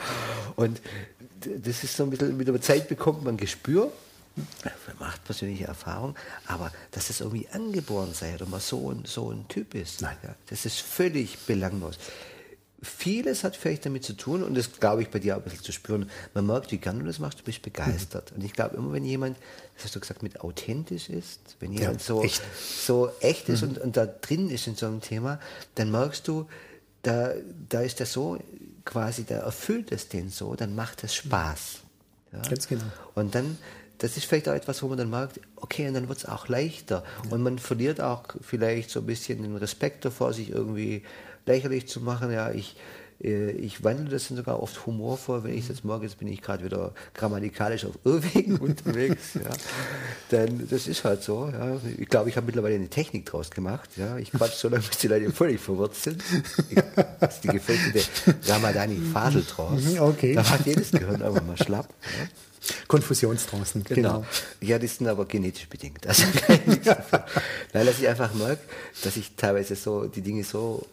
Und 0.55 0.81
das 1.39 1.83
ist 1.83 1.95
so 1.95 2.03
ein 2.03 2.09
bisschen, 2.09 2.37
mit 2.37 2.47
der 2.47 2.61
Zeit 2.61 2.87
bekommt 2.87 3.23
man 3.23 3.37
Gespür 3.37 3.91
macht 4.99 5.23
persönliche 5.23 5.65
Erfahrung, 5.65 6.15
aber 6.47 6.71
dass 6.91 7.09
es 7.09 7.21
irgendwie 7.21 7.47
angeboren 7.49 8.13
sei 8.13 8.35
oder 8.35 8.45
man 8.45 8.59
so 8.59 8.91
ein, 8.91 9.05
so 9.05 9.31
ein 9.31 9.47
Typ 9.47 9.75
ist, 9.75 10.01
Nein. 10.01 10.17
Ja, 10.23 10.35
das 10.47 10.65
ist 10.65 10.79
völlig 10.79 11.37
belanglos. 11.39 11.97
vieles 12.81 13.43
hat 13.43 13.55
vielleicht 13.55 13.85
damit 13.85 14.03
zu 14.03 14.13
tun, 14.13 14.43
und 14.43 14.55
das 14.55 14.73
glaube 14.79 15.01
ich 15.01 15.09
bei 15.09 15.19
dir 15.19 15.35
auch 15.35 15.39
ein 15.39 15.43
bisschen 15.43 15.63
zu 15.63 15.71
spüren. 15.71 16.09
Man 16.33 16.45
merkt, 16.45 16.71
wie 16.71 16.77
gern 16.77 16.99
du 16.99 17.05
das 17.05 17.19
machst, 17.19 17.39
du 17.39 17.43
bist 17.43 17.61
begeistert. 17.61 18.31
Mhm. 18.31 18.37
Und 18.37 18.45
ich 18.45 18.53
glaube, 18.53 18.75
immer 18.77 18.93
wenn 18.93 19.05
jemand, 19.05 19.37
das 19.75 19.85
hast 19.85 19.95
du 19.95 19.99
gesagt, 19.99 20.21
mit 20.21 20.41
authentisch 20.41 21.09
ist, 21.09 21.55
wenn 21.59 21.71
jemand 21.71 21.99
ja, 22.01 22.05
so, 22.05 22.23
echt. 22.23 22.41
so 22.85 23.11
echt 23.21 23.49
ist 23.49 23.61
mhm. 23.61 23.69
und, 23.69 23.77
und 23.79 23.97
da 23.97 24.05
drin 24.05 24.49
ist 24.49 24.67
in 24.67 24.75
so 24.75 24.85
einem 24.85 25.01
Thema, 25.01 25.39
dann 25.75 25.91
merkst 25.91 26.27
du, 26.27 26.47
da, 27.01 27.33
da 27.69 27.81
ist 27.81 27.99
er 27.99 28.05
so 28.05 28.37
quasi, 28.83 29.23
da 29.23 29.35
erfüllt 29.35 29.91
es 29.91 30.07
den 30.09 30.29
so, 30.29 30.55
dann 30.55 30.75
macht 30.75 31.03
es 31.03 31.15
Spaß. 31.15 31.79
Ja? 32.33 32.41
Ganz 32.41 32.67
genau. 32.67 32.85
Und 33.13 33.35
dann, 33.35 33.57
das 33.99 34.17
ist 34.17 34.25
vielleicht 34.25 34.49
auch 34.49 34.53
etwas, 34.53 34.83
wo 34.83 34.87
man 34.87 34.97
dann 34.97 35.09
merkt, 35.09 35.39
okay, 35.55 35.87
und 35.87 35.93
dann 35.93 36.09
wird 36.09 36.19
es 36.19 36.25
auch 36.25 36.47
leichter. 36.47 37.03
Und 37.29 37.41
man 37.41 37.59
verliert 37.59 38.01
auch 38.01 38.23
vielleicht 38.41 38.89
so 38.89 38.99
ein 38.99 39.05
bisschen 39.05 39.41
den 39.41 39.55
Respekt 39.55 40.05
davor, 40.05 40.33
sich 40.33 40.49
irgendwie 40.49 41.03
lächerlich 41.45 41.87
zu 41.87 42.01
machen. 42.01 42.31
Ja, 42.31 42.51
ich, 42.51 42.75
äh, 43.23 43.51
ich 43.51 43.83
wandle 43.83 44.09
das 44.09 44.27
dann 44.27 44.37
sogar 44.37 44.61
oft 44.61 44.85
humorvoll, 44.85 45.43
wenn 45.43 45.57
ich 45.57 45.69
jetzt 45.69 45.85
morgens 45.85 46.15
bin 46.15 46.27
ich 46.27 46.41
gerade 46.41 46.65
wieder 46.65 46.93
grammatikalisch 47.13 47.85
auf 47.85 47.97
Irrwegen 48.03 48.57
unterwegs. 48.59 49.35
Ja. 49.35 49.51
Denn 50.31 50.67
das 50.69 50.87
ist 50.87 51.05
halt 51.05 51.23
so. 51.23 51.49
Ja. 51.49 51.79
Ich 51.97 52.09
glaube, 52.09 52.29
ich 52.29 52.35
habe 52.35 52.47
mittlerweile 52.47 52.75
eine 52.75 52.89
Technik 52.89 53.25
draus 53.25 53.49
gemacht. 53.49 53.91
Ja. 53.95 54.17
Ich 54.17 54.31
quatsch 54.31 54.55
so 54.55 54.67
lange, 54.67 54.83
bis 54.83 54.97
die 54.97 55.07
Leute 55.07 55.31
völlig 55.31 55.61
verwirrt 55.61 55.95
sind. 55.95 56.21
Ich, 56.69 56.77
das 57.19 57.35
ist 57.35 57.43
die 57.45 57.47
gefälschte 57.47 58.35
Ramadani-Fadel 58.47 59.43
draus. 59.43 59.81
Mhm, 59.81 59.99
okay. 60.01 60.33
Da 60.33 60.43
macht 60.43 60.65
jedes 60.65 60.91
Gehirn 60.91 61.21
einfach 61.21 61.43
mal 61.43 61.57
schlapp. 61.57 61.87
Ja. 62.01 62.27
Konfusionstrancen, 62.87 63.83
genau. 63.83 64.19
genau. 64.19 64.25
Ja, 64.61 64.79
die 64.79 64.87
sind 64.87 65.07
aber 65.07 65.25
genetisch 65.25 65.67
bedingt. 65.67 66.05
Also 66.07 66.23
Nein, 67.73 67.85
dass 67.85 67.99
ich 67.99 68.07
einfach 68.07 68.33
merke, 68.33 68.61
dass 69.03 69.17
ich 69.17 69.35
teilweise 69.35 69.75
so 69.75 70.07
die 70.07 70.21
Dinge 70.21 70.43
so 70.43 70.85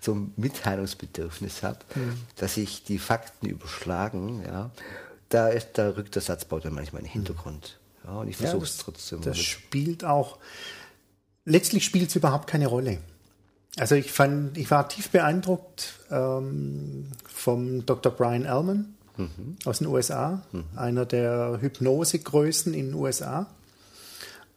so 0.00 0.14
ein 0.14 0.32
Mitteilungsbedürfnis 0.36 1.62
habe, 1.62 1.78
mhm. 1.94 2.18
dass 2.36 2.56
ich 2.56 2.84
die 2.84 2.98
Fakten 2.98 3.46
überschlagen, 3.46 4.42
ja, 4.46 4.70
da, 5.28 5.48
ist, 5.48 5.70
da 5.74 5.90
rückt 5.90 6.14
der 6.14 6.22
Satzbau 6.22 6.60
dann 6.60 6.74
manchmal 6.74 7.00
in 7.00 7.06
den 7.06 7.12
Hintergrund. 7.12 7.78
Ja, 8.04 8.18
und 8.18 8.28
ich 8.28 8.36
versuche 8.36 8.64
es 8.64 8.76
ja, 8.78 8.84
trotzdem. 8.84 9.20
Das 9.22 9.38
spielt 9.38 10.04
auch, 10.04 10.38
letztlich 11.44 11.84
spielt 11.84 12.10
es 12.10 12.16
überhaupt 12.16 12.46
keine 12.46 12.68
Rolle. 12.68 12.98
Also 13.78 13.94
ich 13.94 14.12
fand, 14.12 14.56
ich 14.56 14.70
war 14.70 14.88
tief 14.88 15.10
beeindruckt 15.10 15.94
ähm, 16.10 17.08
vom 17.26 17.84
Dr. 17.84 18.12
Brian 18.12 18.44
Ellman 18.44 18.95
mhm. 19.16 19.56
aus 19.64 19.78
den 19.78 19.86
USA, 19.88 20.42
mhm. 20.52 20.64
einer 20.76 21.06
der 21.06 21.58
Hypnosegrößen 21.60 22.74
in 22.74 22.86
den 22.86 22.94
USA. 22.94 23.46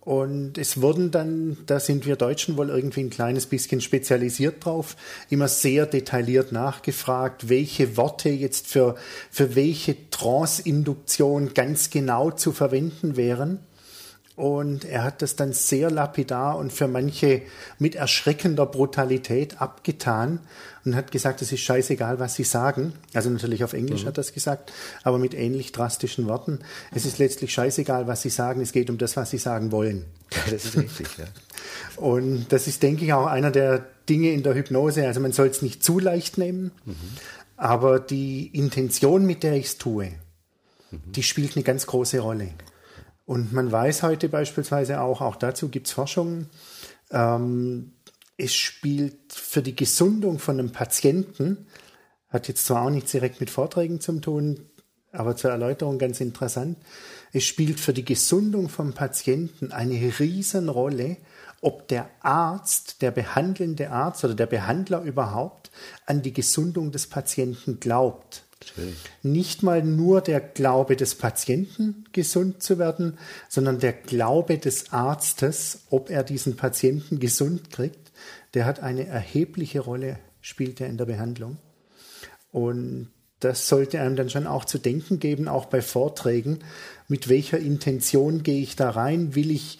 Und 0.01 0.57
es 0.57 0.81
wurden 0.81 1.11
dann, 1.11 1.57
da 1.65 1.79
sind 1.79 2.05
wir 2.05 2.15
Deutschen 2.15 2.57
wohl 2.57 2.69
irgendwie 2.69 3.01
ein 3.01 3.09
kleines 3.09 3.45
bisschen 3.45 3.81
spezialisiert 3.81 4.65
drauf, 4.65 4.95
immer 5.29 5.47
sehr 5.47 5.85
detailliert 5.85 6.51
nachgefragt, 6.51 7.49
welche 7.49 7.95
Worte 7.97 8.29
jetzt 8.29 8.67
für, 8.67 8.95
für 9.29 9.55
welche 9.55 10.09
Trance-Induktion 10.09 11.53
ganz 11.53 11.89
genau 11.89 12.31
zu 12.31 12.53
verwenden 12.53 13.17
wären. 13.17 13.59
Und 14.39 14.85
er 14.85 15.03
hat 15.03 15.21
das 15.21 15.35
dann 15.35 15.51
sehr 15.51 15.91
lapidar 15.91 16.57
und 16.57 16.71
für 16.71 16.87
manche 16.87 17.41
mit 17.77 17.95
erschreckender 17.95 18.65
Brutalität 18.65 19.59
abgetan 19.59 20.39
und 20.85 20.95
hat 20.95 21.11
gesagt, 21.11 21.41
es 21.41 21.51
ist 21.51 21.59
scheißegal, 21.59 22.19
was 22.19 22.35
sie 22.35 22.45
sagen. 22.45 22.93
Also 23.13 23.29
natürlich 23.29 23.65
auf 23.65 23.73
Englisch 23.73 24.03
mhm. 24.03 24.07
hat 24.07 24.17
er 24.17 24.21
es 24.21 24.31
gesagt, 24.31 24.71
aber 25.03 25.17
mit 25.17 25.33
ähnlich 25.33 25.73
drastischen 25.73 26.25
Worten. 26.27 26.59
Es 26.95 27.05
ist 27.05 27.17
letztlich 27.17 27.51
scheißegal, 27.51 28.07
was 28.07 28.21
sie 28.21 28.29
sagen. 28.29 28.61
Es 28.61 28.71
geht 28.71 28.89
um 28.89 28.97
das, 28.97 29.17
was 29.17 29.29
sie 29.29 29.37
sagen 29.37 29.73
wollen. 29.73 30.05
das 30.49 30.63
ist 30.63 30.77
richtig, 30.77 31.17
ja. 31.17 31.25
Und 32.01 32.45
das 32.53 32.67
ist, 32.67 32.81
denke 32.81 33.03
ich, 33.03 33.11
auch 33.11 33.25
einer 33.25 33.51
der 33.51 33.87
Dinge 34.07 34.31
in 34.31 34.41
der 34.41 34.55
Hypnose. 34.55 35.05
Also 35.05 35.19
man 35.19 35.33
soll 35.33 35.47
es 35.47 35.61
nicht 35.61 35.83
zu 35.83 35.99
leicht 35.99 36.37
nehmen, 36.37 36.71
mhm. 36.85 36.95
aber 37.57 37.99
die 37.99 38.47
Intention, 38.53 39.25
mit 39.25 39.43
der 39.43 39.55
ich 39.55 39.65
es 39.65 39.77
tue, 39.77 40.13
mhm. 40.91 41.11
die 41.11 41.23
spielt 41.23 41.57
eine 41.57 41.63
ganz 41.63 41.87
große 41.87 42.19
Rolle. 42.19 42.51
Und 43.29 43.53
man 43.53 43.71
weiß 43.71 44.01
heute 44.01 44.27
beispielsweise 44.27 45.01
auch, 45.01 45.21
auch 45.21 45.35
dazu 45.35 45.69
gibt 45.69 45.85
es 45.85 45.93
Forschungen, 45.93 46.49
ähm, 47.11 47.91
es 48.37 48.55
spielt 48.55 49.31
für 49.31 49.61
die 49.61 49.75
Gesundung 49.75 50.39
von 50.39 50.57
einem 50.57 50.71
Patienten, 50.71 51.67
hat 52.29 52.47
jetzt 52.47 52.65
zwar 52.65 52.81
auch 52.81 52.89
nichts 52.89 53.11
direkt 53.11 53.39
mit 53.39 53.51
Vorträgen 53.51 54.01
zu 54.01 54.13
tun, 54.13 54.61
aber 55.11 55.35
zur 55.35 55.51
Erläuterung 55.51 55.99
ganz 55.99 56.21
interessant, 56.21 56.79
es 57.31 57.43
spielt 57.43 57.79
für 57.79 57.93
die 57.93 58.03
Gesundung 58.03 58.67
vom 58.67 58.93
Patienten 58.93 59.71
eine 59.71 60.11
Riesenrolle, 60.17 61.17
ob 61.61 61.87
der 61.87 62.09
Arzt, 62.21 63.03
der 63.03 63.11
behandelnde 63.11 63.91
Arzt 63.91 64.23
oder 64.23 64.33
der 64.33 64.47
Behandler 64.47 65.03
überhaupt 65.03 65.69
an 66.07 66.23
die 66.23 66.33
Gesundung 66.33 66.91
des 66.91 67.05
Patienten 67.05 67.79
glaubt. 67.79 68.48
Nicht 69.23 69.63
mal 69.63 69.83
nur 69.83 70.21
der 70.21 70.39
Glaube 70.39 70.95
des 70.95 71.15
Patienten, 71.15 72.05
gesund 72.11 72.61
zu 72.61 72.77
werden, 72.77 73.17
sondern 73.47 73.79
der 73.79 73.93
Glaube 73.93 74.57
des 74.57 74.91
Arztes, 74.91 75.83
ob 75.89 76.09
er 76.09 76.23
diesen 76.23 76.55
Patienten 76.55 77.19
gesund 77.19 77.71
kriegt, 77.71 78.11
der 78.53 78.65
hat 78.65 78.81
eine 78.81 79.07
erhebliche 79.07 79.79
Rolle, 79.79 80.19
spielt 80.41 80.81
er 80.81 80.87
in 80.87 80.97
der 80.97 81.05
Behandlung. 81.05 81.57
Und 82.51 83.09
das 83.39 83.67
sollte 83.67 84.01
einem 84.01 84.15
dann 84.15 84.29
schon 84.29 84.47
auch 84.47 84.65
zu 84.65 84.77
denken 84.77 85.19
geben, 85.19 85.47
auch 85.47 85.65
bei 85.65 85.81
Vorträgen. 85.81 86.59
Mit 87.07 87.29
welcher 87.29 87.59
Intention 87.59 88.43
gehe 88.43 88.61
ich 88.61 88.75
da 88.75 88.89
rein? 88.89 89.35
Will 89.35 89.51
ich 89.51 89.79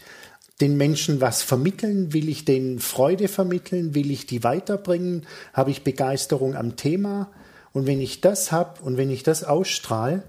den 0.61 0.77
Menschen 0.77 1.19
was 1.19 1.41
vermitteln? 1.41 2.13
Will 2.13 2.29
ich 2.29 2.45
denen 2.45 2.79
Freude 2.79 3.27
vermitteln? 3.27 3.95
Will 3.95 4.11
ich 4.11 4.27
die 4.27 4.43
weiterbringen? 4.43 5.25
Habe 5.53 5.71
ich 5.71 5.83
Begeisterung 5.83 6.55
am 6.55 6.77
Thema? 6.77 7.31
Und 7.73 7.87
wenn 7.87 8.01
ich 8.01 8.21
das 8.21 8.51
habe 8.51 8.81
und 8.81 8.97
wenn 8.97 9.09
ich 9.09 9.23
das 9.23 9.43
ausstrahle, 9.43 10.23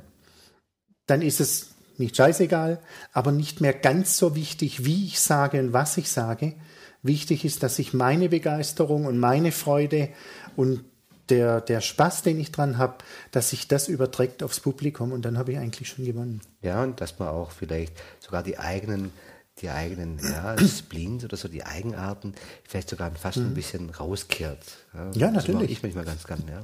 dann 1.07 1.22
ist 1.22 1.40
es 1.40 1.70
nicht 1.96 2.16
scheißegal, 2.16 2.81
aber 3.12 3.33
nicht 3.33 3.61
mehr 3.61 3.74
ganz 3.74 4.16
so 4.16 4.35
wichtig, 4.35 4.85
wie 4.85 5.07
ich 5.07 5.20
sage 5.20 5.61
und 5.61 5.72
was 5.72 5.96
ich 5.96 6.11
sage. 6.11 6.55
Wichtig 7.03 7.44
ist, 7.44 7.62
dass 7.62 7.79
ich 7.79 7.94
meine 7.94 8.29
Begeisterung 8.29 9.07
und 9.07 9.18
meine 9.18 9.53
Freude 9.53 10.11
und 10.57 10.85
der, 11.29 11.61
der 11.61 11.81
Spaß, 11.81 12.22
den 12.22 12.40
ich 12.40 12.50
dran 12.50 12.76
habe, 12.76 12.96
dass 13.31 13.50
sich 13.50 13.68
das 13.68 13.88
überträgt 13.88 14.42
aufs 14.42 14.61
Publikum 14.61 15.12
und 15.12 15.24
dann 15.24 15.38
habe 15.38 15.53
ich 15.53 15.59
eigentlich 15.59 15.88
schon 15.88 16.05
gewonnen. 16.05 16.40
Ja, 16.61 16.83
und 16.83 17.00
dass 17.00 17.18
man 17.18 17.29
auch 17.29 17.53
vielleicht 17.53 17.92
sogar 18.20 18.42
die 18.42 18.59
eigenen 18.59 19.12
die 19.61 19.68
eigenen 19.68 20.18
ja, 20.18 20.57
Spleens 20.66 21.24
oder 21.24 21.37
so, 21.37 21.48
die 21.48 21.64
Eigenarten, 21.64 22.35
vielleicht 22.64 22.88
sogar 22.88 23.11
fast 23.12 23.38
mhm. 23.38 23.46
ein 23.46 23.55
bisschen 23.55 23.90
rauskehrt. 23.90 24.64
Ja, 24.94 25.11
ja 25.12 25.31
natürlich. 25.31 25.62
Das 25.62 25.70
ich 25.70 25.83
manchmal 25.83 26.05
ganz 26.05 26.26
gern, 26.26 26.42
ja. 26.48 26.62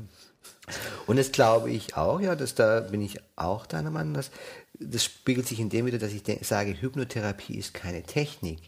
Und 1.07 1.17
das 1.17 1.33
glaube 1.33 1.71
ich 1.71 1.97
auch, 1.97 2.21
ja, 2.21 2.35
dass 2.35 2.55
da 2.55 2.81
bin 2.81 3.01
ich 3.01 3.21
auch 3.37 3.67
deiner 3.67 3.91
Meinung, 3.91 4.15
dass 4.15 4.31
das 4.79 5.05
spiegelt 5.05 5.47
sich 5.47 5.61
in 5.61 5.71
dem 5.71 5.87
wieder, 5.87 5.99
dass 5.99 6.13
ich 6.13 6.23
sage, 6.43 6.81
Hypnotherapie 6.81 7.55
ist 7.55 7.73
keine 7.73 8.03
Technik, 8.03 8.59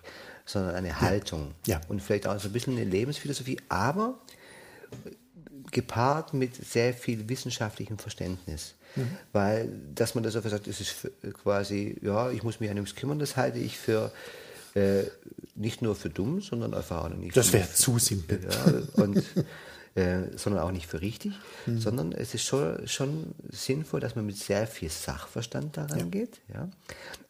sondern 0.46 0.74
eine 0.74 0.88
ja. 0.88 1.00
Haltung. 1.00 1.54
Ja. 1.66 1.80
Und 1.88 2.00
vielleicht 2.02 2.26
auch 2.26 2.38
so 2.40 2.48
ein 2.48 2.52
bisschen 2.52 2.76
eine 2.76 2.84
Lebensphilosophie, 2.84 3.58
aber 3.68 4.18
gepaart 5.70 6.32
mit 6.32 6.54
sehr 6.54 6.94
viel 6.94 7.28
wissenschaftlichem 7.28 7.98
Verständnis. 7.98 8.74
Mhm. 8.96 9.10
Weil, 9.32 9.68
dass 9.94 10.14
man 10.14 10.24
das 10.24 10.36
einfach 10.36 10.50
sagt, 10.50 10.66
es 10.66 10.80
ist 10.80 11.10
quasi, 11.42 11.98
ja, 12.00 12.30
ich 12.30 12.42
muss 12.42 12.60
mich 12.60 12.70
an 12.70 12.76
nichts 12.76 12.94
kümmern, 12.94 13.18
das 13.18 13.36
halte 13.36 13.58
ich 13.58 13.76
für 13.76 14.10
äh, 14.74 15.02
nicht 15.54 15.82
nur 15.82 15.94
für 15.94 16.08
dumm, 16.08 16.40
sondern 16.40 16.70
nicht. 17.18 17.36
Das 17.36 17.52
wäre 17.52 17.70
zu 17.70 17.98
simpel. 17.98 18.40
Ja, 18.48 19.02
und 19.02 19.22
äh, 19.98 20.36
sondern 20.36 20.62
auch 20.62 20.70
nicht 20.70 20.86
für 20.86 21.00
richtig, 21.00 21.32
mhm. 21.66 21.80
sondern 21.80 22.12
es 22.12 22.32
ist 22.32 22.44
schon, 22.44 22.86
schon 22.86 23.34
sinnvoll, 23.48 23.98
dass 23.98 24.14
man 24.14 24.26
mit 24.26 24.36
sehr 24.36 24.68
viel 24.68 24.90
Sachverstand 24.90 25.76
daran 25.76 25.98
ja. 25.98 26.04
geht. 26.04 26.40
Ja? 26.54 26.68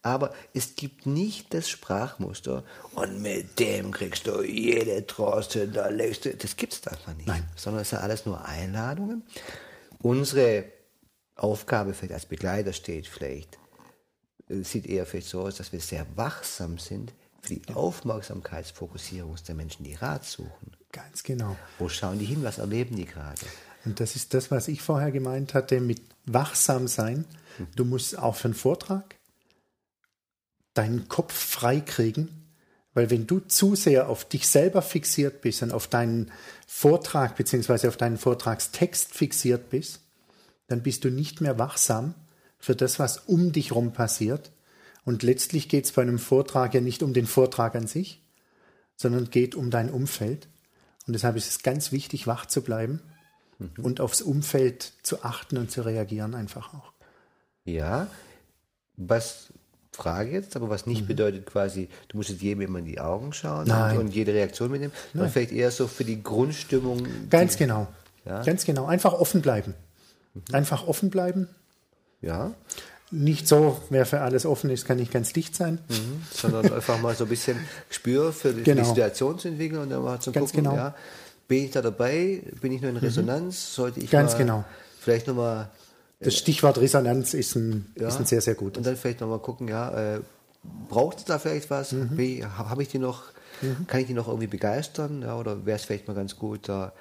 Aber 0.02 0.34
es 0.52 0.76
gibt 0.76 1.06
nicht 1.06 1.54
das 1.54 1.70
Sprachmuster 1.70 2.64
und 2.94 3.22
mit 3.22 3.58
dem 3.58 3.90
kriegst 3.90 4.26
du 4.26 4.42
jede 4.42 5.06
Troste, 5.06 5.66
da 5.68 5.88
legst 5.88 6.26
du, 6.26 6.34
das 6.34 6.56
gibt 6.56 6.74
es 6.74 6.86
einfach 6.86 7.14
nicht. 7.14 7.26
Nein. 7.26 7.48
Sondern 7.56 7.80
es 7.80 7.88
sind 7.88 8.00
alles 8.00 8.26
nur 8.26 8.44
Einladungen. 8.44 9.22
Unsere 10.02 10.64
Aufgabe 11.36 11.94
vielleicht 11.94 12.12
als 12.12 12.26
Begleiter 12.26 12.74
steht 12.74 13.06
vielleicht, 13.06 13.58
äh, 14.50 14.62
sieht 14.62 14.84
eher 14.84 15.06
vielleicht 15.06 15.28
so 15.28 15.40
aus, 15.40 15.56
dass 15.56 15.72
wir 15.72 15.80
sehr 15.80 16.06
wachsam 16.16 16.76
sind 16.76 17.14
für 17.40 17.54
die 17.54 17.74
Aufmerksamkeitsfokussierung 17.74 19.36
der 19.46 19.54
Menschen, 19.54 19.84
die 19.84 19.94
Rat 19.94 20.26
suchen. 20.26 20.77
Ganz 20.98 21.22
genau. 21.22 21.56
Wo 21.78 21.88
schauen 21.88 22.18
die 22.18 22.24
hin? 22.24 22.42
Was 22.42 22.58
erleben 22.58 22.96
die 22.96 23.04
gerade? 23.04 23.40
Und 23.84 24.00
das 24.00 24.16
ist 24.16 24.34
das, 24.34 24.50
was 24.50 24.66
ich 24.66 24.82
vorher 24.82 25.12
gemeint 25.12 25.54
hatte 25.54 25.80
mit 25.80 26.02
wachsam 26.26 26.88
sein. 26.88 27.24
Mhm. 27.58 27.68
Du 27.76 27.84
musst 27.84 28.18
auch 28.18 28.34
für 28.34 28.48
einen 28.48 28.54
Vortrag 28.54 29.14
deinen 30.74 31.08
Kopf 31.08 31.32
frei 31.32 31.80
kriegen, 31.80 32.48
weil 32.94 33.10
wenn 33.10 33.28
du 33.28 33.38
zu 33.38 33.76
sehr 33.76 34.08
auf 34.08 34.24
dich 34.24 34.48
selber 34.48 34.82
fixiert 34.82 35.40
bist 35.40 35.62
und 35.62 35.72
auf 35.72 35.86
deinen 35.86 36.32
Vortrag 36.66 37.36
bzw. 37.36 37.86
auf 37.88 37.96
deinen 37.96 38.18
Vortragstext 38.18 39.14
fixiert 39.14 39.70
bist, 39.70 40.00
dann 40.66 40.82
bist 40.82 41.04
du 41.04 41.10
nicht 41.10 41.40
mehr 41.40 41.58
wachsam 41.58 42.14
für 42.58 42.74
das, 42.74 42.98
was 42.98 43.18
um 43.18 43.52
dich 43.52 43.70
herum 43.70 43.92
passiert. 43.92 44.50
Und 45.04 45.22
letztlich 45.22 45.68
geht 45.68 45.84
es 45.84 45.92
bei 45.92 46.02
einem 46.02 46.18
Vortrag 46.18 46.74
ja 46.74 46.80
nicht 46.80 47.04
um 47.04 47.14
den 47.14 47.26
Vortrag 47.26 47.76
an 47.76 47.86
sich, 47.86 48.20
sondern 48.96 49.30
geht 49.30 49.54
um 49.54 49.70
dein 49.70 49.90
Umfeld. 49.90 50.48
Und 51.08 51.14
deshalb 51.14 51.36
ist 51.36 51.48
es 51.48 51.62
ganz 51.62 51.90
wichtig, 51.90 52.26
wach 52.26 52.46
zu 52.46 52.62
bleiben 52.62 53.00
mhm. 53.58 53.70
und 53.82 54.00
aufs 54.00 54.20
Umfeld 54.20 54.92
zu 55.02 55.24
achten 55.24 55.56
und 55.56 55.70
zu 55.70 55.80
reagieren 55.82 56.34
einfach 56.34 56.74
auch. 56.74 56.92
Ja, 57.64 58.08
was 58.96 59.48
Frage 59.92 60.30
jetzt, 60.30 60.54
aber 60.54 60.68
was 60.68 60.86
nicht 60.86 61.02
mhm. 61.02 61.06
bedeutet 61.06 61.46
quasi, 61.46 61.88
du 62.08 62.18
musst 62.18 62.28
jetzt 62.28 62.42
jedem 62.42 62.60
immer 62.60 62.78
in 62.78 62.84
die 62.84 63.00
Augen 63.00 63.32
schauen 63.32 63.70
und, 63.70 63.98
und, 63.98 64.14
jede 64.14 64.32
Reaktion 64.32 64.70
mitnehmen, 64.70 64.92
sondern 65.12 65.30
vielleicht 65.30 65.52
eher 65.52 65.70
so 65.70 65.88
für 65.88 66.04
die 66.04 66.22
Grundstimmung. 66.22 67.06
Ganz 67.30 67.52
die, 67.52 67.64
genau. 67.64 67.88
Ja? 68.24 68.42
Ganz 68.42 68.64
genau. 68.64 68.86
Einfach 68.86 69.14
offen 69.14 69.40
bleiben. 69.40 69.74
Mhm. 70.34 70.54
Einfach 70.54 70.86
offen 70.86 71.10
bleiben. 71.10 71.48
Ja. 72.20 72.52
Nicht 73.10 73.48
so, 73.48 73.80
wer 73.90 74.04
für 74.04 74.20
alles 74.20 74.44
offen 74.44 74.70
ist, 74.70 74.86
kann 74.86 74.98
nicht 74.98 75.12
ganz 75.12 75.32
dicht 75.32 75.54
sein. 75.54 75.78
Mhm. 75.88 76.22
Sondern 76.30 76.72
einfach 76.72 77.00
mal 77.00 77.14
so 77.14 77.24
ein 77.24 77.30
bisschen 77.30 77.58
Gespür 77.88 78.32
für 78.32 78.52
die, 78.52 78.62
genau. 78.62 78.82
die 78.82 78.88
Situation 78.88 79.38
zu 79.38 79.48
entwickeln 79.48 79.80
und 79.80 79.90
dann 79.90 80.02
mal 80.02 80.20
zu 80.20 80.32
ganz 80.32 80.50
gucken, 80.50 80.64
genau. 80.64 80.76
ja, 80.76 80.94
bin 81.46 81.64
ich 81.64 81.70
da 81.70 81.80
dabei, 81.80 82.42
bin 82.60 82.72
ich 82.72 82.82
nur 82.82 82.90
in 82.90 82.96
mhm. 82.96 83.02
Resonanz, 83.02 83.74
sollte 83.74 84.00
ich 84.00 84.10
ganz 84.10 84.32
mal 84.32 84.38
genau. 84.38 84.64
vielleicht 85.00 85.26
nochmal 85.26 85.70
das 86.20 86.36
Stichwort 86.36 86.78
Resonanz 86.78 87.34
ist 87.34 87.54
ein, 87.54 87.92
ja, 87.96 88.08
ist 88.08 88.18
ein 88.18 88.26
sehr, 88.26 88.40
sehr 88.40 88.54
gutes. 88.54 88.78
Und 88.78 88.86
dann 88.86 88.96
vielleicht 88.96 89.20
nochmal 89.20 89.38
gucken, 89.38 89.68
ja, 89.68 90.14
äh, 90.16 90.20
braucht 90.88 91.18
es 91.18 91.24
da 91.24 91.38
vielleicht 91.38 91.70
was? 91.70 91.92
Mhm. 91.92 92.44
Habe 92.56 92.82
ich 92.82 92.88
die 92.88 92.98
noch, 92.98 93.24
mhm. 93.62 93.86
kann 93.86 94.00
ich 94.00 94.08
die 94.08 94.14
noch 94.14 94.26
irgendwie 94.26 94.48
begeistern? 94.48 95.22
Ja, 95.22 95.38
oder 95.38 95.64
wäre 95.64 95.76
es 95.76 95.84
vielleicht 95.84 96.08
mal 96.08 96.14
ganz 96.14 96.36
gut, 96.36 96.68
da 96.68 96.92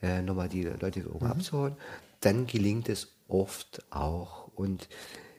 äh, 0.00 0.22
nochmal 0.22 0.48
die 0.48 0.62
Leute 0.62 1.00
mhm. 1.00 1.26
abzuholen? 1.26 1.76
Dann 2.20 2.46
gelingt 2.46 2.88
es 2.88 3.08
oft 3.28 3.82
auch. 3.90 4.48
Und 4.54 4.88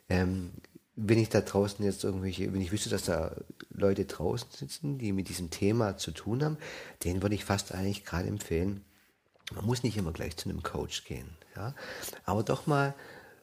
ähm, 0.09 0.51
wenn 0.95 1.17
ich 1.17 1.29
da 1.29 1.41
draußen 1.41 1.83
jetzt 1.83 2.03
irgendwelche, 2.03 2.53
wenn 2.53 2.61
ich 2.61 2.71
wüsste, 2.71 2.89
dass 2.89 3.05
da 3.05 3.35
Leute 3.71 4.05
draußen 4.05 4.49
sitzen, 4.51 4.99
die 4.99 5.11
mit 5.11 5.29
diesem 5.29 5.49
Thema 5.49 5.97
zu 5.97 6.11
tun 6.11 6.43
haben, 6.43 6.57
denen 7.03 7.21
würde 7.21 7.35
ich 7.35 7.45
fast 7.45 7.73
eigentlich 7.73 8.05
gerade 8.05 8.27
empfehlen, 8.27 8.83
man 9.53 9.65
muss 9.65 9.83
nicht 9.83 9.97
immer 9.97 10.11
gleich 10.11 10.37
zu 10.37 10.49
einem 10.49 10.63
Coach 10.63 11.03
gehen, 11.05 11.35
ja, 11.55 11.73
aber 12.25 12.43
doch 12.43 12.67
mal 12.67 12.93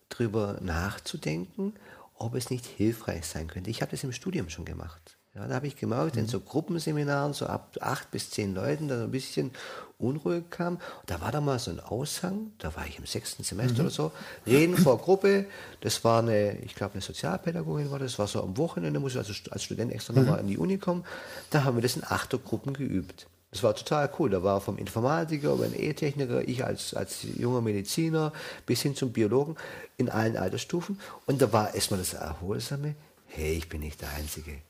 drüber 0.09 0.59
nachzudenken, 0.61 1.75
ob 2.15 2.35
es 2.35 2.51
nicht 2.51 2.67
hilfreich 2.67 3.27
sein 3.27 3.49
könnte. 3.49 3.71
Ich 3.71 3.83
habe 3.83 3.91
das 3.91 4.05
im 4.05 4.13
Studium 4.13 4.49
schon 4.49 4.65
gemacht. 4.65 5.17
Ja, 5.41 5.47
da 5.47 5.55
habe 5.55 5.67
ich 5.67 5.77
gemerkt, 5.77 6.17
mhm. 6.17 6.23
in 6.23 6.29
so 6.29 6.39
Gruppenseminaren, 6.41 7.33
so 7.33 7.47
ab 7.47 7.77
acht 7.81 8.11
bis 8.11 8.31
zehn 8.31 8.55
Leuten, 8.55 8.89
da 8.89 8.99
so 8.99 9.05
ein 9.05 9.11
bisschen 9.11 9.53
unruhig 9.99 10.45
kam. 10.51 10.79
Da 11.07 11.21
war 11.21 11.33
da 11.33 11.41
mal 11.41 11.59
so 11.59 11.71
ein 11.71 11.81
Aushang, 11.81 12.53
da 12.59 12.75
war 12.77 12.87
ich 12.87 12.99
im 12.99 13.07
sechsten 13.07 13.43
Semester 13.43 13.83
mhm. 13.83 13.87
oder 13.87 13.91
so, 13.91 14.13
reden 14.47 14.77
vor 14.77 14.99
Gruppe. 14.99 15.47
Das 15.81 16.05
war 16.05 16.21
eine, 16.21 16.59
ich 16.59 16.75
glaube, 16.75 16.95
eine 16.95 17.03
Sozialpädagogin 17.03 17.91
war 17.91 17.99
das, 17.99 18.19
war 18.19 18.27
so 18.27 18.43
am 18.43 18.57
Wochenende, 18.59 19.01
muss 19.01 19.13
ich 19.13 19.19
also 19.19 19.33
als 19.51 19.63
Student 19.63 19.93
extra 19.93 20.13
mhm. 20.13 20.21
nochmal 20.21 20.41
an 20.41 20.47
die 20.47 20.59
Uni 20.59 20.77
kommen. 20.77 21.05
Da 21.51 21.65
haben 21.65 21.77
wir 21.77 21.83
das 21.83 21.97
in 21.97 22.05
Achtergruppen 22.05 22.75
geübt. 22.75 23.27
Das 23.51 23.65
war 23.65 23.75
total 23.75 24.09
cool. 24.19 24.31
Da 24.31 24.43
war 24.43 24.61
vom 24.61 24.79
Informatiker 24.79 25.55
über 25.55 25.65
einen 25.65 25.75
E-Techniker, 25.75 26.47
ich 26.47 26.65
als, 26.65 26.95
als 26.95 27.25
junger 27.37 27.61
Mediziner 27.61 28.33
bis 28.65 28.83
hin 28.83 28.95
zum 28.95 29.13
Biologen 29.13 29.57
in 29.97 30.09
allen 30.09 30.37
Altersstufen. 30.37 31.01
Und 31.27 31.43
da 31.43 31.53
war 31.53 31.75
erstmal 31.75 31.99
das 31.99 32.15
Erholsame, 32.15 32.95
hey, 33.31 33.55
ich 33.55 33.69
bin 33.69 33.81
nicht 33.81 34.01
der 34.01 34.11
Einzige. 34.13 34.53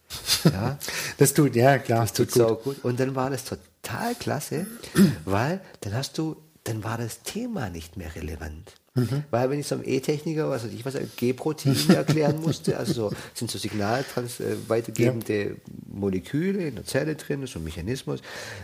Ja? 0.44 0.78
das 1.18 1.34
tut, 1.34 1.54
ja 1.54 1.78
klar. 1.78 2.00
Das 2.00 2.14
tut, 2.14 2.30
tut 2.30 2.48
gut. 2.48 2.64
gut. 2.64 2.84
Und 2.84 2.98
dann 2.98 3.14
war 3.14 3.28
das 3.28 3.44
total 3.44 4.14
klasse, 4.14 4.66
weil 5.26 5.60
dann 5.82 5.94
hast 5.94 6.16
du, 6.16 6.36
dann 6.64 6.82
war 6.82 6.96
das 6.96 7.22
Thema 7.22 7.68
nicht 7.68 7.98
mehr 7.98 8.14
relevant. 8.16 8.72
Mhm. 8.94 9.24
Weil 9.30 9.50
wenn 9.50 9.60
ich 9.60 9.66
so 9.66 9.76
einem 9.76 9.84
E-Techniker, 9.86 10.50
was 10.50 10.64
weiß 10.64 10.72
ich, 10.72 10.84
was 10.84 10.96
G-Protein 11.16 11.76
erklären 11.90 12.40
musste, 12.40 12.76
also 12.76 12.92
so, 12.92 13.16
sind 13.34 13.50
so 13.50 13.58
Signaltrans 13.58 14.40
äh, 14.40 14.56
weitergebende 14.66 15.44
ja. 15.44 15.54
Moleküle 15.88 16.66
in 16.68 16.76
der 16.76 16.84
Zelle 16.84 17.16
drin, 17.16 17.46
so 17.46 17.58
ein 17.58 17.64
Mechanismus. 17.64 18.20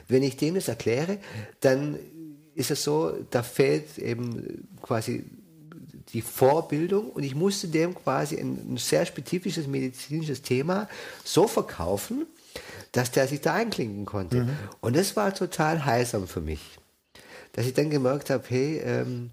Wenn 0.09 0.23
ich 0.23 0.37
dem 0.37 0.55
das 0.55 0.69
erkläre, 0.69 1.19
dann 1.61 1.99
ist 2.55 2.71
es 2.71 2.83
so, 2.83 3.13
da 3.31 3.43
fehlt 3.43 3.99
eben 3.99 4.67
quasi 4.83 5.25
die 6.13 6.23
Vorbildung 6.23 7.11
und 7.11 7.23
ich 7.23 7.35
musste 7.35 7.69
dem 7.69 7.95
quasi 7.95 8.39
ein, 8.39 8.75
ein 8.75 8.77
sehr 8.77 9.05
spezifisches 9.07 9.67
medizinisches 9.67 10.43
Thema 10.43 10.89
so 11.25 11.49
verkaufen, 11.49 12.27
dass 12.93 13.11
der 13.11 13.29
sich 13.29 13.41
da 13.41 13.55
einklinken 13.55 14.05
konnte. 14.05 14.45
Mhm. 14.45 14.51
Und 14.81 14.97
das 14.97 15.17
war 15.17 15.35
total 15.35 15.85
heilsam 15.85 16.29
für 16.29 16.41
mich. 16.41 16.79
Dass 17.53 17.67
ich 17.67 17.75
dann 17.75 17.91
gemerkt 17.91 18.31
habe, 18.31 18.45
hey, 18.49 18.79
ähm, 18.79 19.31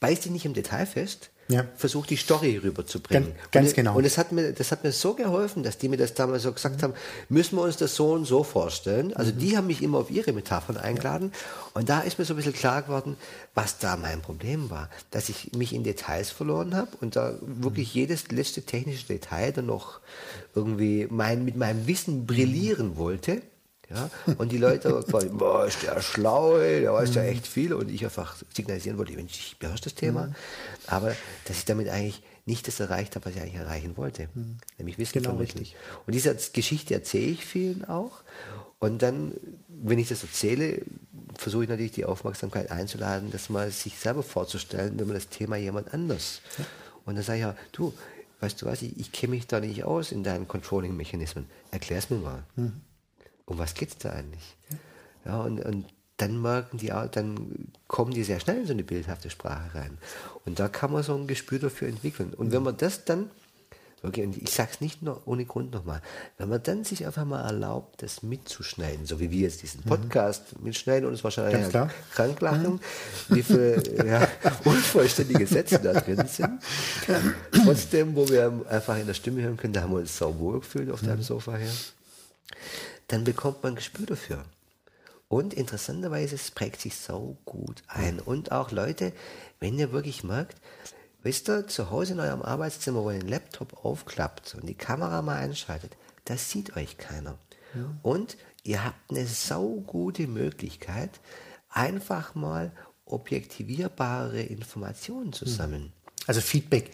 beiß 0.00 0.20
dich 0.20 0.32
nicht 0.32 0.44
im 0.44 0.54
Detail 0.54 0.86
fest, 0.86 1.30
ja. 1.52 1.64
versuch 1.76 2.06
die 2.06 2.16
Story 2.16 2.56
rüberzubringen. 2.62 3.32
Ganz, 3.32 3.50
ganz 3.50 3.68
und, 3.68 3.74
genau. 3.76 3.96
Und 3.96 4.04
das 4.04 4.18
hat, 4.18 4.32
mir, 4.32 4.52
das 4.52 4.72
hat 4.72 4.84
mir 4.84 4.92
so 4.92 5.14
geholfen, 5.14 5.62
dass 5.62 5.78
die 5.78 5.88
mir 5.88 5.96
das 5.96 6.14
damals 6.14 6.42
so 6.42 6.52
gesagt 6.52 6.82
haben, 6.82 6.94
müssen 7.28 7.56
wir 7.56 7.62
uns 7.62 7.76
das 7.76 7.94
so 7.94 8.12
und 8.12 8.24
so 8.24 8.44
vorstellen. 8.44 9.14
Also 9.14 9.32
mhm. 9.32 9.38
die 9.38 9.56
haben 9.56 9.66
mich 9.66 9.82
immer 9.82 9.98
auf 9.98 10.10
ihre 10.10 10.32
Metaphern 10.32 10.76
eingeladen. 10.76 11.32
Und 11.74 11.88
da 11.88 12.00
ist 12.00 12.18
mir 12.18 12.24
so 12.24 12.34
ein 12.34 12.36
bisschen 12.36 12.52
klar 12.52 12.82
geworden, 12.82 13.16
was 13.54 13.78
da 13.78 13.96
mein 13.96 14.20
Problem 14.20 14.70
war. 14.70 14.88
Dass 15.10 15.28
ich 15.28 15.52
mich 15.52 15.72
in 15.72 15.84
Details 15.84 16.30
verloren 16.30 16.74
habe 16.74 16.90
und 17.00 17.16
da 17.16 17.34
wirklich 17.40 17.94
mhm. 17.94 18.00
jedes 18.00 18.30
letzte 18.30 18.62
technische 18.62 19.06
Detail 19.06 19.52
dann 19.52 19.66
noch 19.66 20.00
irgendwie 20.54 21.06
mein, 21.10 21.44
mit 21.44 21.56
meinem 21.56 21.86
Wissen 21.86 22.26
brillieren 22.26 22.96
wollte. 22.96 23.42
Ja? 23.94 24.10
Und 24.38 24.52
die 24.52 24.58
Leute 24.58 25.04
quasi, 25.10 25.28
boah, 25.28 25.66
ist 25.66 25.82
der 25.82 26.00
schlau, 26.00 26.58
der 26.58 26.92
weiß 26.92 27.14
ja 27.14 27.22
mhm. 27.22 27.28
echt 27.28 27.46
viel. 27.46 27.74
Und 27.74 27.90
ich 27.90 28.04
einfach 28.04 28.36
signalisieren 28.54 28.98
wollte, 28.98 29.12
ich 29.12 29.56
beherrsche 29.58 29.84
das 29.84 29.94
Thema. 29.94 30.26
Mhm. 30.26 30.34
Aber 30.86 31.14
dass 31.44 31.58
ich 31.58 31.64
damit 31.64 31.88
eigentlich 31.88 32.22
nicht 32.44 32.66
das 32.66 32.80
erreicht 32.80 33.14
habe, 33.14 33.26
was 33.26 33.36
ich 33.36 33.40
eigentlich 33.40 33.60
erreichen 33.60 33.96
wollte. 33.96 34.28
Mhm. 34.34 34.58
Nämlich 34.78 34.98
Wissen 34.98 35.22
genau 35.22 35.36
richtig. 35.36 35.76
Und 36.06 36.14
diese 36.14 36.34
Geschichte 36.52 36.94
erzähle 36.94 37.26
ich 37.26 37.44
vielen 37.44 37.84
auch. 37.84 38.22
Und 38.78 39.00
dann, 39.02 39.34
wenn 39.68 39.98
ich 39.98 40.08
das 40.08 40.22
erzähle, 40.24 40.82
versuche 41.38 41.64
ich 41.64 41.68
natürlich 41.68 41.92
die 41.92 42.04
Aufmerksamkeit 42.04 42.72
einzuladen, 42.72 43.30
das 43.30 43.48
mal 43.48 43.70
sich 43.70 43.96
selber 43.96 44.24
vorzustellen, 44.24 44.98
wenn 44.98 45.06
man 45.06 45.14
das 45.14 45.28
Thema 45.28 45.56
jemand 45.56 45.94
anders. 45.94 46.40
Ja. 46.58 46.64
Und 47.04 47.14
dann 47.14 47.22
sage 47.22 47.38
ich 47.38 47.44
ja, 47.44 47.56
du, 47.70 47.94
weißt 48.40 48.60
du 48.60 48.66
was, 48.66 48.82
ich, 48.82 48.98
ich 48.98 49.12
kenne 49.12 49.32
mich 49.32 49.46
da 49.46 49.60
nicht 49.60 49.84
aus 49.84 50.10
in 50.10 50.24
deinen 50.24 50.48
Controlling-Mechanismen. 50.48 51.46
Erklär 51.70 51.98
es 51.98 52.10
mir 52.10 52.16
mal. 52.16 52.42
Mhm 52.56 52.80
um 53.52 53.58
was 53.58 53.74
geht 53.74 53.90
es 53.90 53.98
da 53.98 54.10
eigentlich? 54.10 54.56
Ja, 55.24 55.40
und, 55.40 55.64
und 55.64 55.86
dann 56.16 56.40
merken 56.40 56.78
die 56.78 56.92
auch, 56.92 57.06
dann 57.06 57.68
kommen 57.88 58.12
die 58.12 58.22
sehr 58.22 58.40
schnell 58.40 58.58
in 58.58 58.66
so 58.66 58.72
eine 58.72 58.84
bildhafte 58.84 59.30
Sprache 59.30 59.74
rein. 59.74 59.98
Und 60.44 60.58
da 60.58 60.68
kann 60.68 60.92
man 60.92 61.02
so 61.02 61.14
ein 61.14 61.26
Gespür 61.26 61.58
dafür 61.58 61.88
entwickeln. 61.88 62.32
Und 62.34 62.52
wenn 62.52 62.62
man 62.62 62.76
das 62.76 63.04
dann, 63.04 63.30
okay, 64.04 64.24
und 64.24 64.36
ich 64.36 64.50
sage 64.50 64.70
es 64.72 64.80
nicht 64.80 65.02
nur 65.02 65.22
ohne 65.26 65.44
Grund 65.44 65.72
nochmal, 65.72 66.00
wenn 66.38 66.48
man 66.48 66.62
dann 66.62 66.84
sich 66.84 67.06
einfach 67.06 67.24
mal 67.24 67.42
erlaubt, 67.42 68.02
das 68.02 68.22
mitzuschneiden, 68.22 69.04
so 69.04 69.18
wie 69.18 69.30
wir 69.30 69.40
jetzt 69.40 69.62
diesen 69.62 69.80
mhm. 69.80 69.88
Podcast 69.88 70.56
mhm. 70.58 70.66
mitschneiden 70.66 71.06
und 71.06 71.12
uns 71.12 71.24
wahrscheinlich 71.24 71.72
ja, 71.72 71.88
krank 72.14 72.40
lachen, 72.40 72.74
mhm. 72.74 73.34
wie 73.34 73.42
viele 73.42 74.06
ja, 74.06 74.28
unvollständige 74.64 75.46
Sätze 75.46 75.80
da 75.80 75.92
drin 75.92 76.24
sind. 76.28 76.60
Trotzdem, 77.64 78.14
wo 78.14 78.28
wir 78.28 78.64
einfach 78.68 78.96
in 78.96 79.06
der 79.06 79.14
Stimme 79.14 79.42
hören 79.42 79.56
können, 79.56 79.72
da 79.72 79.82
haben 79.82 79.92
wir 79.92 80.00
uns 80.00 80.16
sauber 80.16 80.60
gefühlt 80.60 80.90
auf 80.90 81.02
mhm. 81.02 81.06
deinem 81.06 81.22
Sofa 81.22 81.56
her 81.56 81.72
dann 83.12 83.24
bekommt 83.24 83.62
man 83.62 83.72
ein 83.72 83.76
Gespür 83.76 84.06
dafür. 84.06 84.44
Und 85.28 85.52
interessanterweise, 85.52 86.34
es 86.34 86.50
prägt 86.50 86.80
sich 86.80 86.96
so 86.96 87.36
gut 87.44 87.82
ein. 87.86 88.20
Und 88.20 88.52
auch 88.52 88.70
Leute, 88.70 89.12
wenn 89.60 89.78
ihr 89.78 89.92
wirklich 89.92 90.24
merkt, 90.24 90.56
wisst 91.22 91.48
ihr, 91.50 91.68
zu 91.68 91.90
Hause 91.90 92.14
in 92.14 92.20
eurem 92.20 92.40
Arbeitszimmer, 92.40 93.04
wo 93.04 93.10
ihr 93.10 93.18
den 93.18 93.28
Laptop 93.28 93.84
aufklappt 93.84 94.54
und 94.54 94.66
die 94.66 94.74
Kamera 94.74 95.20
mal 95.20 95.36
einschaltet, 95.36 95.94
das 96.24 96.50
sieht 96.50 96.74
euch 96.76 96.96
keiner. 96.96 97.38
Ja. 97.74 97.94
Und 98.02 98.38
ihr 98.62 98.82
habt 98.82 99.10
eine 99.10 99.26
so 99.26 99.82
gute 99.86 100.26
Möglichkeit, 100.26 101.20
einfach 101.68 102.34
mal 102.34 102.72
objektivierbare 103.04 104.40
Informationen 104.40 105.34
zu 105.34 105.44
hm. 105.44 105.52
sammeln. 105.52 105.92
Also 106.26 106.40
Feedback 106.40 106.90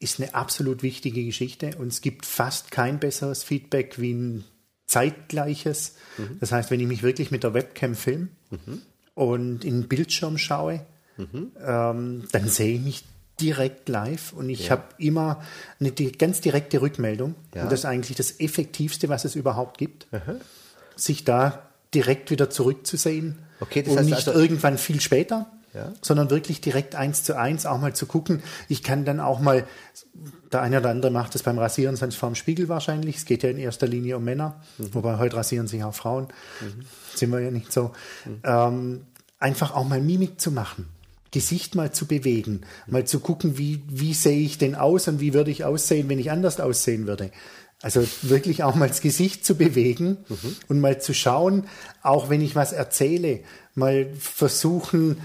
ist 0.00 0.20
eine 0.20 0.34
absolut 0.34 0.82
wichtige 0.82 1.24
Geschichte 1.24 1.76
und 1.78 1.88
es 1.88 2.00
gibt 2.00 2.26
fast 2.26 2.72
kein 2.72 2.98
besseres 2.98 3.44
Feedback 3.44 4.00
wie 4.00 4.14
ein 4.14 4.44
Zeitgleiches. 4.90 5.94
Mhm. 6.18 6.38
Das 6.40 6.50
heißt, 6.50 6.70
wenn 6.70 6.80
ich 6.80 6.88
mich 6.88 7.02
wirklich 7.02 7.30
mit 7.30 7.44
der 7.44 7.54
Webcam 7.54 7.94
filme 7.94 8.28
mhm. 8.50 8.82
und 9.14 9.64
in 9.64 9.82
den 9.82 9.88
Bildschirm 9.88 10.36
schaue, 10.36 10.84
mhm. 11.16 11.52
ähm, 11.64 12.24
dann 12.32 12.48
sehe 12.48 12.74
ich 12.74 12.80
mich 12.80 13.04
direkt 13.40 13.88
live 13.88 14.32
und 14.32 14.50
ich 14.50 14.66
ja. 14.66 14.72
habe 14.72 14.84
immer 14.98 15.42
eine 15.78 15.92
ganz 15.92 16.40
direkte 16.40 16.82
Rückmeldung. 16.82 17.36
Ja. 17.54 17.62
Und 17.62 17.72
das 17.72 17.80
ist 17.80 17.86
eigentlich 17.86 18.16
das 18.16 18.40
Effektivste, 18.40 19.08
was 19.08 19.24
es 19.24 19.36
überhaupt 19.36 19.78
gibt. 19.78 20.08
Sich 20.96 21.24
da 21.24 21.70
direkt 21.94 22.30
wieder 22.30 22.50
zurückzusehen 22.50 23.38
okay, 23.60 23.84
und 23.86 24.04
nicht 24.04 24.14
also 24.14 24.32
irgendwann 24.32 24.76
viel 24.76 25.00
später 25.00 25.50
ja. 25.74 25.92
sondern 26.02 26.30
wirklich 26.30 26.60
direkt 26.60 26.94
eins 26.94 27.22
zu 27.22 27.36
eins 27.36 27.66
auch 27.66 27.80
mal 27.80 27.94
zu 27.94 28.06
gucken. 28.06 28.42
Ich 28.68 28.82
kann 28.82 29.04
dann 29.04 29.20
auch 29.20 29.40
mal, 29.40 29.66
der 30.52 30.62
eine 30.62 30.80
oder 30.80 30.90
andere 30.90 31.10
macht 31.10 31.34
das 31.34 31.42
beim 31.42 31.58
Rasieren 31.58 31.96
sonst 31.96 32.16
vorm 32.16 32.34
Spiegel 32.34 32.68
wahrscheinlich. 32.68 33.16
Es 33.16 33.24
geht 33.24 33.42
ja 33.42 33.50
in 33.50 33.58
erster 33.58 33.86
Linie 33.86 34.16
um 34.16 34.24
Männer, 34.24 34.60
mhm. 34.78 34.94
wobei 34.94 35.18
heute 35.18 35.36
rasieren 35.36 35.66
sich 35.66 35.82
auch 35.84 35.94
Frauen. 35.94 36.28
Mhm. 36.60 36.84
Sind 37.14 37.30
wir 37.30 37.40
ja 37.40 37.50
nicht 37.50 37.72
so. 37.72 37.92
Mhm. 38.24 38.40
Ähm, 38.44 39.00
einfach 39.38 39.74
auch 39.74 39.86
mal 39.86 40.00
Mimik 40.00 40.40
zu 40.40 40.50
machen. 40.50 40.88
Gesicht 41.32 41.76
mal 41.76 41.92
zu 41.92 42.06
bewegen, 42.06 42.62
mal 42.88 43.04
zu 43.04 43.20
gucken, 43.20 43.56
wie, 43.56 43.84
wie 43.88 44.14
sehe 44.14 44.40
ich 44.40 44.58
denn 44.58 44.74
aus 44.74 45.06
und 45.06 45.20
wie 45.20 45.32
würde 45.32 45.52
ich 45.52 45.64
aussehen, 45.64 46.08
wenn 46.08 46.18
ich 46.18 46.32
anders 46.32 46.58
aussehen 46.58 47.06
würde. 47.06 47.30
Also 47.82 48.04
wirklich 48.22 48.62
auch 48.62 48.74
mal 48.74 48.88
das 48.88 49.00
Gesicht 49.00 49.46
zu 49.46 49.54
bewegen 49.54 50.18
mhm. 50.28 50.56
und 50.68 50.80
mal 50.80 51.00
zu 51.00 51.14
schauen, 51.14 51.66
auch 52.02 52.28
wenn 52.28 52.42
ich 52.42 52.54
was 52.54 52.72
erzähle, 52.72 53.40
mal 53.74 54.08
versuchen, 54.18 55.18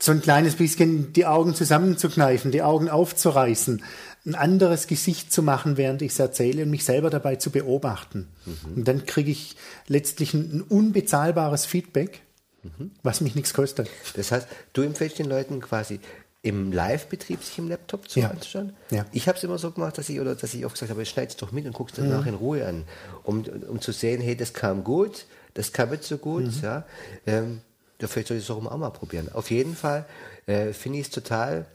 so 0.00 0.12
ein 0.12 0.22
kleines 0.22 0.56
bisschen 0.56 1.12
die 1.12 1.26
Augen 1.26 1.54
zusammenzukneifen, 1.54 2.50
die 2.50 2.62
Augen 2.62 2.88
aufzureißen, 2.88 3.82
ein 4.26 4.34
anderes 4.34 4.86
Gesicht 4.86 5.32
zu 5.32 5.42
machen, 5.42 5.76
während 5.76 6.02
ich 6.02 6.12
es 6.12 6.18
erzähle 6.18 6.62
und 6.62 6.70
mich 6.70 6.84
selber 6.84 7.10
dabei 7.10 7.36
zu 7.36 7.50
beobachten. 7.50 8.28
Mhm. 8.44 8.74
Und 8.76 8.88
dann 8.88 9.06
kriege 9.06 9.30
ich 9.30 9.56
letztlich 9.86 10.34
ein, 10.34 10.62
unbezahlbares 10.62 11.66
Feedback, 11.66 12.22
mhm. 12.62 12.92
was 13.02 13.20
mich 13.20 13.34
nichts 13.34 13.54
kostet. 13.54 13.88
Das 14.14 14.32
heißt, 14.32 14.48
du 14.72 14.82
empfiehlst 14.82 15.18
den 15.18 15.26
Leuten 15.26 15.60
quasi 15.60 16.00
im 16.42 16.72
Live-Betrieb 16.72 17.42
sich 17.44 17.58
im 17.58 17.68
Laptop 17.68 18.08
zu 18.08 18.20
ja. 18.20 18.30
anschauen. 18.30 18.72
Ja. 18.90 19.04
Ich 19.12 19.28
habe 19.28 19.36
es 19.36 19.44
immer 19.44 19.58
so 19.58 19.70
gemacht, 19.70 19.98
dass 19.98 20.08
ich 20.08 20.20
oder 20.20 20.34
dass 20.34 20.54
ich 20.54 20.64
oft 20.64 20.74
gesagt 20.74 20.90
habe, 20.90 21.04
schneid 21.04 21.30
es 21.30 21.36
doch 21.36 21.52
mit 21.52 21.66
und 21.66 21.74
guckst 21.74 21.98
danach 21.98 22.22
mhm. 22.22 22.28
in 22.28 22.34
Ruhe 22.34 22.66
an, 22.66 22.84
um, 23.24 23.44
um 23.68 23.80
zu 23.80 23.92
sehen, 23.92 24.22
hey, 24.22 24.36
das 24.36 24.54
kam 24.54 24.82
gut, 24.82 25.26
das 25.52 25.72
kam 25.72 25.90
nicht 25.90 26.04
so 26.04 26.16
gut, 26.16 26.44
mhm. 26.44 26.60
ja. 26.62 26.86
Ähm, 27.26 27.60
da 28.00 28.08
vielleicht 28.08 28.28
soll 28.28 28.38
ich 28.38 28.44
es 28.44 28.50
auch 28.50 28.60
mal 28.60 28.90
probieren. 28.90 29.30
Auf 29.32 29.50
jeden 29.50 29.76
Fall 29.76 30.06
äh, 30.46 30.72
finde 30.72 30.98
ich 30.98 31.06
es 31.06 31.10
total 31.10 31.66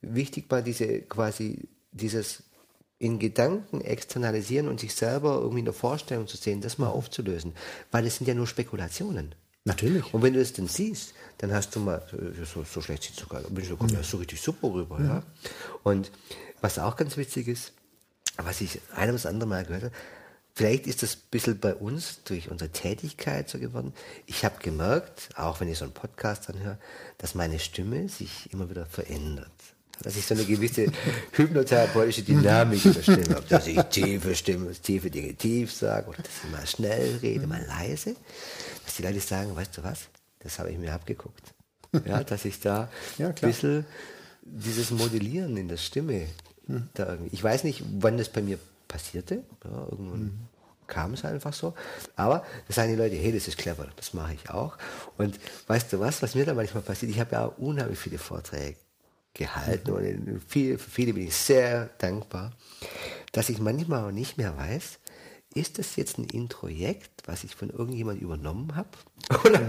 wichtig, 0.00 0.48
bei 0.48 0.62
diese 0.62 1.00
quasi 1.02 1.68
dieses 1.90 2.44
in 2.98 3.18
Gedanken 3.18 3.80
externalisieren 3.80 4.68
und 4.68 4.78
sich 4.78 4.94
selber 4.94 5.40
irgendwie 5.40 5.58
in 5.58 5.64
der 5.64 5.74
Vorstellung 5.74 6.28
zu 6.28 6.36
sehen, 6.36 6.60
das 6.60 6.78
mal 6.78 6.88
aufzulösen. 6.88 7.52
Weil 7.90 8.06
es 8.06 8.18
sind 8.18 8.28
ja 8.28 8.34
nur 8.34 8.46
Spekulationen. 8.46 9.34
Natürlich. 9.64 10.12
Und 10.14 10.22
wenn 10.22 10.34
du 10.34 10.40
es 10.40 10.52
dann 10.52 10.68
siehst, 10.68 11.14
dann 11.38 11.52
hast 11.52 11.74
du 11.74 11.80
mal, 11.80 12.06
so, 12.44 12.62
so 12.62 12.80
schlecht 12.80 13.04
sieht 13.04 13.16
sogar, 13.16 13.42
bin 13.42 13.64
sogar 13.64 13.88
ja. 13.90 14.02
so 14.02 14.18
richtig 14.18 14.40
super 14.40 14.72
rüber. 14.72 15.00
Ja. 15.00 15.06
ja. 15.06 15.22
Und 15.82 16.12
was 16.60 16.78
auch 16.78 16.96
ganz 16.96 17.16
witzig 17.16 17.48
ist, 17.48 17.72
was 18.36 18.60
ich 18.60 18.80
einem 18.94 19.14
das 19.14 19.26
andere 19.26 19.48
Mal 19.48 19.64
gehört 19.64 19.84
habe, 19.84 19.94
vielleicht 20.54 20.86
ist 20.86 21.02
das 21.02 21.16
ein 21.16 21.30
bisschen 21.30 21.58
bei 21.58 21.74
uns 21.74 22.22
durch 22.24 22.50
unsere 22.50 22.70
Tätigkeit 22.70 23.48
so 23.48 23.58
geworden. 23.58 23.92
Ich 24.26 24.44
habe 24.44 24.58
gemerkt, 24.60 25.30
auch 25.36 25.60
wenn 25.60 25.68
ich 25.68 25.78
so 25.78 25.84
einen 25.84 25.94
Podcast 25.94 26.48
anhöre, 26.50 26.78
dass 27.18 27.34
meine 27.34 27.58
Stimme 27.58 28.08
sich 28.08 28.52
immer 28.52 28.68
wieder 28.68 28.86
verändert 28.86 29.50
dass 30.02 30.16
ich 30.16 30.26
so 30.26 30.34
eine 30.34 30.44
gewisse 30.44 30.86
hypnotherapeutische 31.32 32.22
Dynamik 32.22 32.84
in 32.84 32.94
der 32.94 33.02
Stimme 33.02 33.34
habe, 33.34 33.46
dass 33.48 33.66
ich 33.66 33.80
tiefe 33.82 34.34
Stimme, 34.34 34.72
tiefe 34.72 35.10
Dinge 35.10 35.34
tief 35.34 35.72
sage 35.72 36.08
oder 36.08 36.18
dass 36.18 36.44
ich 36.44 36.50
mal 36.50 36.66
schnell 36.66 37.18
rede, 37.22 37.46
mal 37.46 37.64
leise, 37.66 38.16
dass 38.84 38.96
die 38.96 39.02
Leute 39.02 39.20
sagen, 39.20 39.54
weißt 39.54 39.78
du 39.78 39.82
was, 39.82 40.08
das 40.40 40.58
habe 40.58 40.70
ich 40.70 40.78
mir 40.78 40.92
abgeguckt. 40.92 41.54
Ja, 42.06 42.24
dass 42.24 42.44
ich 42.44 42.60
da 42.60 42.90
ja, 43.18 43.28
ein 43.28 43.34
bisschen 43.34 43.84
dieses 44.42 44.90
Modellieren 44.90 45.56
in 45.56 45.68
der 45.68 45.76
Stimme 45.76 46.26
mhm. 46.66 46.88
da 46.94 47.10
irgendwie, 47.10 47.34
ich 47.34 47.42
weiß 47.42 47.64
nicht, 47.64 47.82
wann 47.98 48.16
das 48.16 48.30
bei 48.30 48.42
mir 48.42 48.58
passierte, 48.92 49.44
ja, 49.64 49.86
irgendwann 49.90 50.22
mhm. 50.22 50.38
kam 50.86 51.14
es 51.14 51.24
einfach 51.24 51.52
so, 51.52 51.74
aber 52.14 52.44
da 52.68 52.74
sagen 52.74 52.90
die 52.90 52.98
Leute, 52.98 53.16
hey, 53.16 53.32
das 53.32 53.48
ist 53.48 53.58
clever, 53.58 53.88
das 53.96 54.12
mache 54.14 54.34
ich 54.34 54.50
auch 54.50 54.76
und 55.16 55.38
weißt 55.66 55.92
du 55.92 56.00
was, 56.00 56.22
was 56.22 56.34
mir 56.34 56.44
da 56.44 56.54
manchmal 56.54 56.82
passiert, 56.82 57.10
ich 57.10 57.20
habe 57.20 57.32
ja 57.32 57.46
auch 57.46 57.58
unheimlich 57.58 57.98
viele 57.98 58.18
Vorträge 58.18 58.76
gehalten 59.34 59.90
und 59.90 60.42
für 60.46 60.78
viele 60.78 61.14
bin 61.14 61.26
ich 61.26 61.34
sehr 61.34 61.88
dankbar, 61.98 62.52
dass 63.32 63.48
ich 63.48 63.58
manchmal 63.58 64.04
auch 64.04 64.12
nicht 64.12 64.36
mehr 64.36 64.56
weiß, 64.56 64.98
ist 65.54 65.78
das 65.78 65.96
jetzt 65.96 66.18
ein 66.18 66.24
Introjekt, 66.24 67.22
was 67.26 67.44
ich 67.44 67.54
von 67.54 67.70
irgendjemand 67.70 68.20
übernommen 68.20 68.74
habe? 68.74 68.88
Oder 69.44 69.60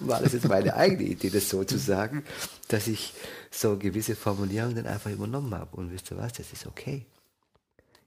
war 0.00 0.20
das 0.20 0.32
jetzt 0.32 0.48
meine 0.48 0.74
eigene 0.74 1.02
Idee, 1.02 1.30
das 1.30 1.48
so 1.48 1.64
zu 1.64 1.78
sagen, 1.78 2.24
dass 2.68 2.86
ich 2.86 3.14
so 3.50 3.76
gewisse 3.76 4.14
Formulierungen 4.14 4.76
dann 4.76 4.86
einfach 4.86 5.10
übernommen 5.10 5.54
habe? 5.54 5.76
Und 5.76 5.92
wisst 5.92 6.10
ihr 6.10 6.18
was, 6.18 6.34
das 6.34 6.52
ist 6.52 6.66
okay. 6.66 7.04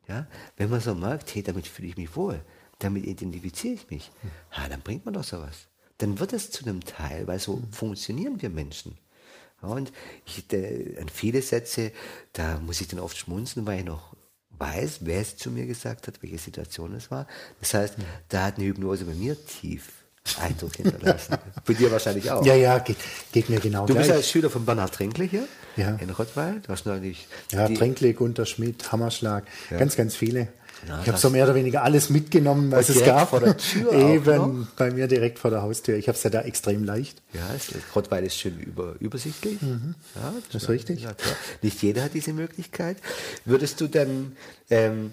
Ja? 0.07 0.27
Wenn 0.55 0.69
man 0.69 0.79
so 0.81 0.95
merkt, 0.95 1.33
hey, 1.35 1.43
damit 1.43 1.67
fühle 1.67 1.89
ich 1.89 1.97
mich 1.97 2.15
wohl, 2.15 2.41
damit 2.79 3.05
identifiziere 3.05 3.73
ich 3.73 3.89
mich, 3.89 4.11
ha, 4.51 4.67
dann 4.69 4.81
bringt 4.81 5.05
man 5.05 5.13
doch 5.13 5.23
sowas. 5.23 5.67
Dann 5.97 6.19
wird 6.19 6.33
es 6.33 6.51
zu 6.51 6.63
einem 6.65 6.81
Teil, 6.81 7.27
weil 7.27 7.39
so 7.39 7.61
funktionieren 7.71 8.41
wir 8.41 8.49
Menschen. 8.49 8.97
Und 9.61 9.91
ich, 10.25 10.45
an 10.99 11.09
viele 11.09 11.41
Sätze, 11.41 11.91
da 12.33 12.59
muss 12.59 12.79
ich 12.79 12.87
dann 12.87 12.99
oft 12.99 13.17
schmunzeln, 13.17 13.65
weil 13.65 13.79
ich 13.79 13.85
noch 13.85 14.15
weiß, 14.51 14.99
wer 15.01 15.21
es 15.21 15.37
zu 15.37 15.49
mir 15.49 15.65
gesagt 15.65 16.07
hat, 16.07 16.21
welche 16.21 16.37
Situation 16.37 16.93
es 16.93 17.09
war. 17.09 17.27
Das 17.59 17.73
heißt, 17.73 17.95
da 18.29 18.45
hat 18.45 18.57
eine 18.57 18.67
Hypnose 18.67 19.05
bei 19.05 19.13
mir 19.13 19.35
tief 19.45 19.89
Eindruck 20.41 20.75
hinterlassen. 20.75 21.37
Bei 21.65 21.73
dir 21.73 21.89
wahrscheinlich 21.89 22.29
auch. 22.29 22.45
Ja, 22.45 22.53
ja, 22.53 22.79
geht, 22.79 22.97
geht 23.31 23.49
mir 23.49 23.61
genau 23.61 23.85
Du 23.85 23.93
gleich. 23.93 24.07
bist 24.07 24.17
als 24.17 24.29
Schüler 24.29 24.49
von 24.49 24.65
Bernhard 24.65 24.93
Trinkle 24.93 25.23
hier 25.23 25.47
ja. 25.77 25.95
in 25.95 26.09
Rottweil. 26.09 26.61
Du 26.61 26.69
hast 26.69 26.85
neulich. 26.85 27.27
Ja, 27.51 27.67
Trinkle, 27.67 28.13
Gunter 28.13 28.45
Schmidt, 28.45 28.91
Hammerschlag, 28.91 29.45
ja. 29.69 29.77
ganz, 29.77 29.95
ganz 29.95 30.15
viele. 30.15 30.49
Na, 30.87 31.01
ich 31.01 31.07
habe 31.07 31.17
so 31.17 31.29
mehr 31.29 31.45
oder 31.45 31.55
weniger 31.55 31.83
alles 31.83 32.09
mitgenommen, 32.09 32.71
was 32.71 32.89
es 32.89 33.03
gab. 33.03 33.29
Vor 33.29 33.39
der 33.39 33.57
Tür 33.57 33.91
Eben 33.93 34.67
bei 34.77 34.91
mir 34.91 35.07
direkt 35.07 35.39
vor 35.39 35.49
der 35.49 35.61
Haustür. 35.61 35.97
Ich 35.97 36.07
habe 36.07 36.17
es 36.17 36.23
ja 36.23 36.29
da 36.29 36.41
extrem 36.41 36.83
leicht. 36.83 37.21
Ja, 37.33 37.49
Rottweil 37.95 38.23
ist 38.25 38.37
schön 38.37 38.59
über, 38.59 38.95
übersichtlich. 38.99 39.61
Mhm. 39.61 39.95
Ja, 40.15 40.33
das, 40.35 40.49
das 40.51 40.63
ist 40.63 40.69
richtig. 40.69 41.01
Ja, 41.01 41.15
Nicht 41.61 41.81
jeder 41.81 42.03
hat 42.03 42.13
diese 42.13 42.33
Möglichkeit. 42.33 42.97
Würdest 43.45 43.81
du 43.81 43.87
dann, 43.87 44.37
ähm, 44.69 45.11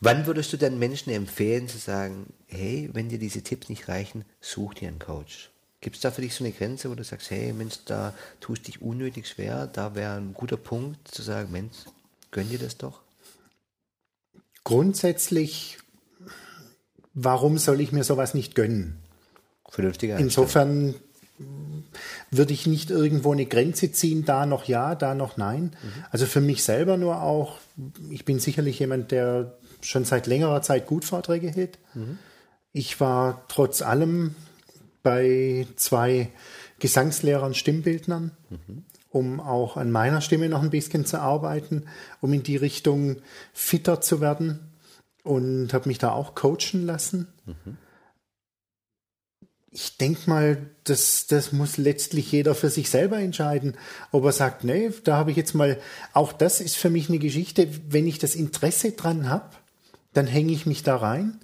wann 0.00 0.26
würdest 0.26 0.52
du 0.52 0.56
dann 0.58 0.78
Menschen 0.78 1.12
empfehlen 1.12 1.68
zu 1.68 1.78
sagen, 1.78 2.32
hey, 2.46 2.88
wenn 2.92 3.08
dir 3.08 3.18
diese 3.18 3.42
Tipps 3.42 3.68
nicht 3.68 3.88
reichen, 3.88 4.24
such 4.40 4.74
dir 4.74 4.88
einen 4.88 4.98
Coach? 4.98 5.50
Gibt 5.84 5.96
es 5.96 6.02
da 6.02 6.10
für 6.10 6.22
dich 6.22 6.34
so 6.34 6.42
eine 6.42 6.52
Grenze, 6.52 6.90
wo 6.90 6.96
du 6.96 7.04
sagst, 7.04 7.30
hey, 7.30 7.52
Mensch, 7.52 7.76
da 7.84 8.12
tust 8.40 8.66
dich 8.66 8.82
unnötig 8.82 9.28
schwer, 9.28 9.68
da 9.68 9.94
wäre 9.94 10.16
ein 10.16 10.34
guter 10.34 10.56
Punkt 10.56 11.06
zu 11.06 11.22
sagen, 11.22 11.52
Mensch, 11.52 11.76
gönn 12.32 12.48
dir 12.48 12.58
das 12.58 12.76
doch? 12.76 13.04
grundsätzlich, 14.64 15.78
warum 17.12 17.58
soll 17.58 17.80
ich 17.80 17.92
mir 17.92 18.02
sowas 18.02 18.34
nicht 18.34 18.54
gönnen? 18.54 18.96
Vernünftiger 19.68 20.18
Insofern 20.18 20.94
würde 22.30 22.52
ich 22.52 22.66
nicht 22.66 22.90
irgendwo 22.90 23.32
eine 23.32 23.46
Grenze 23.46 23.92
ziehen, 23.92 24.24
da 24.24 24.46
noch 24.46 24.64
ja, 24.64 24.94
da 24.94 25.14
noch 25.14 25.36
nein. 25.36 25.76
Mhm. 25.82 26.04
Also 26.10 26.26
für 26.26 26.40
mich 26.40 26.62
selber 26.62 26.96
nur 26.96 27.22
auch, 27.22 27.58
ich 28.10 28.24
bin 28.24 28.38
sicherlich 28.38 28.78
jemand, 28.78 29.10
der 29.10 29.58
schon 29.80 30.04
seit 30.04 30.26
längerer 30.26 30.62
Zeit 30.62 30.86
gut 30.86 31.04
Vorträge 31.04 31.50
hält. 31.50 31.78
Mhm. 31.94 32.18
Ich 32.72 33.00
war 33.00 33.44
trotz 33.48 33.82
allem 33.82 34.34
bei 35.04 35.68
zwei 35.76 36.30
Gesangslehrern, 36.80 37.54
Stimmbildnern. 37.54 38.32
Mhm 38.50 38.84
um 39.14 39.38
auch 39.38 39.76
an 39.76 39.92
meiner 39.92 40.20
Stimme 40.20 40.48
noch 40.48 40.60
ein 40.60 40.70
bisschen 40.70 41.06
zu 41.06 41.20
arbeiten, 41.20 41.84
um 42.20 42.32
in 42.32 42.42
die 42.42 42.56
Richtung 42.56 43.18
fitter 43.52 44.00
zu 44.00 44.20
werden 44.20 44.72
und 45.22 45.72
habe 45.72 45.88
mich 45.88 45.98
da 45.98 46.10
auch 46.10 46.34
coachen 46.34 46.84
lassen. 46.84 47.28
Mhm. 47.46 47.78
Ich 49.70 49.98
denke 49.98 50.28
mal, 50.28 50.70
das, 50.82 51.28
das 51.28 51.52
muss 51.52 51.76
letztlich 51.76 52.30
jeder 52.32 52.56
für 52.56 52.70
sich 52.70 52.90
selber 52.90 53.18
entscheiden, 53.18 53.76
ob 54.10 54.24
er 54.24 54.32
sagt, 54.32 54.64
nee, 54.64 54.90
da 55.04 55.16
habe 55.16 55.30
ich 55.30 55.36
jetzt 55.36 55.54
mal, 55.54 55.78
auch 56.12 56.32
das 56.32 56.60
ist 56.60 56.76
für 56.76 56.90
mich 56.90 57.08
eine 57.08 57.20
Geschichte, 57.20 57.68
wenn 57.88 58.08
ich 58.08 58.18
das 58.18 58.34
Interesse 58.34 58.92
dran 58.92 59.28
habe, 59.28 59.50
dann 60.12 60.26
hänge 60.26 60.52
ich 60.52 60.66
mich 60.66 60.82
da 60.82 60.96
rein. 60.96 61.40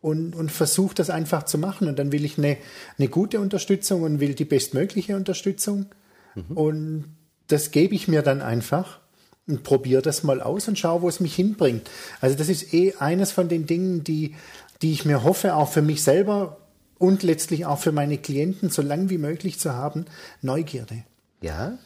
Und, 0.00 0.34
und 0.34 0.50
versuche 0.52 0.94
das 0.94 1.10
einfach 1.10 1.44
zu 1.44 1.58
machen. 1.58 1.88
Und 1.88 1.98
dann 1.98 2.12
will 2.12 2.24
ich 2.24 2.38
eine, 2.38 2.56
eine 2.98 3.08
gute 3.08 3.40
Unterstützung 3.40 4.02
und 4.02 4.20
will 4.20 4.34
die 4.34 4.44
bestmögliche 4.44 5.16
Unterstützung. 5.16 5.86
Mhm. 6.34 6.56
Und 6.56 7.04
das 7.48 7.70
gebe 7.70 7.94
ich 7.94 8.08
mir 8.08 8.22
dann 8.22 8.42
einfach 8.42 9.00
und 9.46 9.62
probiere 9.62 10.02
das 10.02 10.22
mal 10.22 10.40
aus 10.40 10.68
und 10.68 10.78
schaue, 10.78 11.02
wo 11.02 11.08
es 11.08 11.20
mich 11.20 11.34
hinbringt. 11.34 11.90
Also 12.20 12.36
das 12.36 12.48
ist 12.48 12.72
eh 12.74 12.94
eines 12.98 13.32
von 13.32 13.48
den 13.48 13.66
Dingen, 13.66 14.04
die, 14.04 14.34
die 14.82 14.92
ich 14.92 15.04
mir 15.04 15.24
hoffe, 15.24 15.54
auch 15.54 15.70
für 15.70 15.82
mich 15.82 16.02
selber 16.02 16.58
und 16.98 17.22
letztlich 17.22 17.64
auch 17.64 17.78
für 17.78 17.92
meine 17.92 18.18
Klienten 18.18 18.70
so 18.70 18.82
lang 18.82 19.08
wie 19.08 19.18
möglich 19.18 19.58
zu 19.58 19.74
haben, 19.74 20.04
Neugierde. 20.42 21.04
Ja, 21.40 21.78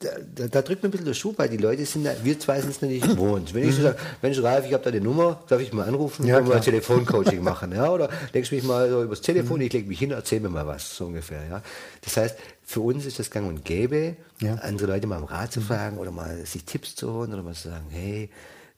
da, 0.00 0.48
da, 0.48 0.62
drückt 0.62 0.82
mir 0.82 0.88
ein 0.88 0.92
bisschen 0.92 1.06
der 1.06 1.14
Schuh 1.14 1.32
bei. 1.32 1.48
Die 1.48 1.56
Leute 1.56 1.84
sind, 1.86 2.06
wir 2.22 2.38
zwei 2.38 2.60
sind 2.60 2.70
es 2.70 2.82
nicht 2.82 3.06
gewohnt. 3.06 3.54
Wenn 3.54 3.68
ich 3.68 3.74
so 3.74 3.82
sage, 3.82 3.96
Mensch, 4.22 4.42
Ralf, 4.42 4.66
ich 4.66 4.72
habe 4.72 4.84
deine 4.84 5.00
Nummer, 5.00 5.42
darf 5.48 5.60
ich 5.60 5.72
mal 5.72 5.86
anrufen, 5.86 6.26
ja, 6.26 6.36
können 6.36 6.48
wir 6.48 6.56
ein 6.56 6.62
Telefoncoaching 6.62 7.42
machen, 7.42 7.72
ja? 7.72 7.90
Oder 7.90 8.08
legst 8.32 8.52
mich 8.52 8.64
mal 8.64 8.90
so 8.90 9.02
übers 9.02 9.20
Telefon, 9.20 9.60
ich 9.60 9.72
lege 9.72 9.88
mich 9.88 9.98
hin, 9.98 10.10
erzähl 10.10 10.40
mir 10.40 10.50
mal 10.50 10.66
was, 10.66 10.96
so 10.96 11.06
ungefähr, 11.06 11.46
ja? 11.48 11.62
Das 12.02 12.16
heißt, 12.16 12.36
für 12.64 12.80
uns 12.80 13.06
ist 13.06 13.18
das 13.18 13.30
gang 13.30 13.48
und 13.48 13.64
gäbe, 13.64 14.16
ja. 14.40 14.54
andere 14.56 14.88
Leute 14.88 15.06
mal 15.06 15.18
um 15.18 15.24
Rat 15.24 15.52
zu 15.52 15.60
fragen 15.60 15.98
oder 15.98 16.10
mal 16.10 16.44
sich 16.44 16.64
Tipps 16.64 16.94
zu 16.94 17.12
holen 17.12 17.32
oder 17.32 17.42
mal 17.42 17.54
zu 17.54 17.68
sagen, 17.68 17.86
hey, 17.90 18.30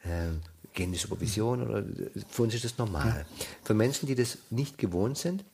äh, 0.04 0.08
gehen 0.74 0.92
die 0.92 0.98
Supervision 0.98 1.62
oder 1.62 1.82
für 2.28 2.42
uns 2.42 2.54
ist 2.54 2.64
das 2.64 2.78
normal. 2.78 3.26
Ja. 3.28 3.44
Für 3.64 3.74
Menschen, 3.74 4.06
die 4.06 4.14
das 4.14 4.38
nicht 4.50 4.78
gewohnt 4.78 5.18
sind, 5.18 5.44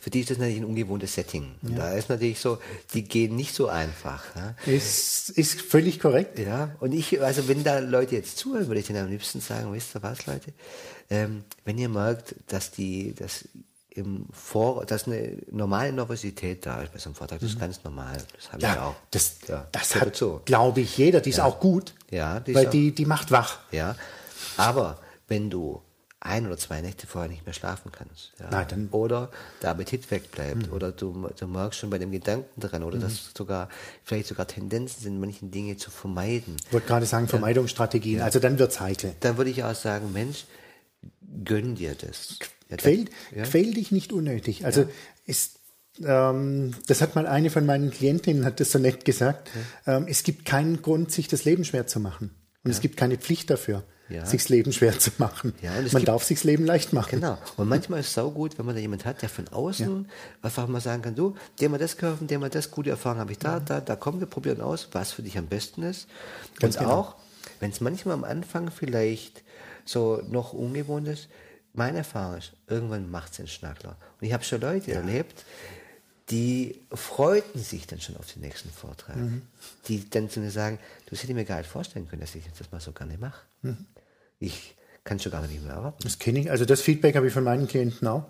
für 0.00 0.08
die 0.10 0.20
ist 0.20 0.30
das 0.30 0.38
natürlich 0.38 0.60
ein 0.60 0.64
ungewohntes 0.64 1.14
Setting. 1.14 1.52
Ja. 1.62 1.76
Da 1.76 1.92
ist 1.92 2.08
natürlich 2.08 2.40
so, 2.40 2.58
die 2.94 3.04
gehen 3.04 3.36
nicht 3.36 3.54
so 3.54 3.68
einfach. 3.68 4.24
Ja. 4.34 4.54
Ist, 4.72 5.28
ist 5.30 5.60
völlig 5.60 6.00
korrekt. 6.00 6.38
Ja, 6.38 6.74
und 6.80 6.92
ich, 6.92 7.20
also 7.22 7.48
wenn 7.48 7.62
da 7.62 7.80
Leute 7.80 8.16
jetzt 8.16 8.38
zuhören, 8.38 8.66
würde 8.66 8.80
ich 8.80 8.86
denen 8.86 9.04
am 9.04 9.10
liebsten 9.10 9.40
sagen, 9.40 9.72
wisst 9.72 9.94
ihr 9.94 10.02
was, 10.02 10.24
Leute? 10.24 10.52
Ähm, 11.10 11.44
wenn 11.66 11.76
ihr 11.76 11.90
merkt, 11.90 12.34
dass 12.48 12.70
die, 12.70 13.14
dass 13.14 13.44
im 13.90 14.26
Vor, 14.32 14.86
dass 14.86 15.06
eine 15.06 15.36
normale 15.50 15.92
Nervosität 15.92 16.64
da 16.64 16.80
ist 16.80 16.92
bei 16.92 16.98
so 16.98 17.10
einem 17.10 17.16
Vortrag, 17.16 17.40
das 17.40 17.50
ist 17.50 17.56
mhm. 17.56 17.60
ganz 17.60 17.84
normal. 17.84 18.16
Das 18.36 18.52
habe 18.52 18.62
ja, 18.62 18.72
ich 18.72 18.78
auch. 18.78 18.94
Das, 19.10 19.34
ja, 19.48 19.66
das 19.72 19.94
hat, 19.96 20.16
so. 20.16 20.40
glaube 20.44 20.80
ich, 20.80 20.96
jeder. 20.96 21.20
Die 21.20 21.30
ist 21.30 21.40
auch 21.40 21.60
gut. 21.60 21.92
Ja, 22.10 22.40
die 22.40 22.54
weil 22.54 22.66
die, 22.66 22.94
die 22.94 23.04
macht 23.04 23.30
wach. 23.30 23.58
Ja, 23.70 23.96
aber 24.56 24.98
wenn 25.28 25.50
du 25.50 25.82
ein 26.20 26.46
oder 26.46 26.58
zwei 26.58 26.82
Nächte 26.82 27.06
vorher 27.06 27.30
nicht 27.30 27.46
mehr 27.46 27.54
schlafen 27.54 27.90
kannst. 27.92 28.32
Ja. 28.38 28.48
Na, 28.50 28.66
oder 28.92 29.30
der 29.62 29.70
Appetit 29.70 30.10
wegbleibt. 30.10 30.70
Oder 30.70 30.92
du, 30.92 31.30
du 31.38 31.46
merkst 31.46 31.80
schon 31.80 31.88
bei 31.88 31.98
dem 31.98 32.12
Gedanken 32.12 32.60
dran. 32.60 32.82
Oder 32.82 32.98
dass 32.98 33.30
sogar 33.36 33.70
vielleicht 34.04 34.28
sogar 34.28 34.46
Tendenzen 34.46 35.02
sind, 35.02 35.18
manche 35.18 35.46
Dinge 35.46 35.78
zu 35.78 35.90
vermeiden. 35.90 36.56
Ich 36.66 36.72
wollte 36.72 36.86
gerade 36.86 37.06
sagen, 37.06 37.26
Vermeidungsstrategien. 37.26 38.20
Also 38.20 38.38
dann 38.38 38.58
wird 38.58 38.70
es 38.70 38.80
heikel. 38.80 39.14
Dann 39.20 39.38
würde 39.38 39.50
ich 39.50 39.64
auch 39.64 39.74
sagen, 39.74 40.12
Mensch, 40.12 40.44
gönn 41.44 41.74
dir 41.74 41.94
das. 41.94 42.38
Ja, 42.68 42.76
Quäl, 42.76 43.06
ja. 43.34 43.44
quäl 43.44 43.72
dich 43.72 43.90
nicht 43.90 44.12
unnötig. 44.12 44.64
Also 44.64 44.86
ist, 45.24 45.58
ähm, 46.04 46.74
das 46.86 47.00
hat 47.00 47.14
mal 47.14 47.26
eine 47.26 47.50
von 47.50 47.64
meinen 47.66 47.90
Klientinnen 47.90 48.44
hat 48.44 48.60
das 48.60 48.72
so 48.72 48.78
nett 48.78 49.04
gesagt. 49.04 49.50
Ähm, 49.86 50.06
es 50.06 50.22
gibt 50.22 50.44
keinen 50.44 50.82
Grund, 50.82 51.10
sich 51.10 51.28
das 51.28 51.44
Leben 51.44 51.64
schwer 51.64 51.86
zu 51.86 51.98
machen. 51.98 52.30
Und 52.62 52.70
es 52.70 52.80
gibt 52.80 52.98
keine 52.98 53.16
Pflicht 53.16 53.48
dafür, 53.48 53.84
Ja. 54.10 54.26
sich 54.26 54.42
das 54.42 54.48
Leben 54.48 54.72
schwer 54.72 54.98
zu 54.98 55.10
machen. 55.18 55.54
Ja, 55.62 55.70
man 55.72 55.84
gibt- 55.88 56.08
darf 56.08 56.24
sich 56.24 56.38
das 56.38 56.44
Leben 56.44 56.64
leicht 56.66 56.92
machen. 56.92 57.20
Genau. 57.20 57.38
Und 57.56 57.68
manchmal 57.68 58.00
ist 58.00 58.08
es 58.08 58.14
saugut, 58.14 58.58
wenn 58.58 58.66
man 58.66 58.74
da 58.74 58.80
jemand 58.80 59.04
hat, 59.04 59.22
der 59.22 59.28
von 59.28 59.48
außen 59.48 60.08
einfach 60.42 60.66
mal 60.66 60.80
sagen 60.80 61.02
kann, 61.02 61.14
du, 61.14 61.34
dem 61.60 61.70
mal 61.70 61.78
das 61.78 61.96
kaufen, 61.96 62.26
dem 62.26 62.40
mal 62.40 62.50
das, 62.50 62.70
gute 62.70 62.90
Erfahrung 62.90 63.20
habe 63.20 63.32
ich 63.32 63.38
da, 63.38 63.60
da, 63.60 63.80
da 63.80 63.96
kommen 63.96 64.20
wir 64.20 64.26
probieren 64.26 64.60
aus, 64.60 64.88
was 64.92 65.12
für 65.12 65.22
dich 65.22 65.38
am 65.38 65.46
besten 65.46 65.82
ist. 65.82 66.08
Ganz 66.58 66.76
und 66.76 66.82
genau. 66.82 66.94
auch, 66.96 67.14
wenn 67.60 67.70
es 67.70 67.80
manchmal 67.80 68.14
am 68.14 68.24
Anfang 68.24 68.70
vielleicht 68.70 69.42
so 69.84 70.22
noch 70.28 70.52
ungewohnt 70.52 71.08
ist, 71.08 71.28
meine 71.72 71.98
Erfahrung 71.98 72.36
ist, 72.38 72.52
irgendwann 72.66 73.10
macht 73.10 73.30
es 73.30 73.36
den 73.36 73.46
Schnackler. 73.46 73.96
Und 74.20 74.26
ich 74.26 74.32
habe 74.32 74.42
schon 74.42 74.60
Leute 74.60 74.92
erlebt, 74.92 75.44
die 76.30 76.80
freuten 76.92 77.60
sich 77.60 77.86
dann 77.86 78.00
schon 78.00 78.16
auf 78.16 78.32
den 78.32 78.42
nächsten 78.42 78.70
Vortrag. 78.70 79.16
Mhm. 79.16 79.42
Die 79.88 80.08
dann 80.08 80.30
zu 80.30 80.40
mir 80.40 80.50
sagen, 80.50 80.78
du 81.06 81.16
hättest 81.16 81.28
mir 81.32 81.44
gar 81.44 81.58
nicht 81.58 81.68
vorstellen 81.70 82.08
können, 82.08 82.20
dass 82.20 82.34
ich 82.34 82.44
das 82.56 82.70
mal 82.70 82.80
so 82.80 82.92
gerne 82.92 83.18
mache. 83.18 83.40
Mhm. 83.62 83.86
Ich 84.40 84.74
kann 85.04 85.20
schon 85.20 85.32
gar 85.32 85.46
nicht 85.46 85.62
mehr 85.62 85.74
erwarten. 85.74 86.02
Das 86.02 86.18
kenne 86.18 86.40
ich. 86.40 86.50
Also 86.50 86.64
das 86.64 86.80
Feedback 86.80 87.14
habe 87.16 87.28
ich 87.28 87.32
von 87.32 87.44
meinen 87.44 87.68
Klienten 87.68 88.08
auch. 88.08 88.24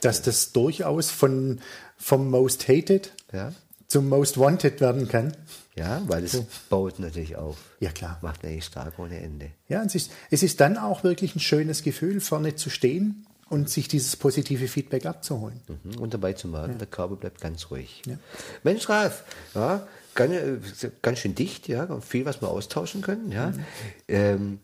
Dass 0.00 0.22
das 0.22 0.52
durchaus 0.52 1.10
von, 1.10 1.60
vom 1.96 2.28
Most 2.30 2.66
Hated 2.68 3.12
Ja. 3.32 3.52
zum 3.86 4.08
Most 4.08 4.38
Wanted 4.38 4.80
werden 4.80 5.08
kann. 5.08 5.36
Ja, 5.76 6.02
weil 6.06 6.24
es 6.24 6.40
baut 6.68 6.98
natürlich 6.98 7.36
auf. 7.36 7.56
Ja, 7.78 7.90
klar. 7.90 8.18
Macht 8.22 8.42
natürlich 8.42 8.64
stark 8.64 8.98
ohne 8.98 9.20
Ende. 9.20 9.50
Ja, 9.68 9.80
und 9.80 9.86
es 9.86 9.94
ist, 9.94 10.10
es 10.30 10.42
ist 10.42 10.60
dann 10.60 10.76
auch 10.76 11.04
wirklich 11.04 11.36
ein 11.36 11.40
schönes 11.40 11.82
Gefühl, 11.84 12.20
vorne 12.20 12.56
zu 12.56 12.68
stehen 12.68 13.26
und 13.48 13.70
sich 13.70 13.86
dieses 13.86 14.16
positive 14.16 14.66
Feedback 14.66 15.06
abzuholen. 15.06 15.60
Mhm. 15.84 16.00
Und 16.00 16.14
dabei 16.14 16.32
zu 16.32 16.48
merken, 16.48 16.78
der 16.78 16.88
Körper 16.88 17.14
bleibt 17.16 17.40
ganz 17.40 17.70
ruhig. 17.70 18.02
Ja. 18.06 18.18
Mensch, 18.64 18.88
Ralf, 18.88 19.22
ja, 19.54 19.86
ganz, 20.16 20.32
äh, 20.32 20.90
ganz 21.00 21.20
schön 21.20 21.34
dicht, 21.36 21.68
ja, 21.68 22.00
viel, 22.00 22.24
was 22.24 22.42
wir 22.42 22.48
austauschen 22.48 23.00
können. 23.00 23.30
Ja. 23.30 23.50
Mhm. 23.50 23.64
Ähm, 24.08 24.58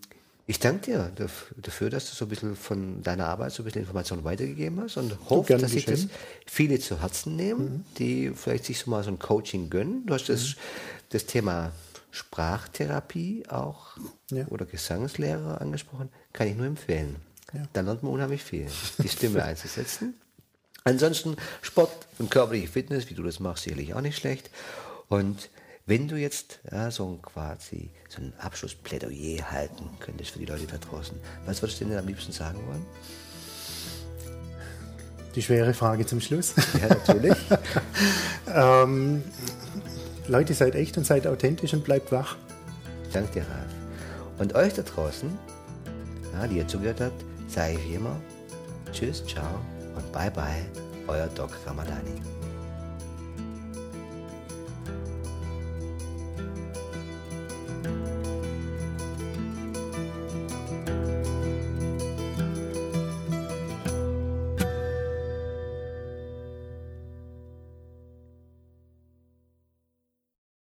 ich 0.47 0.59
danke 0.59 0.87
dir 0.93 1.13
daf- 1.17 1.53
dafür, 1.57 1.89
dass 1.91 2.11
du 2.11 2.15
so 2.17 2.25
ein 2.27 2.29
bisschen 2.29 2.55
von 2.57 3.03
deiner 3.03 3.27
Arbeit 3.29 3.53
so 3.53 3.63
ein 3.63 3.65
bisschen 3.65 3.81
Informationen 3.83 4.25
weitergegeben 4.25 4.81
hast 4.81 4.97
und 4.99 5.17
hoffe, 5.31 5.57
dass 5.57 5.73
sich 5.73 5.87
das 5.87 6.07
viele 6.47 6.79
zu 6.79 7.01
Herzen 7.01 7.35
nehmen, 7.37 7.65
Mhm. 7.65 7.85
die 7.99 8.33
vielleicht 8.35 8.65
sich 8.67 8.79
so 8.79 8.91
mal 8.91 9.03
so 9.03 9.11
ein 9.11 9.19
Coaching 9.19 9.71
gönnen. 9.71 10.05
Du 10.07 10.13
hast 10.15 10.29
das, 10.29 10.57
das 11.11 11.25
Thema 11.27 11.73
Sprachtherapie 12.11 13.45
auch 13.49 13.97
Ja. 14.31 14.47
oder 14.49 14.67
Gesangslehrer 14.67 15.61
angesprochen. 15.61 16.09
Kann 16.33 16.49
ich 16.49 16.57
nur 16.57 16.67
empfehlen. 16.67 17.17
Da 17.73 17.81
lernt 17.83 18.03
man 18.03 18.13
unheimlich 18.13 18.43
viel, 18.43 18.67
die 18.99 19.09
Stimme 19.09 19.43
einzusetzen. 19.45 20.15
Ansonsten 20.85 21.37
Sport 21.63 22.07
und 22.19 22.31
körperliche 22.31 22.69
Fitness, 22.69 23.09
wie 23.09 23.15
du 23.15 23.23
das 23.23 23.41
machst, 23.41 23.65
sicherlich 23.65 23.95
auch 23.95 24.01
nicht 24.03 24.19
schlecht. 24.19 24.51
Und 25.09 25.49
wenn 25.87 26.09
du 26.09 26.17
jetzt 26.17 26.61
ja, 26.71 26.91
so 26.91 27.07
ein 27.09 27.23
quasi 27.23 27.91
so 28.09 28.23
ein 28.23 28.33
Abschlussplädoyer 28.39 29.51
halten 29.51 29.91
könntest 30.01 30.31
für 30.31 30.39
die 30.39 30.47
Leute 30.47 30.67
da 30.67 30.79
draußen, 30.79 31.19
was 31.47 31.63
würdest 31.63 31.81
du 31.81 31.85
denn 31.85 31.99
am 31.99 32.07
liebsten 32.07 32.33
sagen 32.33 32.59
wollen? 32.67 32.85
Die 35.35 35.43
schwere 35.43 35.75
Frage 35.75 36.07
zum 36.07 36.21
Schluss. 36.21 36.55
Ja, 36.81 36.89
natürlich. 36.89 37.37
ähm, 38.47 39.23
Leute, 40.29 40.55
seid 40.55 40.77
echt 40.77 40.97
und 40.97 41.05
seid 41.05 41.27
authentisch 41.27 41.75
und 41.75 41.85
bleibt 41.85 42.13
wach. 42.13 42.37
Danke 43.13 43.33
dir, 43.33 43.43
Ralf. 43.43 43.73
Und 44.39 44.55
euch 44.55 44.75
da 44.75 44.83
draußen, 44.83 45.29
ja, 46.35 46.47
die 46.47 46.59
ihr 46.59 46.69
zugehört 46.69 47.01
habt, 47.01 47.25
sage 47.49 47.75
ich 47.75 47.89
wie 47.89 47.95
immer 47.95 48.17
Tschüss, 48.95 49.25
ciao 49.27 49.61
und 49.97 50.13
bye 50.13 50.31
bye, 50.31 50.65
euer 51.09 51.27
Doc 51.35 51.51
Ramadani. 51.67 52.34